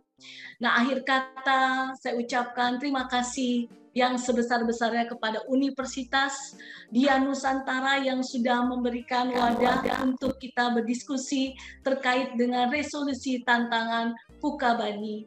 Nah, 0.57 0.81
akhir 0.81 1.05
kata 1.05 1.93
saya 2.01 2.17
ucapkan 2.17 2.81
terima 2.81 3.05
kasih 3.05 3.69
yang 3.97 4.21
sebesar-besarnya 4.21 5.09
kepada 5.09 5.41
Universitas 5.49 6.57
Dia 6.93 7.17
Nusantara 7.17 7.97
yang 8.05 8.21
sudah 8.21 8.61
memberikan 8.69 9.33
wadah 9.33 9.81
untuk 10.05 10.37
kita 10.37 10.69
berdiskusi 10.77 11.57
terkait 11.81 12.37
dengan 12.37 12.69
resolusi 12.69 13.41
tantangan 13.41 14.13
Pukabani 14.37 15.25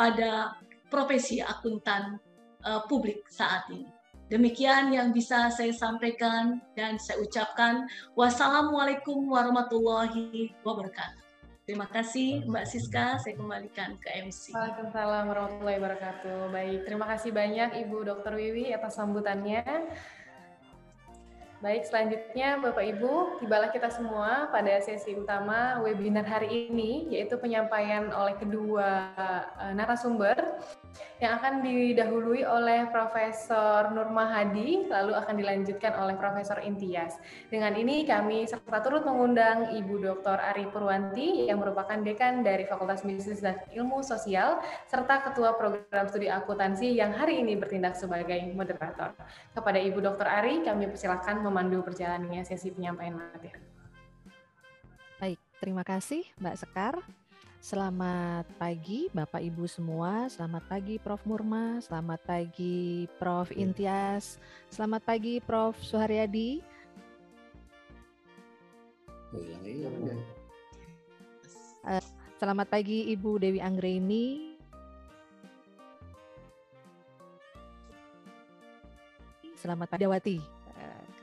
pada 0.00 0.56
profesi 0.88 1.44
akuntan 1.44 2.16
uh, 2.64 2.80
publik 2.88 3.20
saat 3.28 3.68
ini. 3.68 3.84
Demikian 4.26 4.90
yang 4.90 5.14
bisa 5.14 5.52
saya 5.54 5.70
sampaikan 5.70 6.58
dan 6.74 6.98
saya 6.98 7.22
ucapkan 7.22 7.86
wassalamualaikum 8.18 9.28
warahmatullahi 9.28 10.50
wabarakatuh. 10.66 11.25
Terima 11.66 11.90
kasih 11.90 12.46
Mbak 12.46 12.62
Siska, 12.70 13.18
saya 13.18 13.34
kembalikan 13.34 13.98
ke 13.98 14.06
MC. 14.22 14.54
Waalaikumsalam 14.54 15.26
warahmatullahi 15.26 15.82
wabarakatuh. 15.82 16.54
Baik, 16.54 16.86
terima 16.86 17.10
kasih 17.10 17.34
banyak 17.34 17.82
Ibu 17.82 18.06
Dr. 18.06 18.38
Wiwi 18.38 18.70
atas 18.70 18.94
sambutannya. 18.94 19.66
Baik, 21.56 21.88
selanjutnya 21.88 22.60
Bapak 22.60 22.84
Ibu, 22.84 23.40
tibalah 23.40 23.72
kita 23.72 23.88
semua 23.88 24.52
pada 24.52 24.76
sesi 24.84 25.16
utama 25.16 25.80
webinar 25.80 26.28
hari 26.28 26.68
ini, 26.68 27.08
yaitu 27.08 27.40
penyampaian 27.40 28.12
oleh 28.12 28.36
kedua 28.36 29.08
uh, 29.16 29.72
narasumber 29.72 30.36
yang 31.16 31.40
akan 31.40 31.64
didahului 31.64 32.44
oleh 32.44 32.92
Profesor 32.92 33.88
Nur 33.96 34.12
Mahadi, 34.12 34.84
lalu 34.84 35.16
akan 35.16 35.32
dilanjutkan 35.40 35.96
oleh 35.96 36.12
Profesor 36.20 36.60
Intias. 36.60 37.16
Dengan 37.48 37.72
ini 37.72 38.04
kami 38.04 38.44
serta 38.44 38.84
turut 38.84 39.08
mengundang 39.08 39.72
Ibu 39.72 39.96
Dr. 40.04 40.36
Ari 40.36 40.68
Purwanti 40.68 41.48
yang 41.48 41.64
merupakan 41.64 41.96
dekan 42.04 42.44
dari 42.44 42.68
Fakultas 42.68 43.00
Bisnis 43.00 43.40
dan 43.40 43.56
Ilmu 43.72 44.04
Sosial, 44.04 44.60
serta 44.92 45.24
Ketua 45.24 45.56
Program 45.56 46.04
Studi 46.04 46.28
Akuntansi 46.28 46.92
yang 47.00 47.16
hari 47.16 47.40
ini 47.40 47.56
bertindak 47.56 47.96
sebagai 47.96 48.44
moderator. 48.52 49.16
Kepada 49.56 49.80
Ibu 49.80 50.04
Dr. 50.04 50.28
Ari, 50.28 50.68
kami 50.68 50.92
persilakan 50.92 51.45
memandu 51.46 51.78
perjalanannya 51.86 52.42
sesi 52.42 52.74
penyampaian 52.74 53.14
materi. 53.14 53.54
Baik, 55.22 55.40
terima 55.62 55.86
kasih 55.86 56.26
Mbak 56.42 56.56
Sekar. 56.58 56.94
Selamat 57.56 58.46
pagi 58.60 59.10
Bapak 59.10 59.42
Ibu 59.42 59.66
semua, 59.66 60.30
selamat 60.30 60.70
pagi 60.70 61.02
Prof 61.02 61.18
Murma, 61.26 61.82
selamat 61.82 62.20
pagi 62.22 63.10
Prof 63.18 63.50
iya. 63.50 63.58
Intias, 63.64 64.38
selamat 64.70 65.02
pagi 65.02 65.42
Prof 65.42 65.74
Suharyadi. 65.82 66.62
Uh, 71.86 72.02
selamat 72.38 72.66
pagi 72.70 73.10
Ibu 73.10 73.42
Dewi 73.42 73.58
Anggreni, 73.58 74.54
Selamat 79.56 79.90
pagi 79.90 80.06
Dawati 80.06 80.55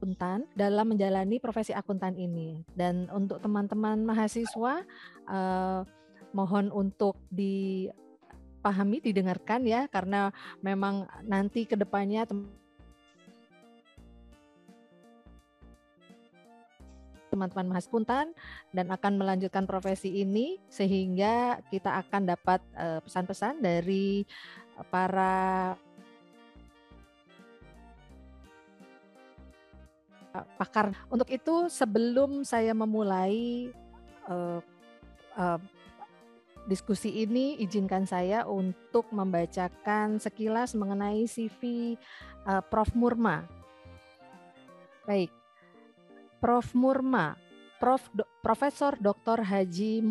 Akuntan 0.00 0.48
dalam 0.56 0.96
menjalani 0.96 1.36
profesi 1.36 1.76
akuntan 1.76 2.16
ini. 2.16 2.64
Dan 2.72 3.12
untuk 3.12 3.36
teman-teman 3.44 4.00
mahasiswa, 4.00 4.80
eh, 5.28 5.80
mohon 6.32 6.72
untuk 6.72 7.20
dipahami, 7.28 9.04
didengarkan 9.04 9.68
ya, 9.68 9.84
karena 9.92 10.32
memang 10.64 11.04
nanti 11.28 11.68
ke 11.68 11.76
depannya 11.76 12.24
teman-teman 17.28 17.76
Mahaskuntan 17.76 18.32
dan 18.72 18.86
akan 18.88 19.20
melanjutkan 19.20 19.68
profesi 19.68 20.24
ini 20.24 20.56
sehingga 20.72 21.60
kita 21.68 22.00
akan 22.08 22.32
dapat 22.32 22.64
eh, 22.72 23.04
pesan-pesan 23.04 23.60
dari 23.60 24.24
para 24.88 25.76
pakar. 30.32 30.94
Untuk 31.10 31.28
itu 31.30 31.66
sebelum 31.66 32.46
saya 32.46 32.70
memulai 32.74 33.70
uh, 34.30 34.62
uh, 35.34 35.60
diskusi 36.70 37.26
ini, 37.26 37.58
izinkan 37.58 38.06
saya 38.06 38.46
untuk 38.46 39.10
membacakan 39.10 40.22
sekilas 40.22 40.78
mengenai 40.78 41.26
CV 41.26 41.94
uh, 42.46 42.62
Prof 42.62 42.94
Murma. 42.94 43.46
Baik, 45.08 45.32
Prof 46.38 46.70
Murma, 46.76 47.34
Prof 47.82 48.06
Do, 48.14 48.22
Profesor 48.44 48.94
Dr. 49.00 49.42
Haji 49.42 50.04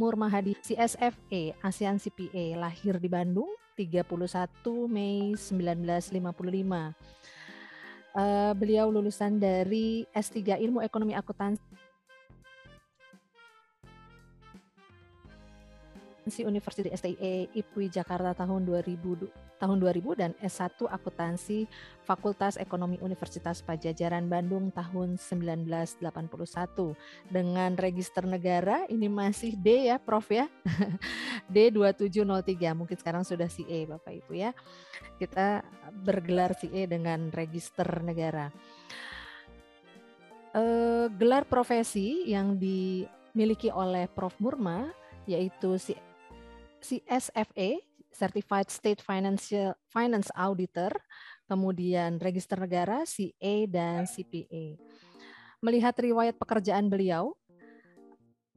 Murmahadi 0.00 0.56
CSFA 0.64 1.60
ASEAN 1.60 2.00
CPA 2.00 2.56
lahir 2.56 2.96
di 2.96 3.10
Bandung 3.10 3.59
31 3.86 4.90
Mei 4.90 5.32
1955. 5.38 6.92
Uh, 8.10 8.50
beliau 8.58 8.90
lulusan 8.90 9.38
dari 9.38 10.02
S3 10.10 10.58
Ilmu 10.58 10.82
Ekonomi 10.82 11.14
Akuntansi 11.14 11.62
University 16.26 16.92
STIE 16.92 17.48
IPWI 17.56 17.88
Jakarta 17.88 18.36
tahun 18.36 18.68
2000 18.68 19.30
tahun 19.60 19.76
2000 19.76 20.16
dan 20.16 20.32
S1 20.40 20.88
Akuntansi 20.88 21.68
Fakultas 22.04 22.56
Ekonomi 22.56 22.96
Universitas 23.04 23.60
Pajajaran 23.60 24.24
Bandung 24.28 24.72
tahun 24.72 25.20
1981 25.20 26.00
dengan 27.28 27.76
register 27.76 28.24
negara 28.24 28.88
ini 28.88 29.08
masih 29.12 29.56
D 29.60 29.92
ya 29.92 30.00
Prof 30.00 30.32
ya? 30.32 30.48
D2703 31.52 32.72
mungkin 32.72 32.96
sekarang 32.96 33.22
sudah 33.24 33.52
CE 33.52 33.84
Bapak 33.84 34.12
Ibu 34.24 34.32
ya. 34.32 34.50
Kita 35.20 35.60
bergelar 35.92 36.56
CE 36.56 36.88
dengan 36.88 37.28
register 37.28 37.86
negara. 38.00 38.48
Eh, 40.50 41.06
gelar 41.14 41.46
profesi 41.46 42.26
yang 42.26 42.58
dimiliki 42.58 43.70
oleh 43.70 44.10
Prof 44.10 44.34
Murma 44.42 44.90
yaitu 45.22 45.78
CSFA 46.80 47.80
Certified 48.10 48.68
State 48.68 49.00
Financial 49.00 49.72
Finance 49.88 50.28
Auditor, 50.34 50.90
kemudian 51.46 52.18
register 52.18 52.58
negara 52.58 53.06
CA 53.06 53.54
dan 53.70 54.04
CPA. 54.04 54.76
Melihat 55.62 55.94
riwayat 55.94 56.34
pekerjaan 56.36 56.90
beliau, 56.90 57.38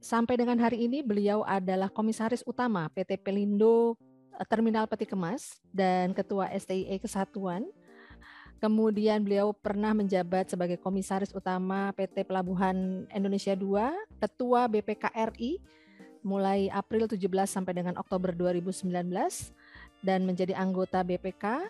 sampai 0.02 0.36
dengan 0.36 0.58
hari 0.60 0.84
ini 0.84 1.00
beliau 1.00 1.46
adalah 1.46 1.88
komisaris 1.88 2.44
utama 2.44 2.90
PT 2.92 3.16
Pelindo 3.22 3.96
eh, 4.36 4.44
Terminal 4.44 4.84
Peti 4.90 5.08
Kemas 5.08 5.56
dan 5.72 6.12
ketua 6.12 6.50
STIE 6.52 6.98
Kesatuan. 7.00 7.64
Kemudian 8.58 9.20
beliau 9.20 9.52
pernah 9.52 9.92
menjabat 9.92 10.48
sebagai 10.48 10.80
komisaris 10.80 11.32
utama 11.36 11.92
PT 11.92 12.24
Pelabuhan 12.24 13.04
Indonesia 13.12 13.52
II, 13.52 13.92
ketua 14.16 14.64
BPKRI 14.72 15.60
mulai 16.24 16.72
April 16.72 17.04
17 17.04 17.20
sampai 17.44 17.76
dengan 17.76 18.00
Oktober 18.00 18.32
2019 18.32 18.90
dan 20.00 20.24
menjadi 20.24 20.56
anggota 20.56 21.04
BPK 21.04 21.68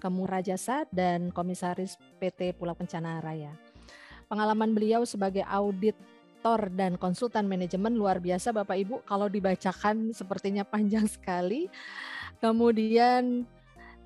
Kamu 0.00 0.24
Rajasa 0.24 0.88
dan 0.88 1.28
Komisaris 1.28 2.00
PT 2.18 2.56
Pulau 2.56 2.72
Kencana 2.72 3.20
Raya. 3.20 3.52
Pengalaman 4.32 4.72
beliau 4.72 5.04
sebagai 5.04 5.44
auditor 5.44 6.72
dan 6.72 6.96
konsultan 6.96 7.44
manajemen 7.44 7.92
luar 7.92 8.16
biasa 8.16 8.56
Bapak 8.56 8.80
Ibu 8.80 9.04
kalau 9.04 9.28
dibacakan 9.28 10.16
sepertinya 10.16 10.64
panjang 10.64 11.04
sekali. 11.04 11.68
Kemudian 12.40 13.44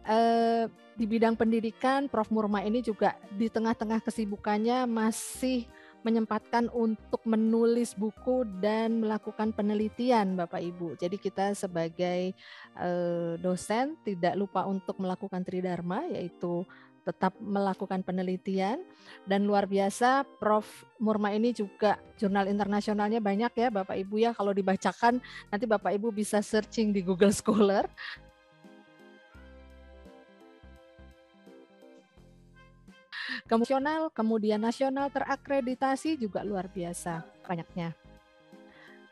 eh, 0.09 0.65
di 0.95 1.05
bidang 1.11 1.35
pendidikan, 1.35 2.07
Prof. 2.07 2.31
Murma 2.31 2.63
ini 2.63 2.81
juga 2.81 3.19
di 3.35 3.51
tengah-tengah 3.51 4.01
kesibukannya 4.05 4.87
masih 4.87 5.67
menyempatkan 6.05 6.69
untuk 6.71 7.25
menulis 7.25 7.97
buku 7.97 8.45
dan 8.61 9.01
melakukan 9.01 9.57
penelitian 9.57 10.37
Bapak 10.37 10.61
Ibu. 10.61 11.01
Jadi 11.01 11.17
kita 11.17 11.57
sebagai 11.57 12.37
eh, 12.77 13.33
dosen 13.41 13.97
tidak 14.05 14.37
lupa 14.37 14.69
untuk 14.69 15.01
melakukan 15.01 15.41
tridharma 15.41 16.05
yaitu 16.13 16.63
tetap 17.05 17.37
melakukan 17.37 18.01
penelitian 18.01 18.81
dan 19.29 19.45
luar 19.45 19.69
biasa 19.69 20.25
Prof 20.41 20.65
Murma 20.97 21.37
ini 21.37 21.53
juga 21.53 22.01
jurnal 22.17 22.49
internasionalnya 22.49 23.21
banyak 23.21 23.53
ya 23.53 23.69
Bapak 23.69 23.93
Ibu 23.93 24.17
ya 24.25 24.33
kalau 24.33 24.57
dibacakan 24.57 25.21
nanti 25.53 25.65
Bapak 25.69 25.93
Ibu 26.01 26.11
bisa 26.17 26.41
searching 26.41 26.97
di 26.97 27.05
Google 27.05 27.31
Scholar 27.37 27.85
Kemudian 33.49 33.85
kemudian 34.11 34.61
nasional 34.61 35.09
terakreditasi 35.13 36.17
juga 36.21 36.43
luar 36.43 36.69
biasa 36.69 37.25
banyaknya. 37.45 37.93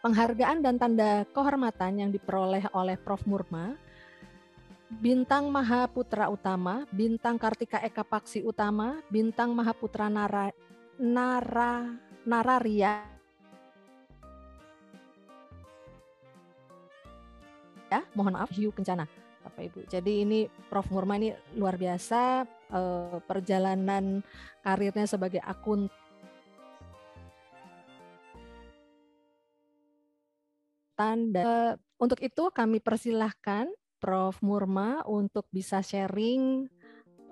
Penghargaan 0.02 0.58
dan 0.66 0.76
tanda 0.82 1.22
kehormatan 1.30 2.02
yang 2.02 2.10
diperoleh 2.10 2.66
oleh 2.74 2.98
Prof. 2.98 3.22
Murma, 3.22 3.78
Bintang 4.90 5.46
Mahaputra 5.48 6.26
Utama, 6.26 6.82
Bintang 6.90 7.38
Kartika 7.38 7.78
Eka 7.78 8.02
Paksi 8.02 8.42
Utama, 8.42 8.98
Bintang 9.06 9.54
Mahaputra 9.54 10.10
Nara, 10.10 10.50
Nara, 10.98 11.86
Nararia, 12.26 13.12
ya 17.92 18.00
mohon 18.16 18.32
maaf 18.32 18.48
hiu 18.56 18.72
kencana 18.72 19.04
Bapak 19.44 19.62
Ibu. 19.68 19.80
Jadi 19.84 20.24
ini 20.24 20.48
Prof 20.72 20.88
Murma 20.88 21.20
ini 21.20 21.36
luar 21.60 21.76
biasa 21.76 22.48
uh, 22.72 23.20
perjalanan 23.28 24.24
karirnya 24.64 25.06
sebagai 25.06 25.38
akun 25.44 25.92
dan 30.96 31.34
uh, 31.34 31.72
untuk 31.98 32.18
itu 32.22 32.50
kami 32.54 32.78
persilahkan 32.78 33.70
Prof 34.02 34.38
Murma 34.42 35.06
untuk 35.06 35.46
bisa 35.54 35.78
sharing 35.78 36.66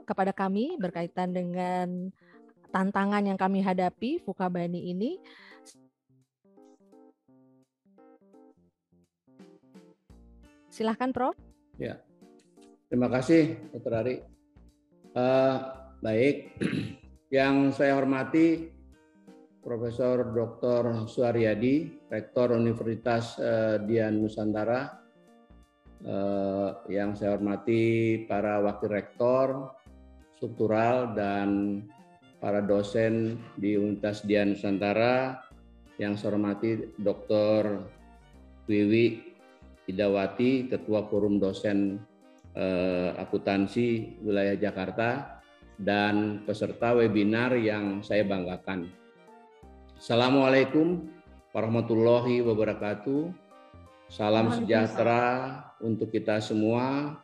kepada 0.07 0.31
kami 0.31 0.79
berkaitan 0.79 1.35
dengan 1.35 2.15
tantangan 2.71 3.27
yang 3.27 3.39
kami 3.39 3.62
hadapi 3.62 4.23
Fukabani 4.23 4.91
ini. 4.91 5.19
Silahkan 10.71 11.11
Prof. 11.11 11.35
Ya, 11.79 11.99
terima 12.87 13.11
kasih 13.11 13.59
Dr. 13.75 13.95
Ari. 13.95 14.40
Uh, 15.11 15.59
baik, 15.99 16.55
yang 17.35 17.74
saya 17.74 17.99
hormati 17.99 18.70
Profesor 19.59 20.23
Dr. 20.31 21.11
Suaryadi, 21.11 22.07
Rektor 22.07 22.55
Universitas 22.55 23.35
uh, 23.43 23.82
Dian 23.91 24.23
Nusantara, 24.23 25.03
uh, 26.07 26.87
yang 26.87 27.19
saya 27.19 27.35
hormati 27.35 28.23
para 28.31 28.62
wakil 28.62 28.87
rektor, 28.87 29.74
struktural 30.39 31.11
dan 31.19 31.82
para 32.39 32.62
dosen 32.62 33.35
di 33.59 33.74
Universitas 33.74 34.23
Dian 34.23 34.55
Nusantara, 34.55 35.43
yang 35.99 36.15
saya 36.15 36.39
hormati 36.39 36.87
Dr. 37.03 37.82
Wiwi 38.70 39.27
Idawati, 39.91 40.70
Ketua 40.70 41.03
Forum 41.11 41.43
Dosen 41.43 41.99
eh, 42.55 43.10
Akuntansi 43.18 44.20
Wilayah 44.24 44.56
Jakarta, 44.56 45.40
dan 45.81 46.44
peserta 46.44 46.93
webinar 46.93 47.56
yang 47.56 48.05
saya 48.05 48.20
banggakan. 48.28 48.93
Assalamualaikum 49.97 51.09
warahmatullahi 51.56 52.44
wabarakatuh. 52.44 53.32
Salam 54.10 54.51
sejahtera 54.51 55.56
untuk 55.78 56.10
kita 56.10 56.43
semua. 56.43 57.16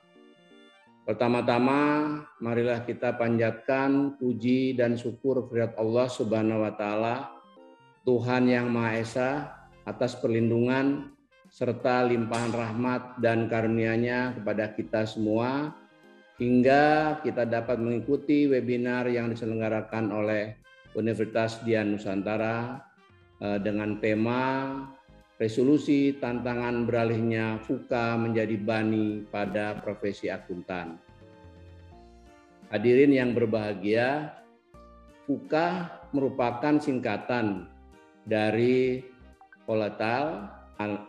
Pertama-tama, 1.02 2.22
marilah 2.42 2.82
kita 2.82 3.14
panjatkan 3.14 4.18
puji 4.18 4.74
dan 4.74 4.98
syukur 4.98 5.46
kehadirat 5.46 5.78
Allah 5.78 6.06
Subhanahu 6.10 6.66
wa 6.66 6.72
taala, 6.74 7.16
Tuhan 8.02 8.50
yang 8.50 8.70
Maha 8.70 9.02
Esa 9.02 9.30
atas 9.86 10.18
perlindungan 10.18 11.15
serta 11.56 12.04
limpahan 12.04 12.52
rahmat 12.52 13.16
dan 13.16 13.48
karunia-Nya 13.48 14.36
kepada 14.36 14.76
kita 14.76 15.08
semua 15.08 15.72
hingga 16.36 17.16
kita 17.24 17.48
dapat 17.48 17.80
mengikuti 17.80 18.44
webinar 18.44 19.08
yang 19.08 19.32
diselenggarakan 19.32 20.12
oleh 20.12 20.52
Universitas 20.92 21.64
Dian 21.64 21.96
Nusantara 21.96 22.84
eh, 23.40 23.56
dengan 23.64 23.96
tema 24.04 24.42
resolusi 25.40 26.20
tantangan 26.20 26.84
beralihnya 26.84 27.64
FUKA 27.64 28.20
menjadi 28.20 28.56
bani 28.60 29.24
pada 29.24 29.80
profesi 29.80 30.28
akuntan. 30.28 31.00
Hadirin 32.68 33.16
yang 33.16 33.32
berbahagia, 33.32 34.28
FUKA 35.24 35.88
merupakan 36.12 36.76
singkatan 36.76 37.64
dari 38.28 39.00
volatile, 39.64 40.55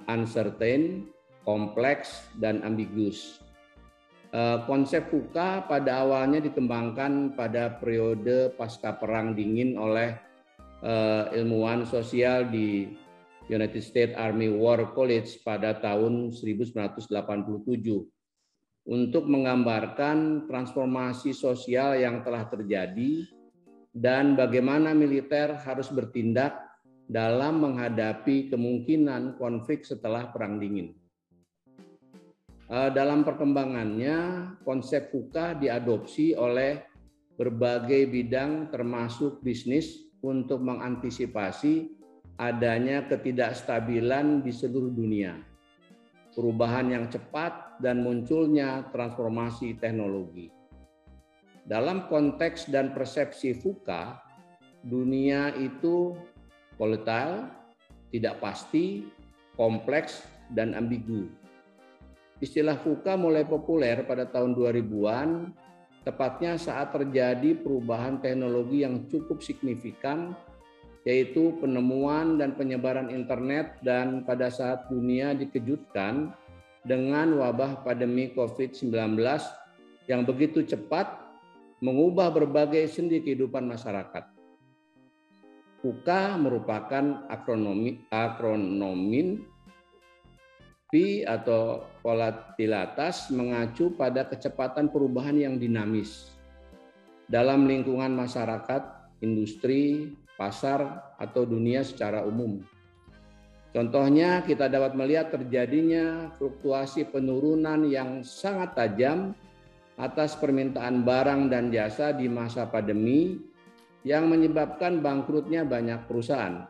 uncertain, 0.07 1.07
kompleks, 1.43 2.27
dan 2.39 2.63
ambiguous. 2.63 3.41
Eh, 4.35 4.59
konsep 4.67 5.07
FUKA 5.07 5.71
pada 5.71 6.03
awalnya 6.03 6.43
dikembangkan 6.43 7.31
pada 7.39 7.79
periode 7.79 8.51
pasca 8.59 8.99
Perang 8.99 9.31
Dingin 9.31 9.79
oleh 9.79 10.19
eh, 10.83 11.23
ilmuwan 11.39 11.87
sosial 11.87 12.51
di 12.51 12.91
United 13.47 13.79
States 13.79 14.11
Army 14.19 14.51
War 14.51 14.91
College 14.91 15.39
pada 15.47 15.79
tahun 15.79 16.35
1987 16.35 17.07
untuk 18.87 19.23
menggambarkan 19.31 20.47
transformasi 20.51 21.31
sosial 21.31 21.95
yang 21.95 22.19
telah 22.27 22.51
terjadi 22.51 23.23
dan 23.95 24.35
bagaimana 24.35 24.91
militer 24.91 25.55
harus 25.55 25.87
bertindak 25.87 26.66
dalam 27.07 27.63
menghadapi 27.63 28.51
kemungkinan 28.51 29.39
konflik 29.39 29.87
setelah 29.87 30.27
Perang 30.35 30.59
Dingin. 30.59 30.91
Eh, 32.67 32.91
dalam 32.91 33.23
perkembangannya, 33.23 34.15
konsep 34.67 35.07
FUKA 35.07 35.55
diadopsi 35.55 36.35
oleh 36.35 36.83
berbagai 37.39 38.11
bidang 38.11 38.67
termasuk 38.75 39.39
bisnis 39.39 40.11
untuk 40.19 40.59
mengantisipasi 40.59 41.95
adanya 42.35 43.07
ketidakstabilan 43.07 44.43
di 44.43 44.51
seluruh 44.51 44.91
dunia, 44.91 45.39
perubahan 46.35 46.91
yang 46.91 47.05
cepat, 47.07 47.79
dan 47.79 48.03
munculnya 48.03 48.89
transformasi 48.91 49.79
teknologi. 49.79 50.51
Dalam 51.63 52.11
konteks 52.11 52.67
dan 52.67 52.91
persepsi 52.91 53.55
FUKA, 53.55 54.19
dunia 54.83 55.55
itu 55.55 56.19
volatile, 56.77 57.49
tidak 58.13 58.39
pasti, 58.39 59.05
kompleks, 59.59 60.23
dan 60.55 60.77
ambigu. 60.77 61.27
Istilah 62.37 62.77
FUKA 62.79 63.17
mulai 63.17 63.43
populer 63.43 64.05
pada 64.05 64.29
tahun 64.29 64.53
2000-an, 64.53 65.51
tepatnya 66.05 66.55
saat 66.55 66.93
terjadi 66.93 67.57
perubahan 67.59 68.21
teknologi 68.21 68.85
yang 68.85 69.09
cukup 69.09 69.43
signifikan 69.43 70.37
yaitu 71.07 71.55
penemuan 71.63 72.35
dan 72.35 72.51
penyebaran 72.55 73.07
internet 73.07 73.79
dan 73.79 74.27
pada 74.27 74.51
saat 74.51 74.91
dunia 74.91 75.31
dikejutkan 75.31 76.35
dengan 76.83 77.31
wabah 77.39 77.83
pandemi 77.87 78.31
COVID-19 78.35 79.15
yang 80.11 80.27
begitu 80.27 80.67
cepat 80.67 81.07
mengubah 81.79 82.31
berbagai 82.31 82.91
sendi 82.91 83.23
kehidupan 83.23 83.67
masyarakat. 83.71 84.36
UKA 85.87 86.35
merupakan 86.35 87.23
akronomi, 87.31 88.03
akronomin 88.11 89.47
V 90.87 91.23
atau 91.27 91.83
volatilitas 91.99 93.31
mengacu 93.31 93.91
pada 93.95 94.23
kecepatan 94.27 94.87
perubahan 94.91 95.35
yang 95.35 95.55
dinamis 95.59 96.31
dalam 97.27 97.67
lingkungan 97.67 98.15
masyarakat, 98.15 99.11
industri, 99.19 100.15
pasar, 100.39 101.11
atau 101.19 101.43
dunia 101.43 101.83
secara 101.83 102.23
umum. 102.23 102.63
Contohnya, 103.75 104.41
kita 104.47 104.71
dapat 104.71 104.95
melihat 104.95 105.27
terjadinya 105.35 106.31
fluktuasi 106.39 107.03
penurunan 107.11 107.83
yang 107.83 108.23
sangat 108.23 108.73
tajam 108.79 109.35
atas 109.99 110.39
permintaan 110.39 111.03
barang 111.03 111.51
dan 111.51 111.67
jasa 111.67 112.15
di 112.15 112.31
masa 112.31 112.63
pandemi 112.71 113.43
yang 114.05 114.29
menyebabkan 114.29 115.01
bangkrutnya 115.01 115.65
banyak 115.65 116.05
perusahaan. 116.05 116.67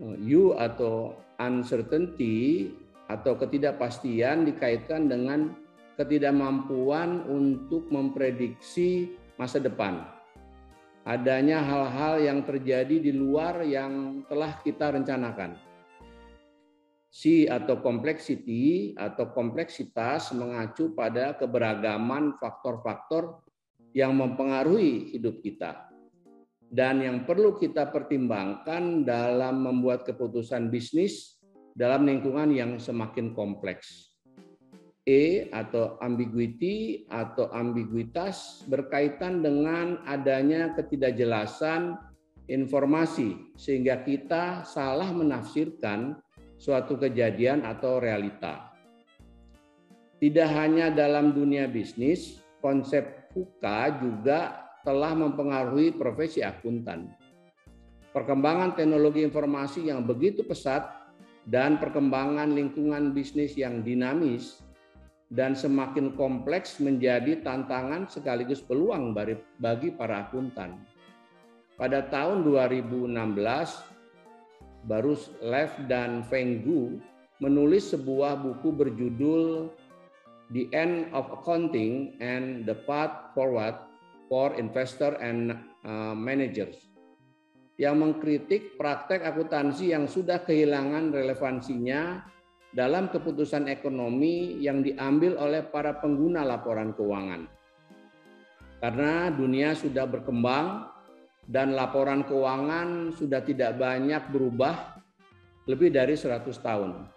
U 0.00 0.56
atau 0.56 1.18
uncertainty 1.38 2.70
atau 3.10 3.36
ketidakpastian 3.36 4.48
dikaitkan 4.48 5.06
dengan 5.06 5.54
ketidakmampuan 6.00 7.28
untuk 7.30 7.86
memprediksi 7.92 9.14
masa 9.38 9.62
depan 9.62 10.14
adanya 11.04 11.60
hal-hal 11.60 12.16
yang 12.24 12.40
terjadi 12.48 12.96
di 12.96 13.12
luar 13.12 13.60
yang 13.62 14.24
telah 14.24 14.56
kita 14.64 14.96
rencanakan. 14.96 15.60
C 17.14 17.46
atau 17.46 17.78
complexity 17.78 18.90
atau 18.98 19.30
kompleksitas 19.30 20.34
mengacu 20.34 20.90
pada 20.98 21.38
keberagaman 21.38 22.34
faktor-faktor 22.42 23.43
yang 23.94 24.18
mempengaruhi 24.18 25.14
hidup 25.14 25.38
kita 25.40 25.94
dan 26.74 26.98
yang 26.98 27.22
perlu 27.22 27.54
kita 27.54 27.94
pertimbangkan 27.94 29.06
dalam 29.06 29.62
membuat 29.62 30.02
keputusan 30.02 30.74
bisnis 30.74 31.38
dalam 31.78 32.02
lingkungan 32.02 32.50
yang 32.50 32.82
semakin 32.82 33.30
kompleks. 33.30 34.10
E 35.04 35.52
atau 35.52 36.00
ambiguity 36.00 37.04
atau 37.12 37.52
ambiguitas 37.52 38.64
berkaitan 38.66 39.44
dengan 39.44 40.00
adanya 40.08 40.72
ketidakjelasan 40.74 41.94
informasi 42.48 43.52
sehingga 43.54 44.00
kita 44.00 44.64
salah 44.64 45.12
menafsirkan 45.12 46.18
suatu 46.56 46.96
kejadian 46.96 47.68
atau 47.68 48.00
realita. 48.00 48.72
Tidak 50.18 50.48
hanya 50.56 50.88
dalam 50.88 51.36
dunia 51.36 51.68
bisnis, 51.68 52.40
konsep 52.64 53.23
FUKA 53.34 53.98
juga 53.98 54.70
telah 54.86 55.12
mempengaruhi 55.18 55.98
profesi 55.98 56.40
akuntan. 56.40 57.10
Perkembangan 58.14 58.78
teknologi 58.78 59.26
informasi 59.26 59.90
yang 59.90 60.06
begitu 60.06 60.46
pesat 60.46 60.86
dan 61.50 61.82
perkembangan 61.82 62.54
lingkungan 62.54 63.10
bisnis 63.10 63.58
yang 63.58 63.82
dinamis 63.82 64.62
dan 65.34 65.58
semakin 65.58 66.14
kompleks 66.14 66.78
menjadi 66.78 67.42
tantangan 67.42 68.06
sekaligus 68.06 68.62
peluang 68.62 69.10
bagi 69.58 69.90
para 69.90 70.30
akuntan. 70.30 70.78
Pada 71.74 72.06
tahun 72.06 72.46
2016, 72.46 73.10
baru 74.86 75.18
Lev 75.42 75.72
dan 75.90 76.22
Feng 76.30 76.62
Gu 76.62 77.02
menulis 77.42 77.90
sebuah 77.90 78.38
buku 78.38 78.70
berjudul 78.70 79.74
The 80.54 80.70
End 80.70 81.10
of 81.10 81.26
Accounting 81.34 82.14
and 82.22 82.62
the 82.62 82.78
Path 82.86 83.34
Forward 83.34 83.74
for 84.30 84.54
Investor 84.54 85.18
and 85.18 85.58
uh, 85.82 86.14
Managers 86.14 86.94
yang 87.74 87.98
mengkritik 87.98 88.78
praktek 88.78 89.26
akuntansi 89.26 89.90
yang 89.90 90.06
sudah 90.06 90.46
kehilangan 90.46 91.10
relevansinya 91.10 92.22
dalam 92.70 93.10
keputusan 93.10 93.66
ekonomi 93.66 94.62
yang 94.62 94.82
diambil 94.82 95.38
oleh 95.42 95.66
para 95.66 95.98
pengguna 95.98 96.46
laporan 96.46 96.94
keuangan. 96.94 97.50
Karena 98.78 99.34
dunia 99.34 99.74
sudah 99.74 100.06
berkembang 100.06 100.86
dan 101.50 101.74
laporan 101.74 102.22
keuangan 102.22 103.10
sudah 103.14 103.42
tidak 103.42 103.74
banyak 103.74 104.22
berubah 104.30 105.02
lebih 105.66 105.90
dari 105.90 106.14
100 106.14 106.46
tahun. 106.62 107.13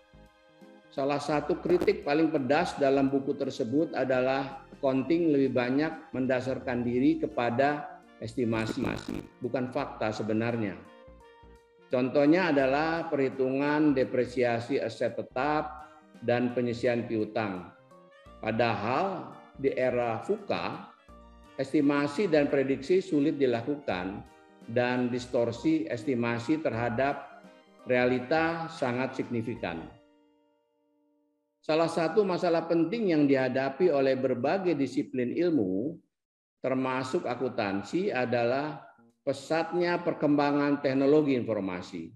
Salah 0.87 1.19
satu 1.19 1.59
kritik 1.59 2.07
paling 2.07 2.31
pedas 2.31 2.73
dalam 2.79 3.11
buku 3.11 3.35
tersebut 3.35 3.93
adalah 3.93 4.65
accounting 4.73 5.35
lebih 5.35 5.51
banyak 5.53 5.91
mendasarkan 6.15 6.81
diri 6.81 7.19
kepada 7.21 7.99
estimasi, 8.23 8.81
bukan 9.43 9.69
fakta 9.69 10.09
sebenarnya. 10.09 10.73
Contohnya 11.87 12.51
adalah 12.51 13.07
perhitungan 13.07 13.95
depresiasi 13.95 14.75
aset 14.81 15.15
tetap 15.15 15.87
dan 16.25 16.51
penyisian 16.51 17.07
piutang. 17.07 17.71
Padahal 18.43 19.31
di 19.55 19.71
era 19.71 20.19
FUKA, 20.19 20.93
estimasi 21.57 22.27
dan 22.27 22.51
prediksi 22.51 22.99
sulit 22.99 23.39
dilakukan 23.39 24.21
dan 24.67 25.07
distorsi 25.07 25.87
estimasi 25.87 26.59
terhadap 26.59 27.39
realita 27.87 28.67
sangat 28.67 29.15
signifikan. 29.15 29.96
Salah 31.67 31.91
satu 31.91 32.23
masalah 32.23 32.63
penting 32.63 33.11
yang 33.11 33.27
dihadapi 33.27 33.91
oleh 33.91 34.15
berbagai 34.15 34.71
disiplin 34.71 35.35
ilmu, 35.35 35.99
termasuk 36.63 37.27
akuntansi, 37.27 38.07
adalah 38.07 38.87
pesatnya 39.27 39.99
perkembangan 39.99 40.79
teknologi 40.79 41.35
informasi. 41.35 42.15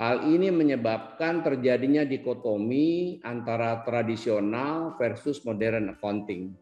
Hal 0.00 0.24
ini 0.32 0.48
menyebabkan 0.48 1.44
terjadinya 1.44 2.08
dikotomi 2.08 3.20
antara 3.20 3.84
tradisional 3.84 4.96
versus 4.96 5.44
modern 5.44 5.92
accounting. 5.92 6.56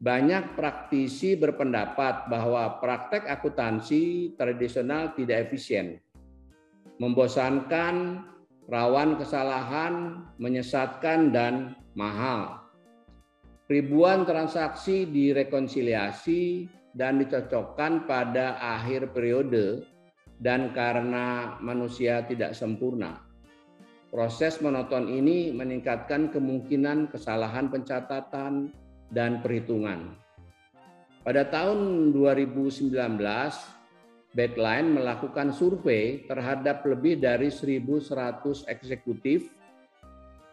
Banyak 0.00 0.56
praktisi 0.56 1.36
berpendapat 1.36 2.32
bahwa 2.32 2.80
praktek 2.80 3.28
akuntansi 3.28 4.32
tradisional 4.40 5.12
tidak 5.12 5.52
efisien, 5.52 6.00
membosankan, 6.96 8.24
rawan 8.72 9.20
kesalahan, 9.20 10.24
menyesatkan, 10.40 11.28
dan 11.28 11.76
mahal. 11.92 12.64
Ribuan 13.68 14.24
transaksi 14.24 15.04
direkonsiliasi 15.04 16.72
dan 16.96 17.20
dicocokkan 17.20 18.08
pada 18.08 18.56
akhir 18.56 19.12
periode 19.12 19.84
dan 20.40 20.72
karena 20.72 21.56
manusia 21.60 22.24
tidak 22.24 22.56
sempurna. 22.56 23.20
Proses 24.12 24.60
monoton 24.60 25.08
ini 25.08 25.52
meningkatkan 25.52 26.32
kemungkinan 26.32 27.08
kesalahan 27.12 27.72
pencatatan 27.72 28.72
dan 29.08 29.40
perhitungan. 29.40 30.16
Pada 31.24 31.48
tahun 31.48 32.12
2019, 32.12 32.92
Backline 34.32 34.96
melakukan 34.96 35.52
survei 35.52 36.24
terhadap 36.24 36.80
lebih 36.88 37.20
dari 37.20 37.52
1.100 37.52 38.64
eksekutif 38.64 39.52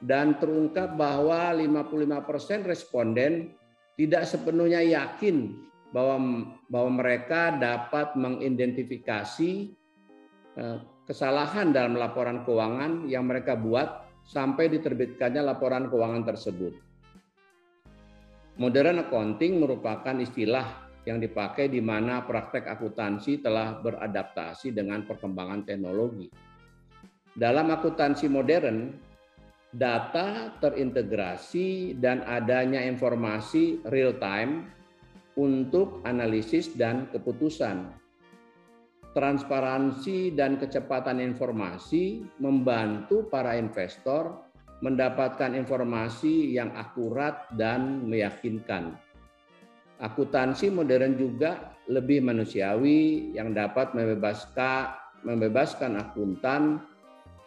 dan 0.03 0.35
terungkap 0.35 0.99
bahwa 0.99 1.55
55% 1.55 2.67
responden 2.67 3.55
tidak 3.95 4.27
sepenuhnya 4.27 4.83
yakin 4.83 5.55
bahwa 5.95 6.43
bahwa 6.67 6.91
mereka 7.03 7.55
dapat 7.55 8.19
mengidentifikasi 8.19 9.51
eh, 10.59 10.77
kesalahan 11.07 11.71
dalam 11.71 11.95
laporan 11.95 12.43
keuangan 12.43 13.07
yang 13.07 13.27
mereka 13.27 13.55
buat 13.55 14.07
sampai 14.27 14.69
diterbitkannya 14.69 15.41
laporan 15.41 15.89
keuangan 15.89 16.23
tersebut. 16.27 16.73
Modern 18.59 19.07
accounting 19.07 19.63
merupakan 19.63 20.15
istilah 20.19 20.88
yang 21.09 21.17
dipakai 21.17 21.73
di 21.73 21.81
mana 21.81 22.21
praktek 22.21 22.69
akuntansi 22.69 23.41
telah 23.41 23.81
beradaptasi 23.81 24.69
dengan 24.69 25.01
perkembangan 25.09 25.65
teknologi. 25.65 26.29
Dalam 27.33 27.73
akuntansi 27.73 28.29
modern, 28.29 28.93
data 29.73 30.53
terintegrasi 30.61 31.97
dan 31.97 32.21
adanya 32.29 32.85
informasi 32.85 33.81
real 33.89 34.13
time 34.21 34.69
untuk 35.33 36.05
analisis 36.05 36.77
dan 36.77 37.09
keputusan. 37.09 37.89
Transparansi 39.09 40.37
dan 40.37 40.61
kecepatan 40.61 41.17
informasi 41.17 42.21
membantu 42.37 43.25
para 43.25 43.57
investor 43.57 44.45
mendapatkan 44.85 45.57
informasi 45.57 46.53
yang 46.53 46.69
akurat 46.77 47.49
dan 47.57 48.05
meyakinkan 48.05 49.08
Akuntansi 49.99 50.71
modern 50.71 51.19
juga 51.19 51.75
lebih 51.91 52.23
manusiawi 52.23 53.35
yang 53.35 53.51
dapat 53.51 53.91
membebaskan 53.91 54.95
membebaskan 55.27 55.99
akuntan 55.99 56.79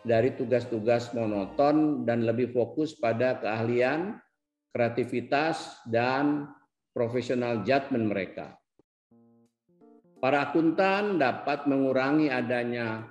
dari 0.04 0.36
tugas-tugas 0.36 1.16
monoton 1.16 2.04
dan 2.04 2.28
lebih 2.28 2.52
fokus 2.52 2.92
pada 2.92 3.40
keahlian, 3.40 4.20
kreativitas, 4.74 5.80
dan 5.88 6.52
profesional 6.92 7.64
judgment 7.64 8.12
mereka. 8.12 8.52
Para 10.20 10.52
akuntan 10.52 11.16
dapat 11.16 11.64
mengurangi 11.64 12.28
adanya 12.28 13.08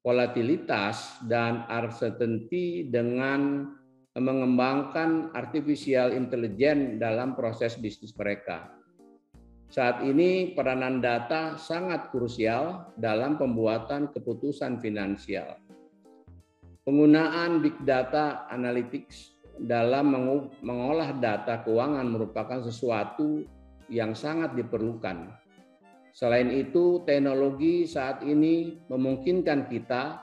volatilitas 0.00 1.20
dan 1.28 1.62
uncertainty 1.68 2.88
dengan 2.88 3.70
mengembangkan 4.14 5.34
artificial 5.34 6.14
intelligence 6.14 7.02
dalam 7.02 7.34
proses 7.34 7.74
bisnis 7.74 8.14
mereka. 8.14 8.70
Saat 9.74 10.06
ini 10.06 10.54
peranan 10.54 11.02
data 11.02 11.58
sangat 11.58 12.14
krusial 12.14 12.94
dalam 12.94 13.34
pembuatan 13.34 14.06
keputusan 14.14 14.78
finansial. 14.78 15.58
Penggunaan 16.86 17.58
big 17.58 17.74
data 17.82 18.46
analytics 18.54 19.34
dalam 19.58 20.14
mengolah 20.62 21.16
data 21.18 21.66
keuangan 21.66 22.06
merupakan 22.06 22.62
sesuatu 22.62 23.42
yang 23.90 24.14
sangat 24.14 24.54
diperlukan. 24.54 25.32
Selain 26.14 26.54
itu, 26.54 27.02
teknologi 27.02 27.90
saat 27.90 28.22
ini 28.22 28.78
memungkinkan 28.86 29.66
kita 29.66 30.22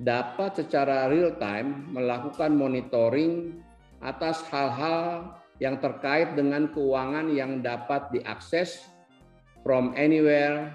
dapat 0.00 0.64
secara 0.64 1.12
real 1.12 1.36
time 1.36 1.92
melakukan 1.92 2.56
monitoring 2.56 3.60
atas 4.00 4.40
hal-hal 4.48 5.36
yang 5.60 5.76
terkait 5.76 6.32
dengan 6.32 6.72
keuangan 6.72 7.28
yang 7.28 7.60
dapat 7.60 8.08
diakses 8.08 8.88
from 9.60 9.92
anywhere 9.92 10.72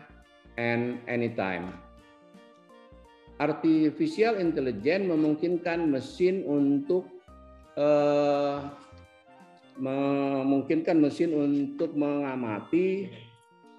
and 0.62 1.02
anytime. 1.10 1.74
Artificial 3.42 4.40
intelligence 4.40 5.10
memungkinkan 5.10 5.90
mesin 5.90 6.46
untuk 6.46 7.10
uh, 7.76 8.62
memungkinkan 9.76 11.02
mesin 11.02 11.36
untuk 11.36 11.92
mengamati 11.98 13.12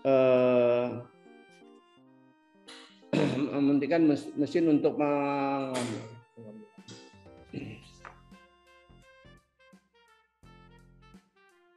uh, 0.05 1.01
mementingkan 3.57 4.03
mesin 4.37 4.69
untuk 4.69 4.95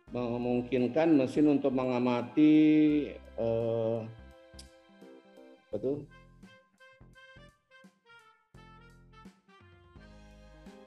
memungkinkan 0.10 1.16
mesin 1.16 1.46
untuk 1.54 1.72
mengamati 1.72 2.54
eh, 3.16 3.98
betul 5.70 6.04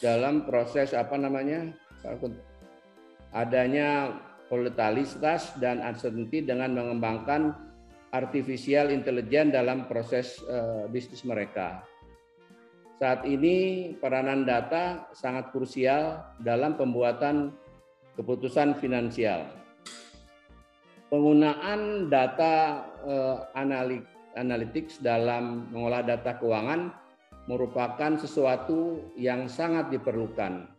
dalam 0.02 0.42
proses 0.42 0.90
apa 0.98 1.14
namanya? 1.14 1.70
Adanya 3.30 4.18
volatilitas 4.50 5.54
dan 5.62 5.78
uncertainty 5.78 6.42
dengan 6.42 6.74
mengembangkan 6.74 7.54
artificial 8.12 8.92
intelligence 8.92 9.56
dalam 9.56 9.88
proses 9.88 10.38
uh, 10.44 10.84
bisnis 10.92 11.24
mereka. 11.24 11.80
Saat 13.00 13.26
ini 13.26 13.90
peranan 13.98 14.46
data 14.46 15.10
sangat 15.10 15.50
krusial 15.50 16.22
dalam 16.38 16.78
pembuatan 16.78 17.50
keputusan 18.14 18.78
finansial. 18.78 19.48
Penggunaan 21.10 22.08
data 22.08 22.86
uh, 23.04 23.36
analytics 24.38 25.02
dalam 25.02 25.68
mengolah 25.74 26.06
data 26.06 26.38
keuangan 26.38 26.94
merupakan 27.50 28.14
sesuatu 28.16 29.10
yang 29.18 29.50
sangat 29.50 29.90
diperlukan. 29.90 30.70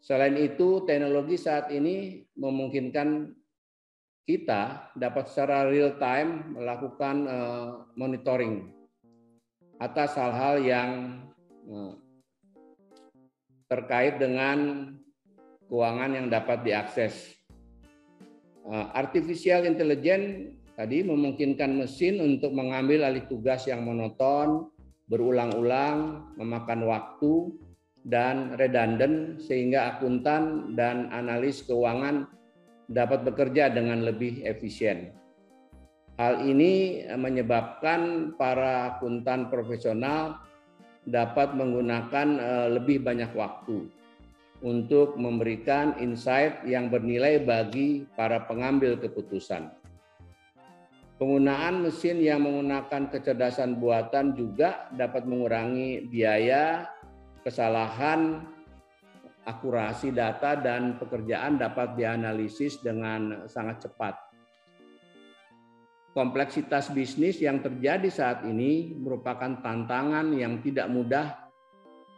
Selain 0.00 0.34
itu, 0.34 0.82
teknologi 0.88 1.36
saat 1.36 1.68
ini 1.70 2.24
memungkinkan 2.34 3.36
kita 4.24 4.92
dapat 4.94 5.24
secara 5.28 5.68
real 5.68 5.96
time 5.96 6.54
melakukan 6.54 7.16
uh, 7.26 7.68
monitoring 7.96 8.70
atas 9.80 10.14
hal-hal 10.16 10.60
yang 10.60 10.90
uh, 11.68 11.96
terkait 13.70 14.20
dengan 14.20 14.90
keuangan 15.70 16.10
yang 16.18 16.26
dapat 16.26 16.66
diakses. 16.66 17.38
Uh, 18.66 18.92
artificial 18.92 19.64
intelligence 19.64 20.52
tadi 20.76 21.00
memungkinkan 21.00 21.80
mesin 21.80 22.20
untuk 22.20 22.52
mengambil 22.52 23.08
alih 23.08 23.24
tugas 23.30 23.64
yang 23.70 23.86
monoton, 23.86 24.68
berulang-ulang, 25.08 26.28
memakan 26.36 26.86
waktu, 26.86 27.56
dan 28.04 28.56
redundant 28.56 29.40
sehingga 29.40 29.96
akuntan 29.96 30.72
dan 30.76 31.12
analis 31.12 31.60
keuangan 31.64 32.28
dapat 32.90 33.22
bekerja 33.22 33.70
dengan 33.70 34.02
lebih 34.02 34.42
efisien. 34.42 35.14
Hal 36.18 36.44
ini 36.44 37.06
menyebabkan 37.16 38.34
para 38.36 38.92
akuntan 38.92 39.48
profesional 39.48 40.42
dapat 41.08 41.56
menggunakan 41.56 42.28
eh, 42.36 42.68
lebih 42.76 43.00
banyak 43.00 43.32
waktu 43.32 43.88
untuk 44.60 45.16
memberikan 45.16 45.96
insight 45.96 46.60
yang 46.68 46.92
bernilai 46.92 47.40
bagi 47.40 48.04
para 48.12 48.44
pengambil 48.44 49.00
keputusan. 49.00 49.72
Penggunaan 51.16 51.84
mesin 51.84 52.20
yang 52.20 52.44
menggunakan 52.44 53.12
kecerdasan 53.12 53.76
buatan 53.76 54.32
juga 54.36 54.88
dapat 54.96 55.28
mengurangi 55.28 56.08
biaya, 56.08 56.88
kesalahan, 57.44 58.44
akurasi 59.46 60.12
data 60.12 60.58
dan 60.58 61.00
pekerjaan 61.00 61.56
dapat 61.56 61.96
dianalisis 61.96 62.80
dengan 62.84 63.48
sangat 63.48 63.88
cepat. 63.88 64.14
Kompleksitas 66.10 66.90
bisnis 66.90 67.38
yang 67.38 67.62
terjadi 67.62 68.10
saat 68.10 68.42
ini 68.42 68.90
merupakan 68.98 69.62
tantangan 69.62 70.34
yang 70.34 70.58
tidak 70.58 70.90
mudah 70.90 71.50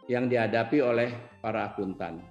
yang 0.08 0.26
dihadapi 0.32 0.80
oleh 0.80 1.10
para 1.44 1.68
akuntan. 1.70 2.24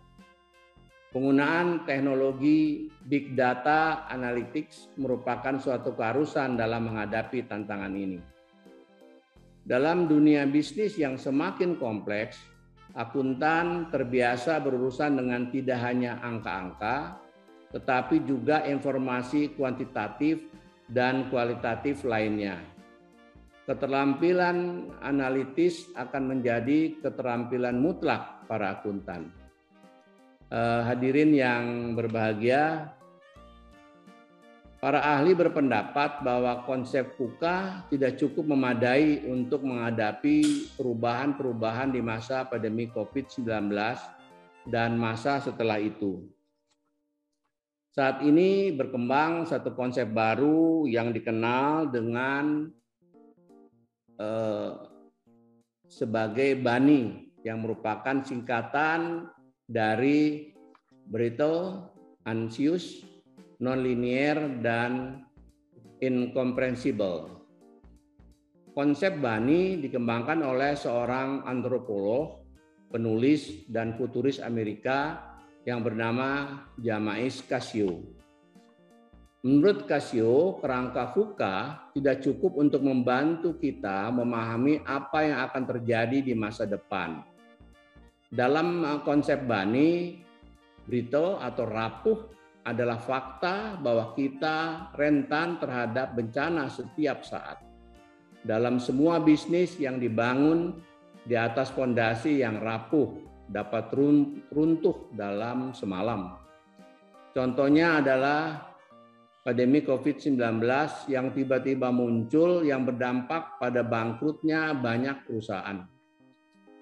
Penggunaan 1.11 1.83
teknologi 1.83 2.87
big 3.03 3.35
data 3.35 4.07
analytics 4.07 4.95
merupakan 4.95 5.59
suatu 5.59 5.91
keharusan 5.91 6.55
dalam 6.55 6.87
menghadapi 6.87 7.45
tantangan 7.45 7.91
ini. 7.91 8.19
Dalam 9.61 10.09
dunia 10.09 10.47
bisnis 10.49 10.97
yang 10.97 11.19
semakin 11.19 11.77
kompleks, 11.77 12.39
akuntan 12.95 13.87
terbiasa 13.91 14.59
berurusan 14.59 15.19
dengan 15.19 15.47
tidak 15.51 15.79
hanya 15.83 16.19
angka-angka, 16.19 17.19
tetapi 17.71 18.23
juga 18.27 18.67
informasi 18.67 19.55
kuantitatif 19.55 20.43
dan 20.91 21.31
kualitatif 21.31 22.03
lainnya. 22.03 22.59
Keterampilan 23.63 24.89
analitis 24.99 25.87
akan 25.95 26.35
menjadi 26.35 26.99
keterampilan 26.99 27.79
mutlak 27.79 28.43
para 28.49 28.75
akuntan. 28.75 29.31
Eh, 30.51 30.81
hadirin 30.83 31.31
yang 31.31 31.95
berbahagia, 31.95 32.91
para 34.81 34.97
ahli 34.97 35.37
berpendapat 35.37 36.25
bahwa 36.25 36.65
konsep 36.65 37.13
KUKA 37.13 37.85
tidak 37.93 38.17
cukup 38.17 38.49
memadai 38.49 39.29
untuk 39.29 39.61
menghadapi 39.61 40.73
perubahan-perubahan 40.73 41.93
di 41.93 42.01
masa 42.01 42.49
pandemi 42.49 42.89
COVID-19 42.89 43.69
dan 44.65 44.97
masa 44.97 45.37
setelah 45.37 45.77
itu. 45.77 46.25
Saat 47.93 48.25
ini 48.25 48.73
berkembang 48.73 49.45
satu 49.45 49.77
konsep 49.77 50.09
baru 50.09 50.89
yang 50.89 51.13
dikenal 51.13 51.93
dengan 51.93 52.73
eh, 54.17 54.71
sebagai 55.85 56.57
BANI 56.57 57.29
yang 57.45 57.61
merupakan 57.61 58.25
singkatan 58.25 59.29
dari 59.69 60.49
brittle, 61.05 61.93
anxious, 62.25 63.10
nonlinear, 63.61 64.59
dan 64.59 65.21
incomprehensible. 66.01 67.45
Konsep 68.73 69.21
BANI 69.21 69.77
dikembangkan 69.77 70.41
oleh 70.41 70.73
seorang 70.73 71.45
antropolog, 71.45 72.41
penulis, 72.89 73.69
dan 73.69 73.93
futuris 73.95 74.41
Amerika 74.41 75.21
yang 75.63 75.85
bernama 75.85 76.59
Jamais 76.81 77.45
Casio. 77.45 78.01
Menurut 79.41 79.89
Casio, 79.89 80.61
kerangka 80.61 81.13
FUKA 81.17 81.57
tidak 81.97 82.21
cukup 82.21 82.61
untuk 82.61 82.85
membantu 82.85 83.57
kita 83.57 84.13
memahami 84.13 84.85
apa 84.85 85.19
yang 85.25 85.37
akan 85.49 85.63
terjadi 85.65 86.21
di 86.21 86.33
masa 86.37 86.69
depan. 86.69 87.25
Dalam 88.31 88.85
eh, 88.85 88.99
konsep 89.01 89.43
Bani, 89.43 90.21
Brito 90.85 91.41
atau 91.41 91.65
rapuh 91.67 92.40
adalah 92.61 93.01
fakta 93.01 93.81
bahwa 93.81 94.13
kita 94.13 94.89
rentan 94.93 95.57
terhadap 95.57 96.13
bencana 96.13 96.69
setiap 96.69 97.25
saat. 97.25 97.57
Dalam 98.41 98.81
semua 98.81 99.21
bisnis 99.21 99.77
yang 99.77 100.01
dibangun 100.01 100.77
di 101.21 101.37
atas 101.37 101.69
fondasi 101.73 102.41
yang 102.41 102.61
rapuh 102.61 103.13
dapat 103.49 103.93
runtuh 104.49 105.13
dalam 105.13 105.73
semalam. 105.73 106.37
Contohnya 107.33 108.01
adalah 108.01 108.71
pandemi 109.41 109.81
COVID-19 109.81 110.61
yang 111.09 111.33
tiba-tiba 111.33 111.89
muncul 111.89 112.61
yang 112.61 112.85
berdampak 112.85 113.57
pada 113.57 113.81
bangkrutnya 113.81 114.73
banyak 114.77 115.25
perusahaan. 115.25 115.85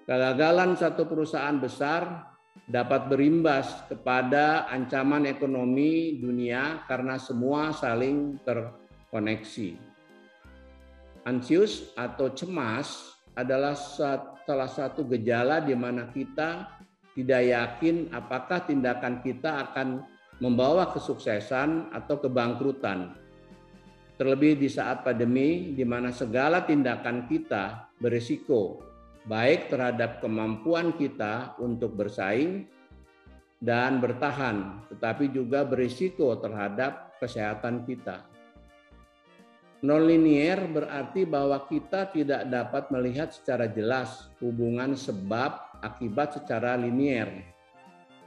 Kegagalan 0.04 0.74
satu 0.74 1.06
perusahaan 1.06 1.56
besar 1.60 2.29
dapat 2.70 3.10
berimbas 3.10 3.86
kepada 3.90 4.70
ancaman 4.70 5.26
ekonomi 5.26 6.18
dunia 6.22 6.86
karena 6.86 7.18
semua 7.18 7.74
saling 7.74 8.38
terkoneksi. 8.46 9.74
Ansius 11.26 11.92
atau 11.98 12.32
cemas 12.32 13.18
adalah 13.34 13.76
salah 13.76 14.70
satu 14.70 15.06
gejala 15.06 15.62
di 15.62 15.74
mana 15.74 16.08
kita 16.10 16.80
tidak 17.14 17.42
yakin 17.42 18.08
apakah 18.14 18.64
tindakan 18.64 19.20
kita 19.20 19.70
akan 19.70 20.06
membawa 20.40 20.88
kesuksesan 20.94 21.92
atau 21.92 22.16
kebangkrutan. 22.22 23.18
Terlebih 24.16 24.56
di 24.56 24.68
saat 24.68 25.04
pandemi 25.04 25.72
di 25.72 25.84
mana 25.84 26.12
segala 26.12 26.64
tindakan 26.64 27.24
kita 27.28 27.92
berisiko 28.00 28.89
baik 29.28 29.68
terhadap 29.68 30.24
kemampuan 30.24 30.96
kita 30.96 31.56
untuk 31.60 31.96
bersaing 31.96 32.64
dan 33.60 34.00
bertahan, 34.00 34.88
tetapi 34.88 35.28
juga 35.28 35.68
berisiko 35.68 36.32
terhadap 36.40 37.12
kesehatan 37.20 37.84
kita. 37.84 38.24
Nonlinier 39.80 40.60
berarti 40.68 41.24
bahwa 41.24 41.56
kita 41.64 42.12
tidak 42.12 42.44
dapat 42.48 42.92
melihat 42.92 43.32
secara 43.32 43.64
jelas 43.64 44.28
hubungan 44.40 44.92
sebab 44.92 45.80
akibat 45.80 46.36
secara 46.36 46.76
linier, 46.76 47.32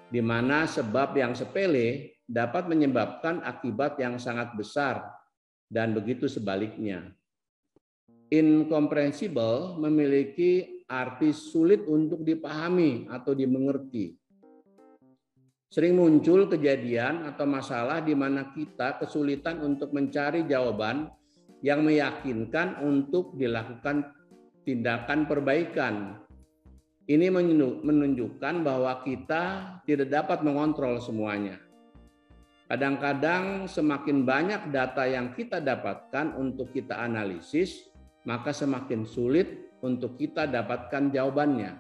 di 0.10 0.22
mana 0.22 0.66
sebab 0.66 1.14
yang 1.14 1.38
sepele 1.38 2.18
dapat 2.26 2.66
menyebabkan 2.66 3.46
akibat 3.46 4.02
yang 4.02 4.18
sangat 4.18 4.54
besar, 4.58 5.14
dan 5.70 5.94
begitu 5.94 6.26
sebaliknya. 6.26 7.14
Incomprehensible 8.34 9.78
memiliki 9.78 10.83
arti 10.94 11.34
sulit 11.34 11.90
untuk 11.90 12.22
dipahami 12.22 13.10
atau 13.10 13.34
dimengerti. 13.34 14.14
Sering 15.74 15.98
muncul 15.98 16.46
kejadian 16.46 17.26
atau 17.26 17.50
masalah 17.50 18.06
di 18.06 18.14
mana 18.14 18.54
kita 18.54 19.02
kesulitan 19.02 19.58
untuk 19.66 19.90
mencari 19.90 20.46
jawaban 20.46 21.10
yang 21.66 21.82
meyakinkan 21.82 22.78
untuk 22.86 23.34
dilakukan 23.34 24.14
tindakan 24.62 25.26
perbaikan. 25.26 26.22
Ini 27.10 27.34
menunjukkan 27.84 28.64
bahwa 28.64 29.02
kita 29.02 29.44
tidak 29.84 30.14
dapat 30.14 30.40
mengontrol 30.46 31.02
semuanya. 31.02 31.58
Kadang-kadang 32.70 33.68
semakin 33.68 34.24
banyak 34.24 34.72
data 34.72 35.04
yang 35.10 35.36
kita 35.36 35.60
dapatkan 35.60 36.38
untuk 36.40 36.72
kita 36.72 37.02
analisis, 37.02 37.92
maka 38.24 38.56
semakin 38.56 39.04
sulit 39.04 39.63
untuk 39.84 40.16
kita 40.16 40.48
dapatkan 40.48 41.12
jawabannya. 41.12 41.76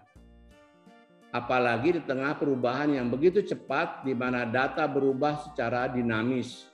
Apalagi 1.34 1.98
di 1.98 2.02
tengah 2.06 2.38
perubahan 2.38 2.94
yang 2.94 3.10
begitu 3.10 3.42
cepat 3.42 4.06
di 4.06 4.14
mana 4.14 4.46
data 4.46 4.86
berubah 4.86 5.50
secara 5.50 5.90
dinamis 5.90 6.70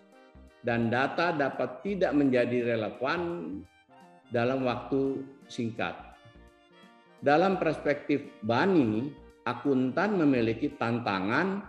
dan 0.60 0.92
data 0.92 1.32
dapat 1.32 1.80
tidak 1.86 2.12
menjadi 2.12 2.76
relevan 2.76 3.22
dalam 4.36 4.68
waktu 4.68 5.24
singkat. 5.48 5.96
Dalam 7.24 7.56
perspektif 7.56 8.28
Bani, 8.44 9.08
akuntan 9.48 10.20
memiliki 10.20 10.76
tantangan 10.76 11.64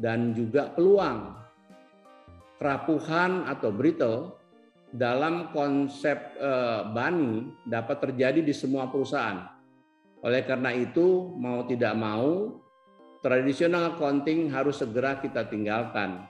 dan 0.00 0.32
juga 0.32 0.72
peluang. 0.72 1.36
Kerapuhan 2.60 3.48
atau 3.48 3.72
brittle 3.72 4.39
dalam 4.90 5.54
konsep 5.54 6.34
eh, 6.38 6.82
Bani 6.90 7.62
dapat 7.66 8.10
terjadi 8.10 8.42
di 8.42 8.54
semua 8.54 8.90
perusahaan. 8.90 9.46
Oleh 10.20 10.44
karena 10.44 10.74
itu, 10.76 11.32
mau 11.40 11.64
tidak 11.64 11.96
mau, 11.96 12.60
tradisional 13.24 13.96
accounting 13.96 14.52
harus 14.52 14.82
segera 14.82 15.16
kita 15.16 15.48
tinggalkan 15.48 16.28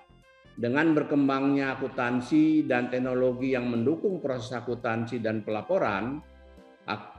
dengan 0.61 0.93
berkembangnya 0.93 1.79
akuntansi 1.79 2.69
dan 2.69 2.93
teknologi 2.93 3.57
yang 3.57 3.71
mendukung 3.71 4.21
proses 4.21 4.53
akuntansi 4.53 5.19
dan 5.19 5.41
pelaporan, 5.41 6.21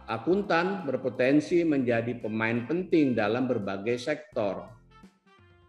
akuntan 0.05 0.85
berpotensi 0.85 1.65
menjadi 1.65 2.21
pemain 2.21 2.67
penting 2.69 3.17
dalam 3.17 3.49
berbagai 3.49 3.97
sektor. 3.97 4.80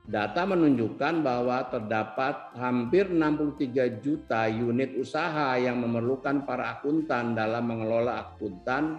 Data 0.02 0.42
menunjukkan 0.42 1.22
bahwa 1.22 1.62
terdapat 1.70 2.58
hampir 2.58 3.06
63 3.06 4.02
juta 4.02 4.50
unit 4.50 4.98
usaha 4.98 5.54
yang 5.54 5.78
memerlukan 5.78 6.42
para 6.42 6.74
akuntan 6.78 7.38
dalam 7.38 7.70
mengelola 7.70 8.18
akuntan 8.18 8.98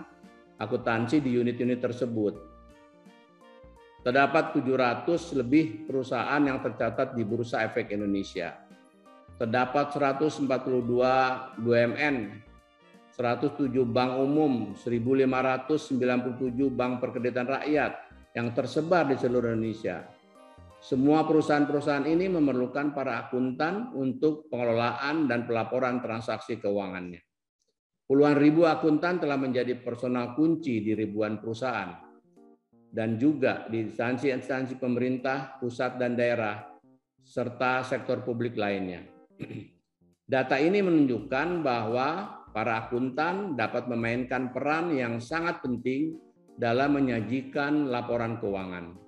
akuntansi 0.55 1.19
di 1.19 1.35
unit-unit 1.35 1.83
tersebut. 1.83 2.39
Terdapat 4.03 4.55
700 4.55 5.39
lebih 5.43 5.87
perusahaan 5.87 6.39
yang 6.39 6.63
tercatat 6.63 7.15
di 7.15 7.23
Bursa 7.27 7.67
Efek 7.67 7.91
Indonesia 7.91 8.63
terdapat 9.43 9.91
142 9.91 10.47
BUMN, 11.59 12.15
107 13.11 13.83
bank 13.83 14.11
umum, 14.21 14.71
1.597 14.77 16.71
bank 16.71 17.01
perkreditan 17.01 17.49
rakyat 17.49 17.91
yang 18.33 18.55
tersebar 18.55 19.09
di 19.09 19.17
seluruh 19.17 19.51
Indonesia. 19.53 20.12
Semua 20.83 21.23
perusahaan-perusahaan 21.23 22.03
ini 22.03 22.27
memerlukan 22.27 22.91
para 22.91 23.23
akuntan 23.23 23.95
untuk 23.95 24.51
pengelolaan 24.51 25.31
dan 25.31 25.47
pelaporan 25.47 26.03
transaksi 26.03 26.59
keuangannya. 26.59 27.23
Puluhan 28.03 28.35
ribu 28.35 28.67
akuntan 28.67 29.15
telah 29.15 29.39
menjadi 29.39 29.79
personal 29.79 30.35
kunci 30.35 30.83
di 30.83 30.91
ribuan 30.91 31.39
perusahaan 31.39 32.03
dan 32.91 33.15
juga 33.15 33.63
di 33.71 33.87
instansi-instansi 33.87 34.75
pemerintah, 34.75 35.55
pusat 35.63 35.95
dan 35.95 36.19
daerah, 36.19 36.67
serta 37.23 37.87
sektor 37.87 38.19
publik 38.27 38.59
lainnya. 38.59 39.07
Data 40.27 40.59
ini 40.59 40.83
menunjukkan 40.83 41.63
bahwa 41.63 42.43
para 42.51 42.83
akuntan 42.91 43.55
dapat 43.55 43.87
memainkan 43.87 44.51
peran 44.51 44.91
yang 44.91 45.23
sangat 45.23 45.63
penting 45.63 46.19
dalam 46.59 46.99
menyajikan 46.99 47.87
laporan 47.87 48.35
keuangan 48.43 49.02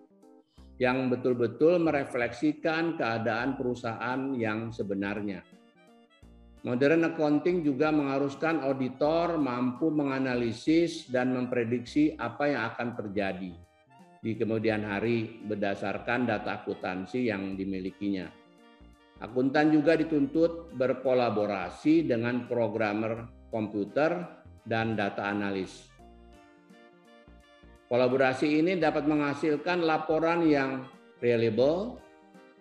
yang 0.81 1.07
betul-betul 1.07 1.79
merefleksikan 1.79 2.99
keadaan 2.99 3.55
perusahaan 3.55 4.35
yang 4.35 4.75
sebenarnya. 4.75 5.39
Modern 6.65 7.05
accounting 7.13 7.61
juga 7.61 7.93
mengharuskan 7.93 8.65
auditor 8.65 9.37
mampu 9.37 9.93
menganalisis 9.93 11.05
dan 11.13 11.37
memprediksi 11.37 12.17
apa 12.17 12.49
yang 12.49 12.61
akan 12.73 12.89
terjadi 12.97 13.53
di 14.25 14.33
kemudian 14.33 14.81
hari 14.81 15.45
berdasarkan 15.45 16.25
data 16.25 16.65
akuntansi 16.65 17.29
yang 17.29 17.53
dimilikinya. 17.53 18.25
Akuntan 19.21 19.69
juga 19.69 19.93
dituntut 19.93 20.73
berkolaborasi 20.73 22.09
dengan 22.09 22.49
programmer 22.49 23.29
komputer 23.53 24.25
dan 24.65 24.97
data 24.97 25.29
analis. 25.29 25.94
Kolaborasi 27.85 28.65
ini 28.65 28.81
dapat 28.81 29.05
menghasilkan 29.05 29.85
laporan 29.85 30.41
yang 30.49 30.89
reliable, 31.21 32.01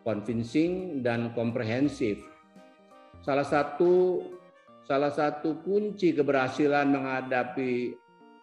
convincing, 0.05 1.01
dan 1.01 1.33
komprehensif 1.33 2.21
salah 3.25 3.49
satu 3.49 4.21
salah 4.85 5.09
satu 5.09 5.65
kunci 5.65 6.13
keberhasilan 6.13 6.93
menghadapi 6.93 7.97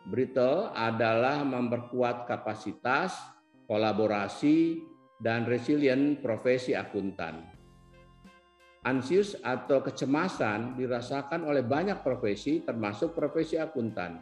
brittle 0.10 0.74
adalah 0.74 1.46
memperkuat 1.46 2.26
kapasitas, 2.26 3.14
kolaborasi, 3.70 4.82
dan 5.22 5.46
resilient 5.46 6.26
profesi 6.26 6.74
akuntan. 6.74 7.46
Ansius 8.82 9.38
atau 9.46 9.86
kecemasan 9.86 10.74
dirasakan 10.74 11.46
oleh 11.46 11.62
banyak 11.62 12.02
profesi 12.02 12.66
termasuk 12.66 13.14
profesi 13.14 13.62
akuntan. 13.62 14.18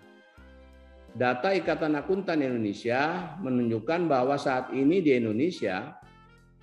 Data 1.20 1.52
Ikatan 1.52 2.00
Akuntan 2.00 2.40
Indonesia 2.40 3.36
menunjukkan 3.44 4.08
bahwa 4.08 4.40
saat 4.40 4.72
ini 4.72 5.04
di 5.04 5.20
Indonesia 5.20 6.00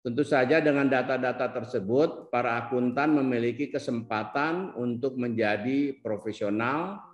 Tentu 0.00 0.24
saja 0.24 0.64
dengan 0.64 0.88
data-data 0.88 1.52
tersebut, 1.52 2.32
para 2.32 2.56
akuntan 2.56 3.20
memiliki 3.20 3.68
kesempatan 3.68 4.72
untuk 4.80 5.20
menjadi 5.20 5.92
profesional 6.00 7.04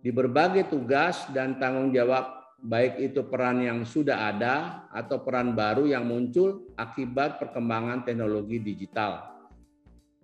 di 0.00 0.08
berbagai 0.08 0.72
tugas 0.72 1.28
dan 1.36 1.60
tanggung 1.60 1.92
jawab, 1.92 2.41
baik 2.62 3.02
itu 3.02 3.26
peran 3.26 3.58
yang 3.58 3.82
sudah 3.82 4.30
ada 4.30 4.86
atau 4.94 5.18
peran 5.26 5.58
baru 5.58 5.90
yang 5.90 6.06
muncul 6.06 6.70
akibat 6.78 7.42
perkembangan 7.42 8.06
teknologi 8.06 8.62
digital. 8.62 9.34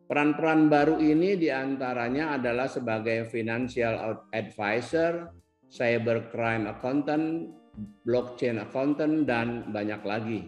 Peran-peran 0.08 0.72
baru 0.72 0.96
ini 1.02 1.36
di 1.36 1.52
antaranya 1.52 2.38
adalah 2.40 2.64
sebagai 2.64 3.28
financial 3.28 4.24
advisor, 4.32 5.28
cybercrime 5.68 6.64
accountant, 6.64 7.52
blockchain 8.08 8.56
accountant, 8.56 9.28
dan 9.28 9.68
banyak 9.68 10.00
lagi. 10.08 10.40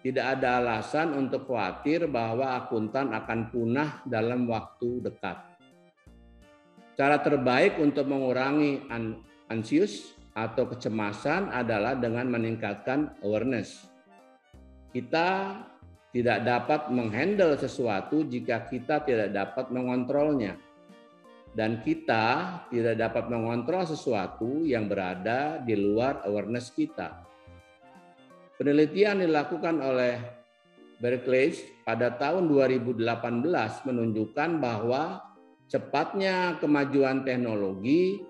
Tidak 0.00 0.24
ada 0.24 0.64
alasan 0.64 1.12
untuk 1.12 1.44
khawatir 1.44 2.08
bahwa 2.08 2.56
akuntan 2.56 3.12
akan 3.12 3.52
punah 3.52 4.00
dalam 4.08 4.48
waktu 4.48 5.04
dekat. 5.04 5.36
Cara 6.96 7.20
terbaik 7.20 7.76
untuk 7.76 8.08
mengurangi 8.08 8.88
ansius 9.52 10.16
atau 10.34 10.66
kecemasan 10.70 11.50
adalah 11.50 11.98
dengan 11.98 12.30
meningkatkan 12.30 13.18
awareness. 13.22 13.90
Kita 14.90 15.58
tidak 16.10 16.42
dapat 16.42 16.90
menghandle 16.90 17.54
sesuatu 17.54 18.26
jika 18.26 18.66
kita 18.66 19.06
tidak 19.06 19.30
dapat 19.30 19.70
mengontrolnya 19.70 20.58
dan 21.54 21.82
kita 21.82 22.58
tidak 22.70 22.94
dapat 22.98 23.24
mengontrol 23.30 23.82
sesuatu 23.82 24.62
yang 24.62 24.86
berada 24.86 25.58
di 25.62 25.74
luar 25.74 26.22
awareness 26.26 26.70
kita. 26.70 27.26
Penelitian 28.58 29.24
dilakukan 29.24 29.80
oleh 29.80 30.20
Berkeley 31.00 31.56
pada 31.82 32.12
tahun 32.12 32.44
2018 32.46 33.00
menunjukkan 33.88 34.50
bahwa 34.60 35.24
cepatnya 35.64 36.60
kemajuan 36.60 37.24
teknologi 37.24 38.20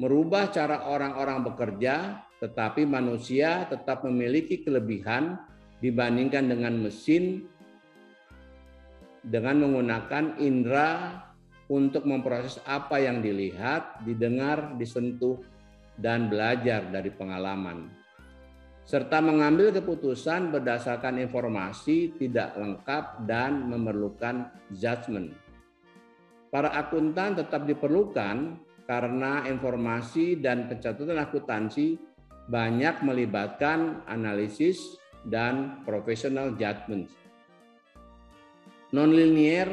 merubah 0.00 0.48
cara 0.48 0.88
orang-orang 0.88 1.44
bekerja, 1.44 2.24
tetapi 2.40 2.88
manusia 2.88 3.68
tetap 3.68 4.00
memiliki 4.08 4.64
kelebihan 4.64 5.36
dibandingkan 5.84 6.48
dengan 6.48 6.80
mesin 6.80 7.44
dengan 9.20 9.68
menggunakan 9.68 10.40
indera 10.40 11.20
untuk 11.68 12.08
memproses 12.08 12.56
apa 12.64 12.96
yang 12.96 13.20
dilihat, 13.20 14.00
didengar, 14.08 14.80
disentuh, 14.80 15.36
dan 16.00 16.32
belajar 16.32 16.88
dari 16.88 17.12
pengalaman, 17.12 17.92
serta 18.88 19.20
mengambil 19.20 19.68
keputusan 19.68 20.48
berdasarkan 20.48 21.20
informasi 21.20 22.16
tidak 22.16 22.56
lengkap 22.56 23.28
dan 23.28 23.68
memerlukan 23.68 24.48
judgment. 24.72 25.36
Para 26.48 26.72
akuntan 26.72 27.36
tetap 27.36 27.68
diperlukan 27.68 28.56
karena 28.90 29.46
informasi 29.46 30.42
dan 30.42 30.66
pencatatan 30.66 31.22
akuntansi 31.22 31.94
banyak 32.50 33.06
melibatkan 33.06 34.02
analisis 34.10 34.98
dan 35.30 35.86
professional 35.86 36.58
judgment. 36.58 37.06
Nonlinear 38.90 39.70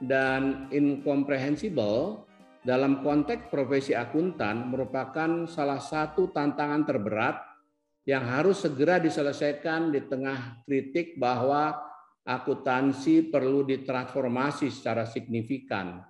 dan 0.00 0.72
incomprehensible 0.72 2.24
dalam 2.64 3.04
konteks 3.04 3.52
profesi 3.52 3.92
akuntan 3.92 4.72
merupakan 4.72 5.44
salah 5.44 5.76
satu 5.76 6.32
tantangan 6.32 6.88
terberat 6.88 7.36
yang 8.08 8.24
harus 8.24 8.64
segera 8.64 8.96
diselesaikan 8.96 9.92
di 9.92 10.00
tengah 10.08 10.64
kritik 10.64 11.20
bahwa 11.20 11.76
akuntansi 12.24 13.28
perlu 13.28 13.68
ditransformasi 13.68 14.72
secara 14.72 15.04
signifikan 15.04 16.09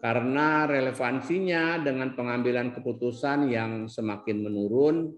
karena 0.00 0.64
relevansinya 0.64 1.84
dengan 1.84 2.16
pengambilan 2.16 2.72
keputusan 2.72 3.52
yang 3.52 3.84
semakin 3.86 4.44
menurun. 4.44 5.12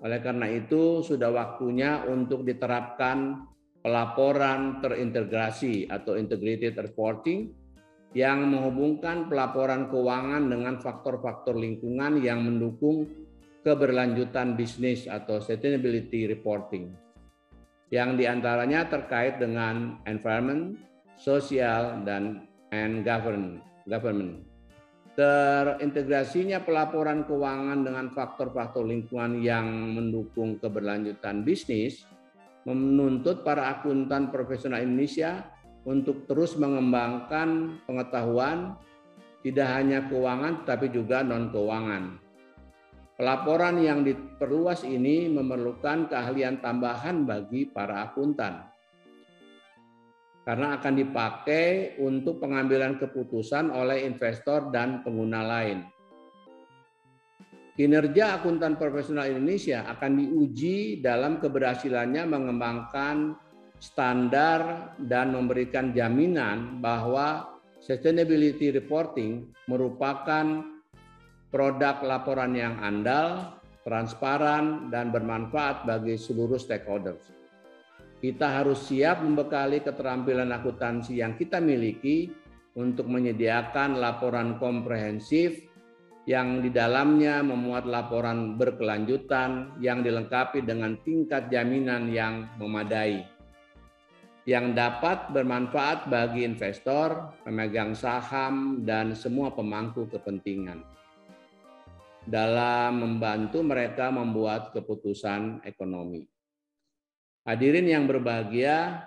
Oleh 0.00 0.20
karena 0.22 0.46
itu, 0.46 1.02
sudah 1.02 1.34
waktunya 1.34 2.06
untuk 2.06 2.46
diterapkan 2.46 3.42
pelaporan 3.82 4.78
terintegrasi 4.78 5.90
atau 5.90 6.14
integrated 6.14 6.78
reporting 6.78 7.50
yang 8.14 8.46
menghubungkan 8.46 9.26
pelaporan 9.26 9.90
keuangan 9.90 10.46
dengan 10.46 10.78
faktor-faktor 10.78 11.58
lingkungan 11.58 12.22
yang 12.22 12.46
mendukung 12.46 13.10
keberlanjutan 13.66 14.54
bisnis 14.54 15.10
atau 15.10 15.42
sustainability 15.42 16.30
reporting 16.30 16.94
yang 17.94 18.18
di 18.18 18.26
antaranya 18.26 18.86
terkait 18.86 19.38
dengan 19.38 19.98
environment, 20.10 20.74
sosial, 21.14 22.02
dan 22.02 22.50
and 22.74 23.06
government. 23.06 23.62
Government. 23.86 24.44
Terintegrasinya 25.16 26.60
pelaporan 26.60 27.24
keuangan 27.24 27.80
dengan 27.80 28.12
faktor-faktor 28.12 28.84
lingkungan 28.84 29.40
yang 29.40 29.96
mendukung 29.96 30.60
keberlanjutan 30.60 31.40
bisnis 31.40 32.04
menuntut 32.68 33.40
para 33.40 33.72
akuntan 33.72 34.28
profesional 34.28 34.84
Indonesia 34.84 35.48
untuk 35.88 36.28
terus 36.28 36.58
mengembangkan 36.60 37.80
pengetahuan 37.88 38.76
tidak 39.40 39.68
hanya 39.72 40.04
keuangan 40.10 40.66
tapi 40.68 40.92
juga 40.92 41.24
non 41.24 41.48
keuangan. 41.48 42.20
Pelaporan 43.16 43.80
yang 43.80 44.04
diperluas 44.04 44.84
ini 44.84 45.32
memerlukan 45.32 46.12
keahlian 46.12 46.60
tambahan 46.60 47.24
bagi 47.24 47.64
para 47.64 48.12
akuntan 48.12 48.75
karena 50.46 50.78
akan 50.78 50.94
dipakai 50.94 51.98
untuk 51.98 52.38
pengambilan 52.38 53.02
keputusan 53.02 53.74
oleh 53.74 54.06
investor 54.06 54.70
dan 54.70 55.02
pengguna 55.02 55.42
lain. 55.42 55.82
kinerja 57.76 58.40
akuntan 58.40 58.80
profesional 58.80 59.28
Indonesia 59.28 59.84
akan 59.84 60.16
diuji 60.16 61.04
dalam 61.04 61.42
keberhasilannya 61.42 62.24
mengembangkan 62.24 63.36
standar 63.76 64.94
dan 64.96 65.36
memberikan 65.36 65.92
jaminan 65.92 66.80
bahwa 66.80 67.60
sustainability 67.84 68.72
reporting 68.72 69.52
merupakan 69.68 70.64
produk 71.52 72.00
laporan 72.00 72.56
yang 72.56 72.80
andal, 72.80 73.60
transparan, 73.84 74.88
dan 74.88 75.12
bermanfaat 75.12 75.84
bagi 75.84 76.16
seluruh 76.16 76.56
stakeholders. 76.56 77.35
Kita 78.26 78.58
harus 78.58 78.90
siap 78.90 79.22
membekali 79.22 79.86
keterampilan 79.86 80.50
akuntansi 80.50 81.22
yang 81.22 81.38
kita 81.38 81.62
miliki 81.62 82.26
untuk 82.74 83.06
menyediakan 83.06 84.02
laporan 84.02 84.58
komprehensif 84.58 85.62
yang 86.26 86.58
di 86.58 86.74
dalamnya 86.74 87.38
memuat 87.46 87.86
laporan 87.86 88.58
berkelanjutan 88.58 89.78
yang 89.78 90.02
dilengkapi 90.02 90.58
dengan 90.66 90.98
tingkat 91.06 91.54
jaminan 91.54 92.10
yang 92.10 92.50
memadai 92.58 93.22
yang 94.42 94.74
dapat 94.74 95.30
bermanfaat 95.30 96.10
bagi 96.10 96.42
investor, 96.42 97.30
pemegang 97.46 97.94
saham, 97.94 98.82
dan 98.82 99.14
semua 99.14 99.54
pemangku 99.54 100.10
kepentingan 100.10 100.82
dalam 102.26 103.06
membantu 103.06 103.62
mereka 103.62 104.10
membuat 104.10 104.74
keputusan 104.74 105.62
ekonomi. 105.62 106.35
Hadirin 107.46 107.86
yang 107.86 108.10
berbahagia, 108.10 109.06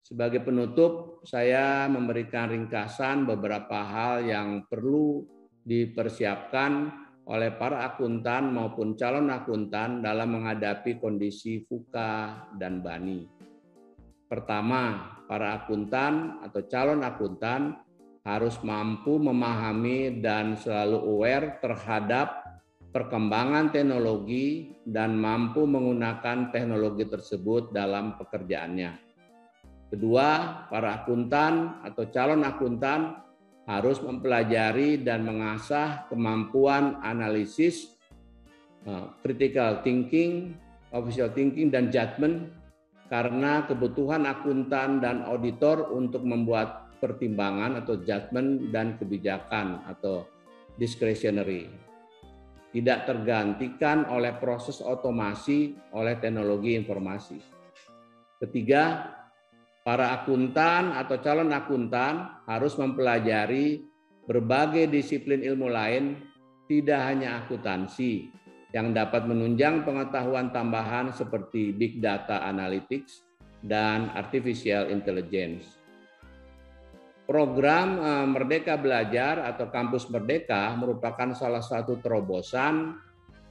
sebagai 0.00 0.40
penutup 0.40 1.20
saya 1.28 1.84
memberikan 1.84 2.48
ringkasan 2.48 3.28
beberapa 3.28 3.84
hal 3.84 4.24
yang 4.24 4.64
perlu 4.64 5.28
dipersiapkan 5.68 6.88
oleh 7.28 7.52
para 7.60 7.84
akuntan 7.84 8.56
maupun 8.56 8.96
calon 8.96 9.28
akuntan 9.28 10.00
dalam 10.00 10.40
menghadapi 10.40 10.96
kondisi 10.96 11.60
FUKA 11.68 12.48
dan 12.56 12.80
BANI. 12.80 13.28
Pertama, 14.32 15.12
para 15.28 15.60
akuntan 15.60 16.40
atau 16.40 16.64
calon 16.64 17.04
akuntan 17.04 17.84
harus 18.24 18.56
mampu 18.64 19.20
memahami 19.20 20.24
dan 20.24 20.56
selalu 20.56 21.04
aware 21.04 21.60
terhadap 21.60 22.47
perkembangan 22.88 23.68
teknologi 23.68 24.72
dan 24.88 25.20
mampu 25.20 25.68
menggunakan 25.68 26.48
teknologi 26.48 27.04
tersebut 27.04 27.70
dalam 27.70 28.16
pekerjaannya. 28.16 28.96
Kedua, 29.88 30.28
para 30.68 31.04
akuntan 31.04 31.80
atau 31.84 32.04
calon 32.12 32.44
akuntan 32.44 33.24
harus 33.68 34.00
mempelajari 34.00 35.00
dan 35.00 35.24
mengasah 35.28 36.08
kemampuan 36.08 37.00
analisis, 37.04 37.92
eh, 38.84 39.06
critical 39.20 39.84
thinking, 39.84 40.56
official 40.92 41.28
thinking, 41.32 41.68
dan 41.68 41.92
judgment 41.92 42.52
karena 43.08 43.64
kebutuhan 43.64 44.28
akuntan 44.28 45.00
dan 45.00 45.24
auditor 45.24 45.92
untuk 45.92 46.24
membuat 46.24 46.92
pertimbangan 47.00 47.80
atau 47.80 48.00
judgment 48.04 48.68
dan 48.72 49.00
kebijakan 49.00 49.80
atau 49.88 50.28
discretionary 50.76 51.87
tidak 52.72 53.08
tergantikan 53.08 54.04
oleh 54.12 54.36
proses 54.36 54.84
otomasi 54.84 55.72
oleh 55.96 56.20
teknologi 56.20 56.76
informasi. 56.76 57.40
Ketiga, 58.38 59.08
para 59.82 60.12
akuntan 60.20 60.92
atau 60.92 61.16
calon 61.24 61.48
akuntan 61.50 62.44
harus 62.44 62.76
mempelajari 62.76 63.82
berbagai 64.28 64.92
disiplin 64.92 65.40
ilmu 65.40 65.72
lain, 65.72 66.20
tidak 66.68 67.00
hanya 67.08 67.40
akuntansi, 67.40 68.28
yang 68.76 68.92
dapat 68.92 69.24
menunjang 69.24 69.88
pengetahuan 69.88 70.52
tambahan 70.52 71.08
seperti 71.16 71.72
big 71.72 72.04
data 72.04 72.44
analytics 72.44 73.24
dan 73.64 74.12
artificial 74.12 74.92
intelligence. 74.92 75.77
Program 77.28 78.00
eh, 78.00 78.24
Merdeka 78.24 78.80
Belajar 78.80 79.44
atau 79.44 79.68
Kampus 79.68 80.08
Merdeka 80.08 80.72
merupakan 80.80 81.36
salah 81.36 81.60
satu 81.60 82.00
terobosan 82.00 82.96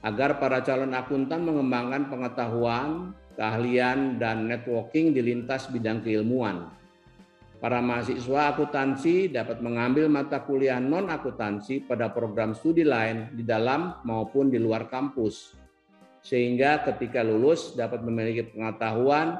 agar 0.02 0.42
para 0.42 0.66
calon 0.66 0.98
akuntan 0.98 1.46
mengembangkan 1.46 2.10
pengetahuan, 2.10 3.14
keahlian, 3.38 4.18
dan 4.18 4.50
networking 4.50 5.14
di 5.14 5.22
lintas 5.22 5.70
bidang 5.70 6.02
keilmuan. 6.02 6.74
Para 7.62 7.78
mahasiswa 7.78 8.54
akuntansi 8.54 9.30
dapat 9.30 9.62
mengambil 9.62 10.10
mata 10.10 10.42
kuliah 10.42 10.82
non-akuntansi 10.82 11.86
pada 11.86 12.10
program 12.10 12.58
studi 12.58 12.82
lain 12.82 13.34
di 13.34 13.46
dalam 13.46 14.02
maupun 14.06 14.50
di 14.50 14.58
luar 14.62 14.90
kampus, 14.90 15.54
sehingga 16.26 16.82
ketika 16.82 17.22
lulus 17.22 17.78
dapat 17.78 18.02
memiliki 18.02 18.46
pengetahuan 18.58 19.38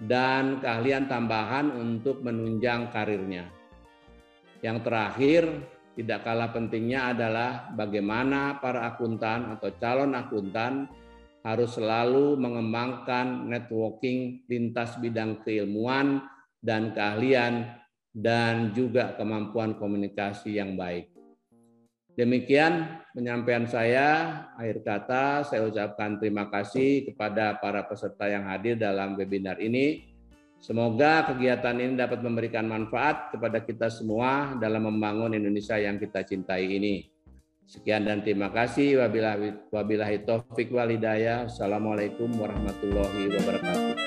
dan 0.00 0.60
keahlian 0.60 1.04
tambahan 1.08 1.68
untuk 1.72 2.20
menunjang 2.24 2.88
karirnya. 2.88 3.53
Yang 4.64 4.78
terakhir, 4.88 5.42
tidak 5.92 6.24
kalah 6.24 6.48
pentingnya 6.48 7.12
adalah 7.12 7.68
bagaimana 7.76 8.56
para 8.64 8.88
akuntan 8.88 9.52
atau 9.52 9.68
calon 9.76 10.16
akuntan 10.16 10.88
harus 11.44 11.76
selalu 11.76 12.40
mengembangkan 12.40 13.44
networking 13.44 14.40
lintas 14.48 14.96
bidang 14.96 15.44
keilmuan 15.44 16.24
dan 16.64 16.96
keahlian 16.96 17.76
dan 18.16 18.72
juga 18.72 19.12
kemampuan 19.20 19.76
komunikasi 19.76 20.56
yang 20.56 20.80
baik. 20.80 21.12
Demikian 22.16 23.04
penyampaian 23.12 23.68
saya. 23.68 24.08
Akhir 24.56 24.80
kata 24.80 25.44
saya 25.44 25.68
ucapkan 25.68 26.16
terima 26.16 26.48
kasih 26.48 27.10
kepada 27.12 27.60
para 27.60 27.84
peserta 27.84 28.30
yang 28.32 28.48
hadir 28.48 28.80
dalam 28.80 29.12
webinar 29.18 29.60
ini. 29.60 30.13
Semoga 30.64 31.28
kegiatan 31.28 31.76
ini 31.76 31.92
dapat 31.92 32.24
memberikan 32.24 32.64
manfaat 32.64 33.28
kepada 33.36 33.60
kita 33.60 33.92
semua 33.92 34.56
dalam 34.56 34.88
membangun 34.88 35.36
Indonesia 35.36 35.76
yang 35.76 36.00
kita 36.00 36.24
cintai 36.24 36.64
ini. 36.64 37.04
Sekian 37.68 38.08
dan 38.08 38.24
terima 38.24 38.48
kasih. 38.48 39.04
Wabillahi, 39.04 39.68
wabillahi 39.68 40.24
taufik 40.24 40.72
wal 40.72 40.88
hidayah. 40.88 41.52
Assalamualaikum 41.52 42.32
warahmatullahi 42.40 43.28
wabarakatuh. 43.28 44.03